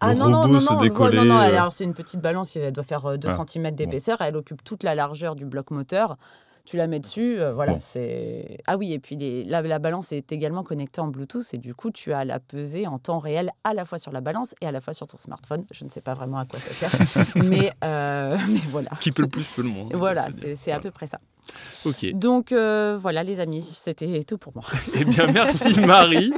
[0.00, 2.20] Ah non, non, robot non, se non, le décoller non, non, alors c'est une petite
[2.20, 4.20] balance qui elle doit faire euh, 2 Ah, cm d'épaisseur.
[4.20, 6.16] Elle occupe toute la largeur du bloc moteur.
[6.64, 8.58] Tu la mets dessus, euh, voilà, c'est...
[8.68, 11.74] Ah oui, et puis les- la, la balance est également connectée en Bluetooth et du
[11.74, 14.66] coup, tu as la pesée en temps réel à la fois sur la balance et
[14.68, 15.64] à la fois sur ton smartphone.
[15.72, 18.90] Je ne sais pas vraiment à quoi ça sert, mais, euh, mais voilà.
[19.00, 19.88] Qui peut le plus, peut le moins.
[19.92, 20.56] Voilà, c'est dire.
[20.56, 21.18] c'est à peu près ça.
[21.84, 22.06] Ok.
[22.14, 24.64] Donc euh, voilà, les amis, c'était tout pour moi.
[24.98, 26.32] Eh bien, merci Marie.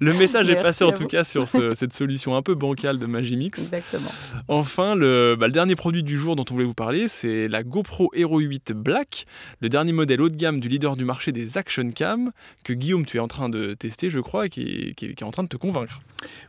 [0.00, 1.08] Le message est passé en tout vous.
[1.08, 3.60] cas sur ce- cette solution un peu bancale de Magimix.
[3.60, 4.10] Exactement.
[4.48, 7.62] Enfin, le, bah, le dernier produit du jour dont on voulait vous parler, c'est la
[7.62, 9.26] GoPro Hero 8 Black,
[9.60, 12.30] le dernier modèle haut de gamme du leader du marché des action cam,
[12.64, 15.42] que Guillaume, tu es en train de tester, je crois, et qui est en train
[15.42, 16.00] de te convaincre.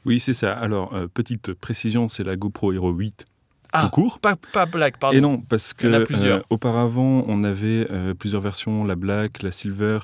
[0.06, 0.54] Oui, c'est ça.
[0.54, 3.26] Alors, euh, petite précision, c'est la GoPro Hero 8
[3.74, 4.20] Ah, tout court.
[4.20, 5.18] Pas, pas Black, pardon.
[5.18, 10.00] Et non, parce que euh, auparavant, on avait euh, plusieurs versions, la black, la silver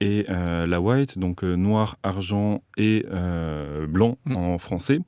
[0.00, 3.04] et euh, la white, donc noir, argent et
[3.88, 4.36] blanc Mm.
[4.36, 5.00] en français.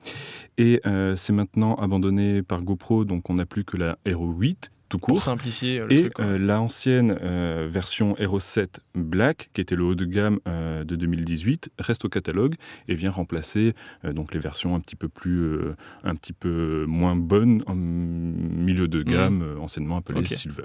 [0.57, 0.81] Et
[1.17, 5.09] c'est maintenant abandonné par GoPro, donc on n'a plus que la Hero 8 tout Pour
[5.09, 5.23] court.
[5.23, 6.21] simplifier euh, le Et truc.
[6.21, 10.85] euh, la ancienne euh, version Hero 7 Black, qui était le haut de gamme euh,
[10.85, 12.55] de 2018, reste au catalogue
[12.89, 13.75] et vient remplacer
[14.05, 15.59] donc les versions un petit peu plus,
[16.05, 20.25] un petit peu moins bonnes en milieu de gamme, euh, anciennement appelées.
[20.25, 20.65] Silver.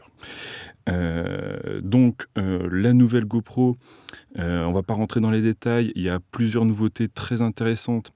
[1.82, 3.78] Donc la nouvelle GoPro,
[4.38, 5.92] on va pas rentrer dans les détails.
[5.96, 8.12] Il y a plusieurs nouveautés très intéressantes.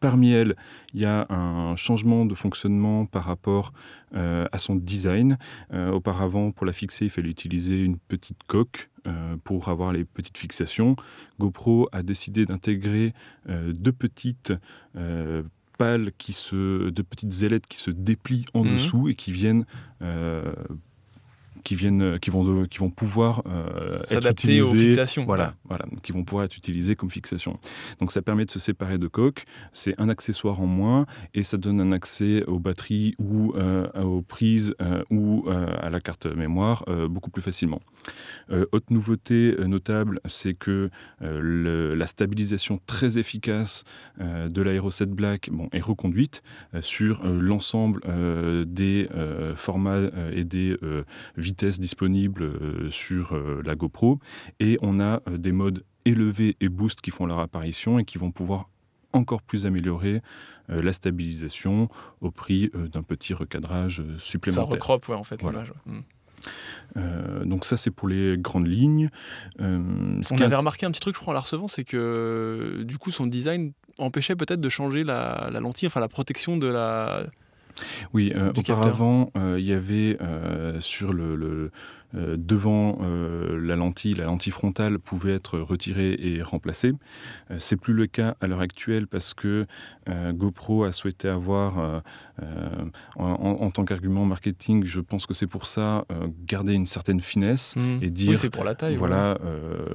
[0.00, 0.54] Parmi elles,
[0.92, 3.72] il y a un changement de fonctionnement par rapport
[4.14, 5.38] euh, à son design.
[5.72, 10.04] Euh, auparavant, pour la fixer, il fallait utiliser une petite coque euh, pour avoir les
[10.04, 10.96] petites fixations.
[11.38, 13.12] GoPro a décidé d'intégrer
[13.48, 14.52] deux petites
[15.78, 18.72] pales qui se, deux petites ailettes qui se déplient en Mhm.
[18.74, 19.64] dessous et qui viennent
[21.64, 25.24] qui viennent, qui vont, qui vont pouvoir euh, être S'adapter aux fixations.
[25.24, 27.58] Voilà, voilà, qui vont pouvoir être utilisés comme fixation.
[28.00, 29.44] Donc ça permet de se séparer de coque.
[29.72, 34.22] C'est un accessoire en moins et ça donne un accès aux batteries ou euh, aux
[34.22, 37.80] prises euh, ou euh, à la carte mémoire euh, beaucoup plus facilement.
[38.50, 40.90] Euh, autre nouveauté euh, notable, c'est que
[41.22, 43.84] euh, le- la stabilisation très efficace
[44.20, 46.42] euh, de l'Aero 7 Black bon, est reconduite
[46.74, 51.04] euh, sur euh, l'ensemble euh, des euh, formats euh, et des euh,
[51.54, 54.18] vitesses disponibles euh, sur euh, la GoPro.
[54.58, 58.18] Et on a euh, des modes élevés et boost qui font leur apparition et qui
[58.18, 58.68] vont pouvoir
[59.12, 60.20] encore plus améliorer
[60.70, 61.88] euh, la stabilisation
[62.20, 64.68] au prix euh, d'un petit recadrage euh, Ça supplémentaire.
[64.68, 65.72] recrope, ouais, en fait, l'image.
[65.86, 66.00] Mm.
[66.96, 69.08] Euh, donc ça, c'est pour les grandes lignes.
[69.58, 72.98] Ce On avait remarqué un petit truc, je crois, en la recevant, c'est que du
[72.98, 77.24] coup, son design empêchait peut-être de changer la, la lentille, enfin la protection de la.
[78.12, 81.70] Oui, euh, auparavant, euh, il y avait euh, sur le, le,
[82.12, 86.92] devant la lentille, la lentille frontale pouvait être retirée et remplacée.
[87.58, 89.66] C'est plus le cas à l'heure actuelle parce que
[90.08, 92.02] GoPro a souhaité avoir,
[93.16, 96.04] en, tant qu'argument marketing, je pense que c'est pour ça,
[96.46, 98.94] garder une certaine finesse et dire Oui, c'est pour la taille.
[98.94, 99.36] voilà,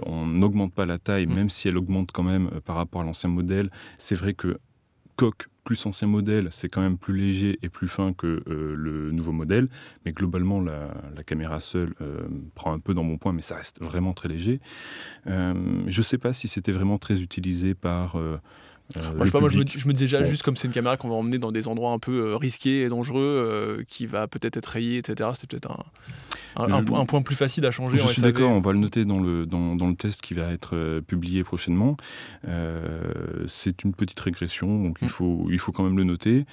[0.05, 1.33] on n'augmente pas la taille, Mm.
[1.33, 3.69] même si elle augmente quand même par rapport à l'ancien modèle.
[3.97, 4.57] C'est vrai que
[5.19, 9.11] coque plus ancien modèle, c'est quand même plus léger et plus fin que euh, le
[9.11, 9.67] nouveau modèle.
[10.05, 10.93] Mais globalement, la,
[11.25, 12.21] caméra seule euh,
[12.55, 14.61] prend un peu dans mon point, mais ça reste vraiment très léger.
[15.27, 15.53] Euh,
[15.87, 18.17] je ne sais pas si c'était vraiment très utilisé par.
[18.97, 19.79] Euh, Moi, je, le sais pas, moi, je, me, public.
[19.79, 21.91] je me disais déjà, juste comme c'est une caméra qu'on va emmener dans des endroits
[21.91, 25.29] un peu euh, risqués et dangereux, euh, qui va peut-être être rayée, etc.
[25.35, 27.97] C'est peut-être un, un, un Je- po- un point plus facile à changer.
[27.97, 30.51] Je suis d'accord, on va le noter dans le, dans, dans le test qui va
[30.51, 31.97] être publié prochainement.
[33.47, 35.11] C'est une petite régression, donc il Mm.
[35.11, 36.45] faut, il faut quand même le noter.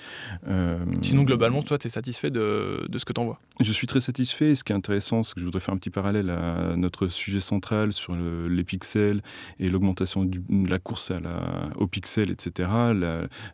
[1.03, 3.39] Sinon, globalement, toi, tu es satisfait de, de ce que tu envoies.
[3.61, 4.55] Je suis très satisfait.
[4.55, 7.41] Ce qui est intéressant, c'est que je voudrais faire un petit parallèle à notre sujet
[7.41, 9.23] central sur le- les pixels
[9.59, 12.71] et l'augmentation de la course à la, aux pixels, etc.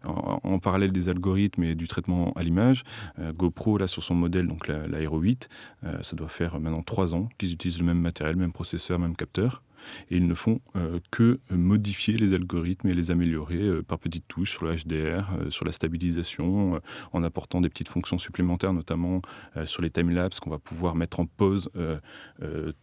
[0.05, 2.85] En parallèle des algorithmes et du traitement à l'image.
[3.19, 5.49] Euh, GoPro, là, sur son modèle, donc la, la Hero 8,
[5.85, 9.17] euh, ça doit faire maintenant trois ans qu'ils utilisent le même matériel, même processeur, même
[9.17, 9.63] capteur.
[10.11, 14.27] Et ils ne font euh, que modifier les algorithmes et les améliorer euh, par petites
[14.29, 16.81] touches sur le HDR, euh, sur la stabilisation,
[17.13, 19.23] en apportant des petites fonctions supplémentaires, notamment
[19.65, 21.71] sur les timelapses qu'on va pouvoir mettre en pause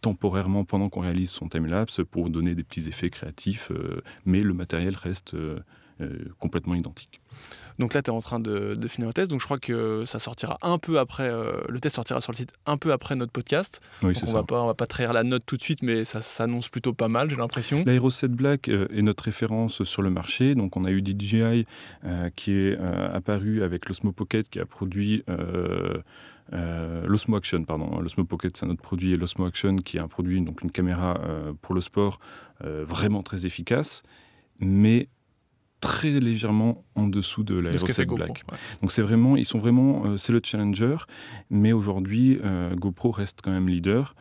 [0.00, 3.70] temporairement pendant qu'on réalise son timelapse pour donner des petits effets créatifs,
[4.24, 5.36] mais le matériel reste
[6.38, 7.20] complètement identique.
[7.78, 9.30] Donc là, tu es en train de, de finir le test.
[9.30, 11.28] Donc je crois que ça sortira un peu après.
[11.30, 13.80] euh, le test sortira sur le site un peu après notre podcast.
[14.02, 14.32] Oui, Donc on ça.
[14.32, 16.92] va pas, on va pas trahir la note tout de suite, mais ça s'annonce plutôt
[16.92, 17.82] pas mal, j'ai l'impression.
[17.86, 20.54] L'Aero 7 Black euh, est notre référence sur le marché.
[20.54, 21.64] Donc, on a eu DJI
[22.04, 25.98] euh, qui est euh, apparu avec l'Osmo Pocket qui a produit euh,
[26.52, 27.64] euh, l'Osmo Action.
[27.64, 30.62] Pardon, l'Osmo Pocket, c'est un autre produit, et l'Osmo Action qui est un produit, donc
[30.62, 32.18] une caméra euh, pour le sport
[32.64, 34.02] euh, vraiment très efficace,
[34.58, 35.08] mais
[35.80, 38.24] très légèrement en dessous de de ce l'Aero que fait 7 GoPro.
[38.26, 38.44] Black.
[38.50, 38.58] ouais.
[38.80, 40.96] Donc c'est vraiment, ils sont vraiment, euh, c'est le challenger,
[41.50, 44.14] mais aujourd'hui euh, GoPro reste quand même leader.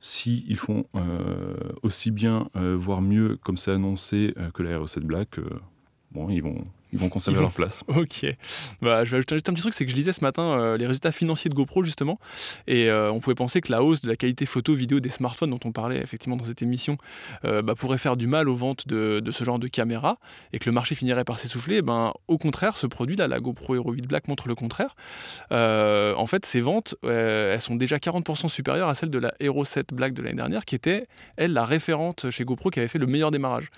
[0.00, 5.04] Si ils font euh, aussi bien, voire mieux, comme c'est annoncé, que la Hero 7
[5.04, 5.38] Black,
[6.10, 7.82] bon, ils vont, ils vont conserver Ils vont- leur place.
[7.88, 8.26] Ok.
[8.82, 10.76] Bah, je vais ajouter juste un petit truc, c'est que je lisais ce matin euh,
[10.76, 12.18] les résultats financiers de GoPro justement,
[12.66, 15.50] et euh, on pouvait penser que la hausse de la qualité photo vidéo des smartphones
[15.50, 16.98] dont on parlait effectivement dans cette émission
[17.44, 20.18] euh, bah, pourrait faire du mal aux ventes de, de ce genre de caméra
[20.52, 21.76] et que le marché finirait par s'essouffler.
[21.76, 24.94] Eh Ben, au contraire, ce produit là, la GoPro Hero 8 Black montre le contraire.
[25.50, 29.94] En fait, ces ventes, elles sont déjà 40% supérieures à celles de la Hero 7
[29.94, 31.06] Black de l'année dernière, qui était
[31.36, 33.70] elle la référente chez GoPro qui avait fait le meilleur démarrage.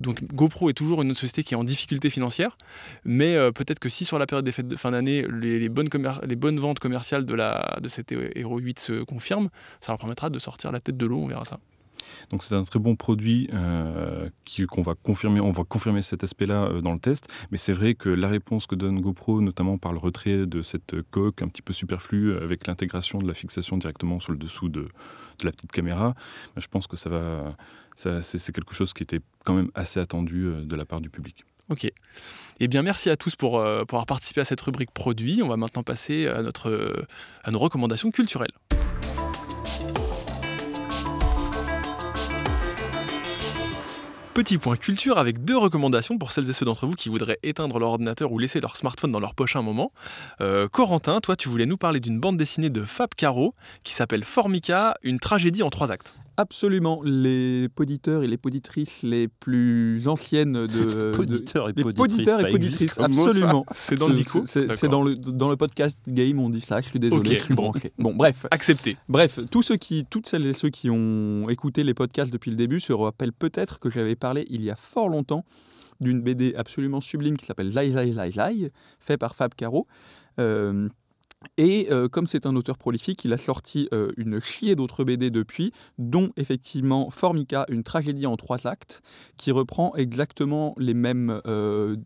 [0.00, 2.56] Donc GoPro est toujours une autre société qui est en difficulté financière,
[3.04, 5.88] mais euh, peut-être que si sur la période des fêtes de fin d'année, les, bonnes
[6.26, 9.48] les bonnes ventes commerciales de, la, de cette Hero 8 se confirment,
[9.80, 11.58] ça leur permettra de sortir la tête de l'eau, on verra ça.
[12.30, 14.28] Donc c'est un très bon produit euh,
[14.68, 15.40] qu'on va confirmer.
[15.40, 17.28] On va confirmer cet aspect-là euh, dans le test.
[17.50, 20.96] Mais c'est vrai que la réponse que donne GoPro, notamment par le retrait de cette
[21.10, 24.82] coque un petit peu superflue avec l'intégration de la fixation directement sur le dessous de,
[24.82, 26.14] de la petite caméra,
[26.54, 27.10] ben, je pense que ça
[27.96, 31.44] ça- c'est quelque chose qui était quand même assez attendu de la part du public.
[31.70, 31.90] Ok.
[32.60, 35.42] Eh bien, merci à tous pour, euh, avoir participé à cette rubrique produit.
[35.42, 36.92] On va maintenant passer euh,
[37.44, 38.52] à nos recommandations culturelles.
[44.38, 47.80] Petit point culture avec deux recommandations pour celles et ceux d'entre vous qui voudraient éteindre
[47.80, 49.90] leur ordinateur ou laisser leur smartphone dans leur poche un moment.
[50.40, 54.22] Euh, Corentin, toi, tu voulais nous parler d'une bande dessinée de Fab Caro qui s'appelle
[54.22, 56.14] Formica, une tragédie en trois actes.
[56.40, 57.02] Absolument.
[57.04, 60.66] Les poditeurs et les poditrices les plus anciennes de.
[60.66, 63.66] de- Poditeur et les poditeurs et poditrices, absolument.
[63.72, 64.88] C'est dans le C'est- dico C'est c'est D'accord.
[64.90, 66.80] dans le, dans le podcast game, on dit ça.
[66.80, 67.92] Je suis désolé, je suis branché.
[67.98, 68.46] Bon, bref.
[68.52, 68.96] Accepté.
[69.08, 72.56] Bref, tous ceux qui, toutes celles et ceux qui ont écouté les podcasts depuis le
[72.56, 75.44] début se rappellent peut-être que j'avais parlé il y a fort longtemps
[76.00, 78.70] d'une BD absolument sublime qui s'appelle Zai Zai Zai Zai,
[79.00, 79.88] fait par Fab Caro.
[80.38, 80.88] Euh,
[81.56, 85.30] et euh, comme c'est un auteur prolifique, il a sorti euh, une chier d'autres BD
[85.30, 89.02] depuis, dont effectivement Formica, une tragédie en trois actes,
[89.36, 91.96] qui reprend exactement les mêmes euh,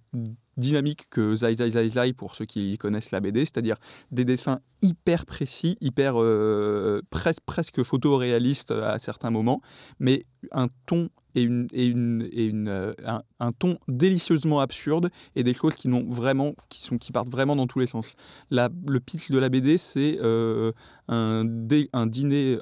[0.58, 3.76] dynamique que Zai Zai Zai Zai pour ceux qui connaissent la BD, c'est-à-dire
[4.10, 9.62] des dessins hyper précis, hyper pres- presque photoréalistes à certains moments,
[9.98, 12.92] mais un ton et, une, et, une, et une, euh,
[13.40, 17.66] un, ton délicieusement absurde et des choses qui, vraiment, qui, sont, qui partent vraiment dans
[17.66, 18.14] tous les sens.
[18.50, 20.72] La, le pitch de la BD, c'est euh,
[21.08, 22.06] un, dé- un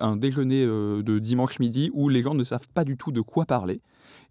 [0.00, 3.20] un déjeuner euh, de dimanche midi où les gens ne savent pas du tout de
[3.20, 3.80] quoi parler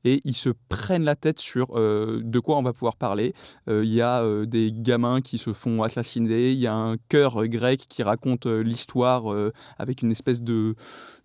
[0.04, 3.34] et ils se prennent la tête sur euh, de quoi on va pouvoir parler.
[3.70, 6.98] Euh, Il y a euh, des gamins qui se font assassiner, il y a un
[7.10, 9.26] chœur grec qui raconte l'histoire
[9.78, 10.76] avec une espèce de,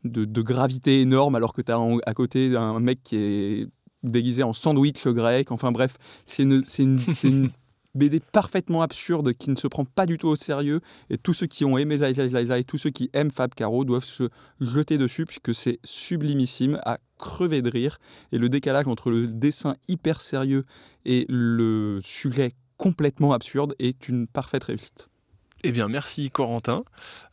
[0.04, 3.68] de, gravité énorme alors que tu as à côté un mec qui est
[4.02, 5.50] déguisé en sandwich grec.
[5.50, 5.96] Enfin bref,
[6.26, 7.50] c'est une, une
[7.94, 10.80] BD parfaitement absurde qui ne se prend pas du tout au sérieux
[11.10, 13.54] et tous ceux qui ont aimé Zai Zai Zai Zai, tous ceux qui aiment Fab
[13.54, 14.28] Caro doivent se
[14.60, 17.98] jeter dessus puisque c'est sublimissime à crever de rire
[18.32, 20.64] et le décalage entre le dessin hyper sérieux
[21.04, 25.08] et le sujet complètement absurde est une parfaite réussite.
[25.66, 26.84] Eh bien, merci Corentin.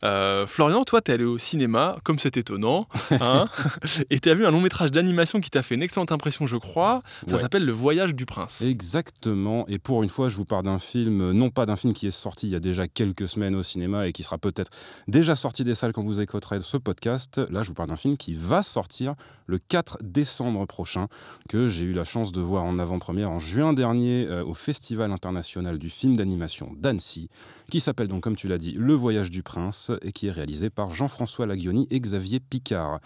[0.04, 3.46] Euh, Florian, toi, t'es allé au cinéma, comme c'est étonnant, hein,
[4.10, 7.02] et t'as vu un long métrage d'animation qui t'a fait une excellente impression, je crois.
[7.28, 7.40] Ça Ouais.
[7.42, 8.62] s'appelle Le Voyage du Prince.
[8.62, 9.66] Exactement.
[9.68, 12.06] Et pour une fois, je vous parle d'un film, euh, non pas d'un film qui
[12.06, 14.70] est sorti il y a déjà quelques semaines au cinéma et qui sera peut-être
[15.08, 17.38] déjà sorti des salles quand vous écouterez ce podcast.
[17.50, 19.14] Là, je vous parle d'un film qui va sortir
[19.46, 21.08] le 4 décembre prochain,
[21.50, 25.12] que j'ai eu la chance de voir en avant-première en juin dernier euh, au Festival
[25.12, 27.28] international du film d'animation d'Annecy,
[27.70, 30.70] qui s'appelle donc, comme tu l'as dit, Le Voyage du Prince et qui est réalisé
[30.70, 33.00] par Jean-François Laguioni et Xavier Picard.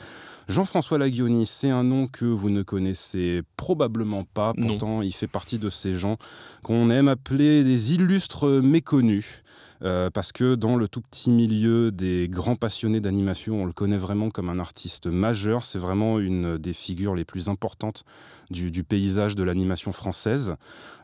[0.48, 4.52] Jean-François Laguioni, c'est un nom que vous ne connaissez probablement pas.
[4.56, 4.68] Non.
[4.68, 6.18] Pourtant, il fait partie de ces gens
[6.62, 9.43] qu'on aime appeler des illustres méconnus.
[9.82, 13.98] Euh, parce que dans le tout petit milieu des grands passionnés d'animation, on le connaît
[13.98, 15.65] vraiment comme un artiste majeur.
[15.65, 18.05] C'est vraiment une des figures les plus importantes
[18.51, 20.55] du, du paysage de l'animation française.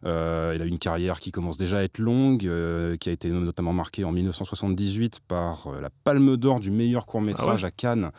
[0.05, 3.31] Euh, il a une carrière qui commence déjà à être longue, euh, qui a été
[3.31, 8.11] notamment marquée en 1978 par euh, la Palme d'Or du meilleur court métrage à Cannes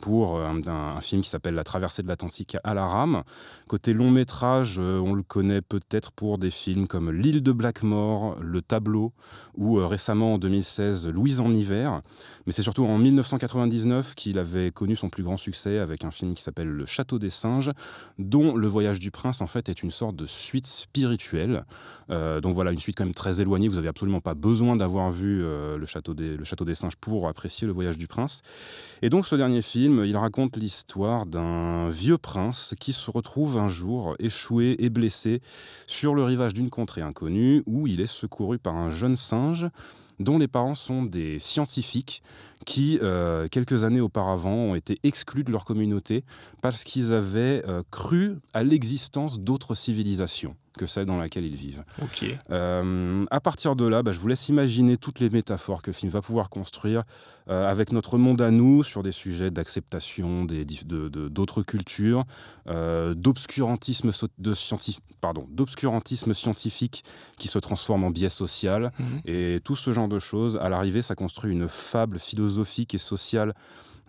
[0.00, 3.22] pour euh, un, film qui s'appelle La traversée de l'Atlantique à la rame.
[3.68, 8.36] Côté long métrage, euh, on le connaît peut-être pour des films comme L'île de Blackmore,
[8.40, 9.12] Le Tableau
[9.56, 12.02] ou euh, récemment en 2016 Louise en hiver.
[12.46, 16.34] Mais c'est surtout en 1999 qu'il avait connu son plus grand succès avec un film
[16.34, 17.70] qui s'appelle Le Château des singes,
[18.18, 21.64] dont Le Voyage du Prince en fait est une sorte de suite spirituelle.
[22.42, 23.68] Donc voilà, une suite quand même très éloignée.
[23.68, 27.26] Vous n'avez absolument pas besoin d'avoir vu le, château des, le Château des singes pour
[27.26, 28.42] apprécier Le Voyage du Prince.
[29.00, 33.68] Et donc ce dernier film, il raconte l'histoire d'un vieux prince qui se retrouve un
[33.68, 35.40] jour échoué et blessé
[35.86, 39.68] sur le rivage d'une contrée inconnue où il est secouru par un jeune singe
[40.20, 42.22] dont les parents sont des scientifiques
[42.64, 46.24] qui, euh, quelques années auparavant, ont été exclus de leur communauté
[46.62, 51.84] parce qu'ils avaient euh, cru à l'existence d'autres civilisations que celle dans laquelle ils vivent.
[52.02, 52.24] Ok.
[52.50, 55.94] Euh, à partir de là, bah, je vous laisse imaginer toutes les métaphores que le
[55.94, 57.02] film va pouvoir construire
[57.48, 61.62] euh, avec notre monde à nous sur des sujets d'acceptation des dif- de- de- d'autres
[61.62, 62.24] cultures,
[62.68, 67.04] euh, d'obscurantisme so- de scienti- pardon, d'obscurantisme scientifique
[67.38, 69.20] qui se transforme en biais social Mhm.
[69.26, 70.56] et tout ce genre de choses.
[70.62, 73.54] À l'arrivée, ça construit une fable philosophique et sociale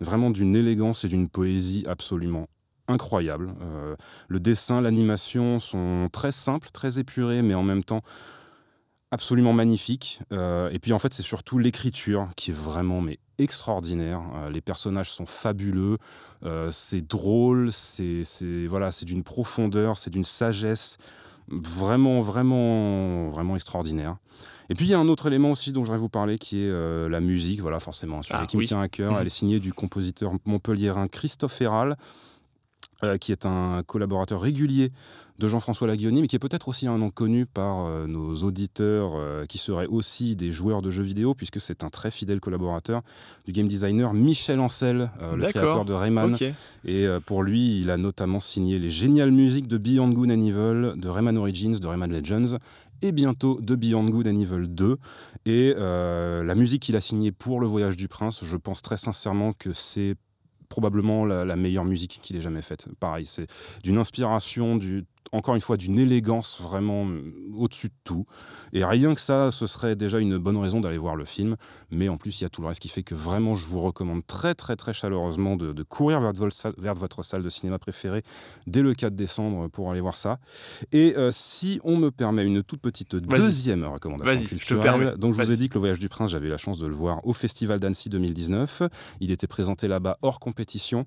[0.00, 2.46] vraiment d'une élégance et d'une poésie absolument
[2.88, 3.54] incroyable.
[3.62, 3.96] Euh,
[4.28, 8.02] le dessin, l'animation sont très simples, très épurés, mais en même temps
[9.10, 10.20] absolument magnifiques.
[10.32, 14.22] Euh, et puis en fait, c'est surtout l'écriture qui est vraiment mais extraordinaire.
[14.36, 15.98] Euh, les personnages sont fabuleux,
[16.70, 18.22] c'est drôle, c'est
[18.66, 20.98] voilà, c'est d'une profondeur, c'est d'une sagesse
[21.48, 24.16] vraiment, vraiment, vraiment extraordinaire.
[24.70, 26.62] Et puis il y a un autre élément aussi dont je voudrais vous parler qui
[26.62, 27.60] est euh, la musique.
[27.60, 28.62] Voilà, forcément, un sujet Ah, qui oui.
[28.64, 29.12] me tient à cœur.
[29.12, 29.18] Mhm.
[29.20, 31.96] Elle est signée du compositeur montpelliérain Christophe Herral.
[33.02, 34.92] Euh, qui est un collaborateur régulier
[35.40, 39.14] de Jean-François Laguioni, mais qui est peut-être aussi un nom connu par euh, nos auditeurs
[39.16, 43.02] euh, qui seraient aussi des joueurs de jeux vidéo, puisque c'est un très fidèle collaborateur
[43.44, 46.36] du game designer Michel Ancel, le créateur de Rayman.
[46.84, 50.92] Et pour lui, il a notamment signé les géniales musiques de Beyond Good and Evil,
[51.00, 52.58] de Rayman Origins, de Rayman Legends,
[53.02, 54.98] et bientôt de Beyond Good and Evil 2.
[55.46, 59.52] Et la musique qu'il a signée pour Le Voyage du Prince, je pense très sincèrement
[59.52, 60.14] que c'est
[60.74, 62.88] probablement la, meilleure musique qu'il ait jamais faite.
[62.98, 63.46] Pareil, c'est
[63.84, 68.26] d'une inspiration, du, encore une fois, d'une élégance vraiment euh, au-dessus de tout.
[68.72, 71.56] Et rien que ça, ce serait déjà une bonne raison d'aller voir le film.
[71.90, 73.80] Mais en plus, il y a tout le reste qui fait que vraiment, je vous
[73.80, 77.48] recommande très, très, très chaleureusement de, de courir vers votre, salle, vers votre salle de
[77.48, 78.22] cinéma préférée
[78.66, 80.38] dès le 4 décembre pour aller voir ça.
[80.92, 84.14] Et euh, si on me permet une toute petite deuxième recommandation
[84.58, 86.78] je donc je vous ai dit que Le Voyage du Prince, j'avais eu la chance
[86.78, 88.82] de le voir au Festival d'Annecy 2019.
[89.20, 91.06] Il était présenté là-bas hors compétition.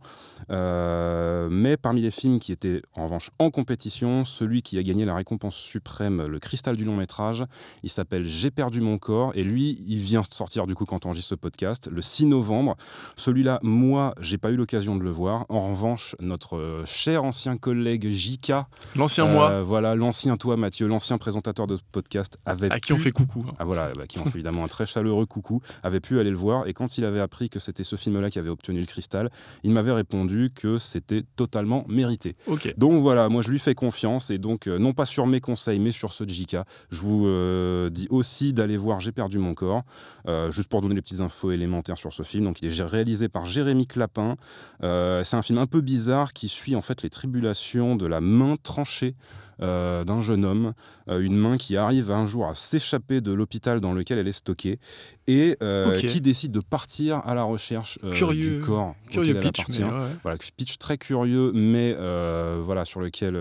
[0.50, 5.06] Euh, mais parmi les films qui étaient en revanche en compétition, celui qui a gagné
[5.06, 7.44] la récompense suprême, le cristal du long métrage.
[7.84, 11.06] Il s'appelle J'ai perdu mon corps et lui, il vient de sortir du coup quand
[11.06, 12.76] on enregistre ce podcast, le 6 novembre.
[13.16, 15.46] Celui-là, moi, j'ai pas eu l'occasion de le voir.
[15.50, 20.88] En revanche, notre euh, cher ancien collègue Jika, L'ancien euh, moi, voilà, l'ancien toi Mathieu,
[20.88, 23.46] l'ancien présentateur de ce podcast, avait à qui on fait coucou.
[23.48, 23.54] hein.
[23.60, 26.38] ah voilà, bah, qui ont fait évidemment un très chaleureux coucou, avait pu aller le
[26.38, 26.68] voir.
[26.68, 29.30] Et quand il avait appris que c'était ce film-là qui avait obtenu le cristal,
[29.64, 32.36] il m'avait répondu que c'était totalement mérité.
[32.78, 33.97] Donc voilà, moi je lui fais confiance.
[34.32, 36.58] Et donc, euh, non pas sur mes conseils, mais sur ceux de JK,
[36.90, 39.84] je vous euh, dis aussi d'aller voir J'ai perdu mon corps,
[40.28, 42.46] euh, juste pour donner les petites infos élémentaires sur ce film.
[42.46, 44.36] Donc il est réalisé par Jérémy Clapin.
[44.82, 48.56] C'est un film un peu bizarre qui suit en fait les tribulations de la main
[48.62, 49.16] tranchée
[49.60, 50.74] d'un jeune homme,
[51.08, 54.78] une main qui arrive un jour à s'échapper de l'hôpital dans lequel elle est stockée
[55.26, 59.38] et euh, qui décide de partir à la recherche euh, Curieux- du corps Curieux auquel
[59.38, 59.82] elle pitch, appartient.
[59.84, 60.12] mais ouais.
[60.22, 63.36] Voilà, pitch très curieux, mais euh, voilà, sur lequel,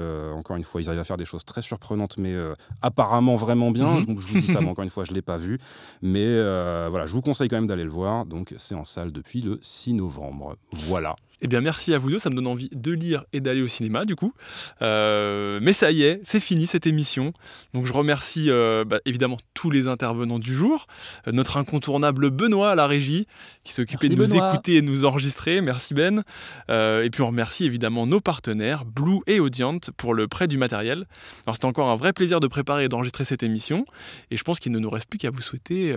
[0.46, 3.72] encore une fois, ils arrivent à faire des choses très surprenantes, mais euh, apparemment vraiment
[3.72, 3.94] bien.
[3.94, 4.18] Mhm.
[4.18, 5.58] Je vous dis ça, mais encore une fois, je ne l'ai pas vu.
[6.02, 8.26] Mais euh, voilà, je vous conseille quand même d'aller le voir.
[8.26, 10.56] Donc c'est en salle depuis le 6 novembre.
[10.70, 11.16] Voilà.
[11.42, 12.18] Eh bien, merci à vous deux.
[12.18, 14.32] Ça me donne envie de lire et d'aller au cinéma, du coup.
[14.80, 17.34] Euh, mais ça y est, c'est fini cette émission.
[17.74, 20.86] Donc, je remercie euh, bah, évidemment tous les intervenants du jour.
[21.28, 23.26] Euh, notre incontournable Benoît à la régie,
[23.64, 24.52] qui s'est occupé Merci, de nous Benoît.
[24.52, 25.60] écouter et de nous enregistrer.
[25.60, 26.24] Merci Ben.
[26.68, 31.06] Et puis, on remercie évidemment nos partenaires, Blue et Audient, pour le prêt du matériel.
[31.46, 33.84] Alors, c'était encore un vrai plaisir de préparer et d'enregistrer cette émission.
[34.30, 35.94] Et je pense qu'il ne nous reste plus qu'à vous souhaiter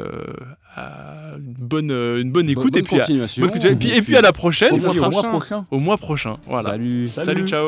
[0.75, 2.73] une, bonne, une bonne écoute.
[2.73, 3.41] Bonne et, puis à, continuation.
[3.43, 3.87] bonne continuation.
[3.87, 4.79] et, puis, et puis à la prochaine.
[4.79, 5.09] Ça sera
[5.71, 6.37] au mois prochain.
[6.45, 6.71] Voilà.
[6.71, 7.67] Salut, salut, salut ciao.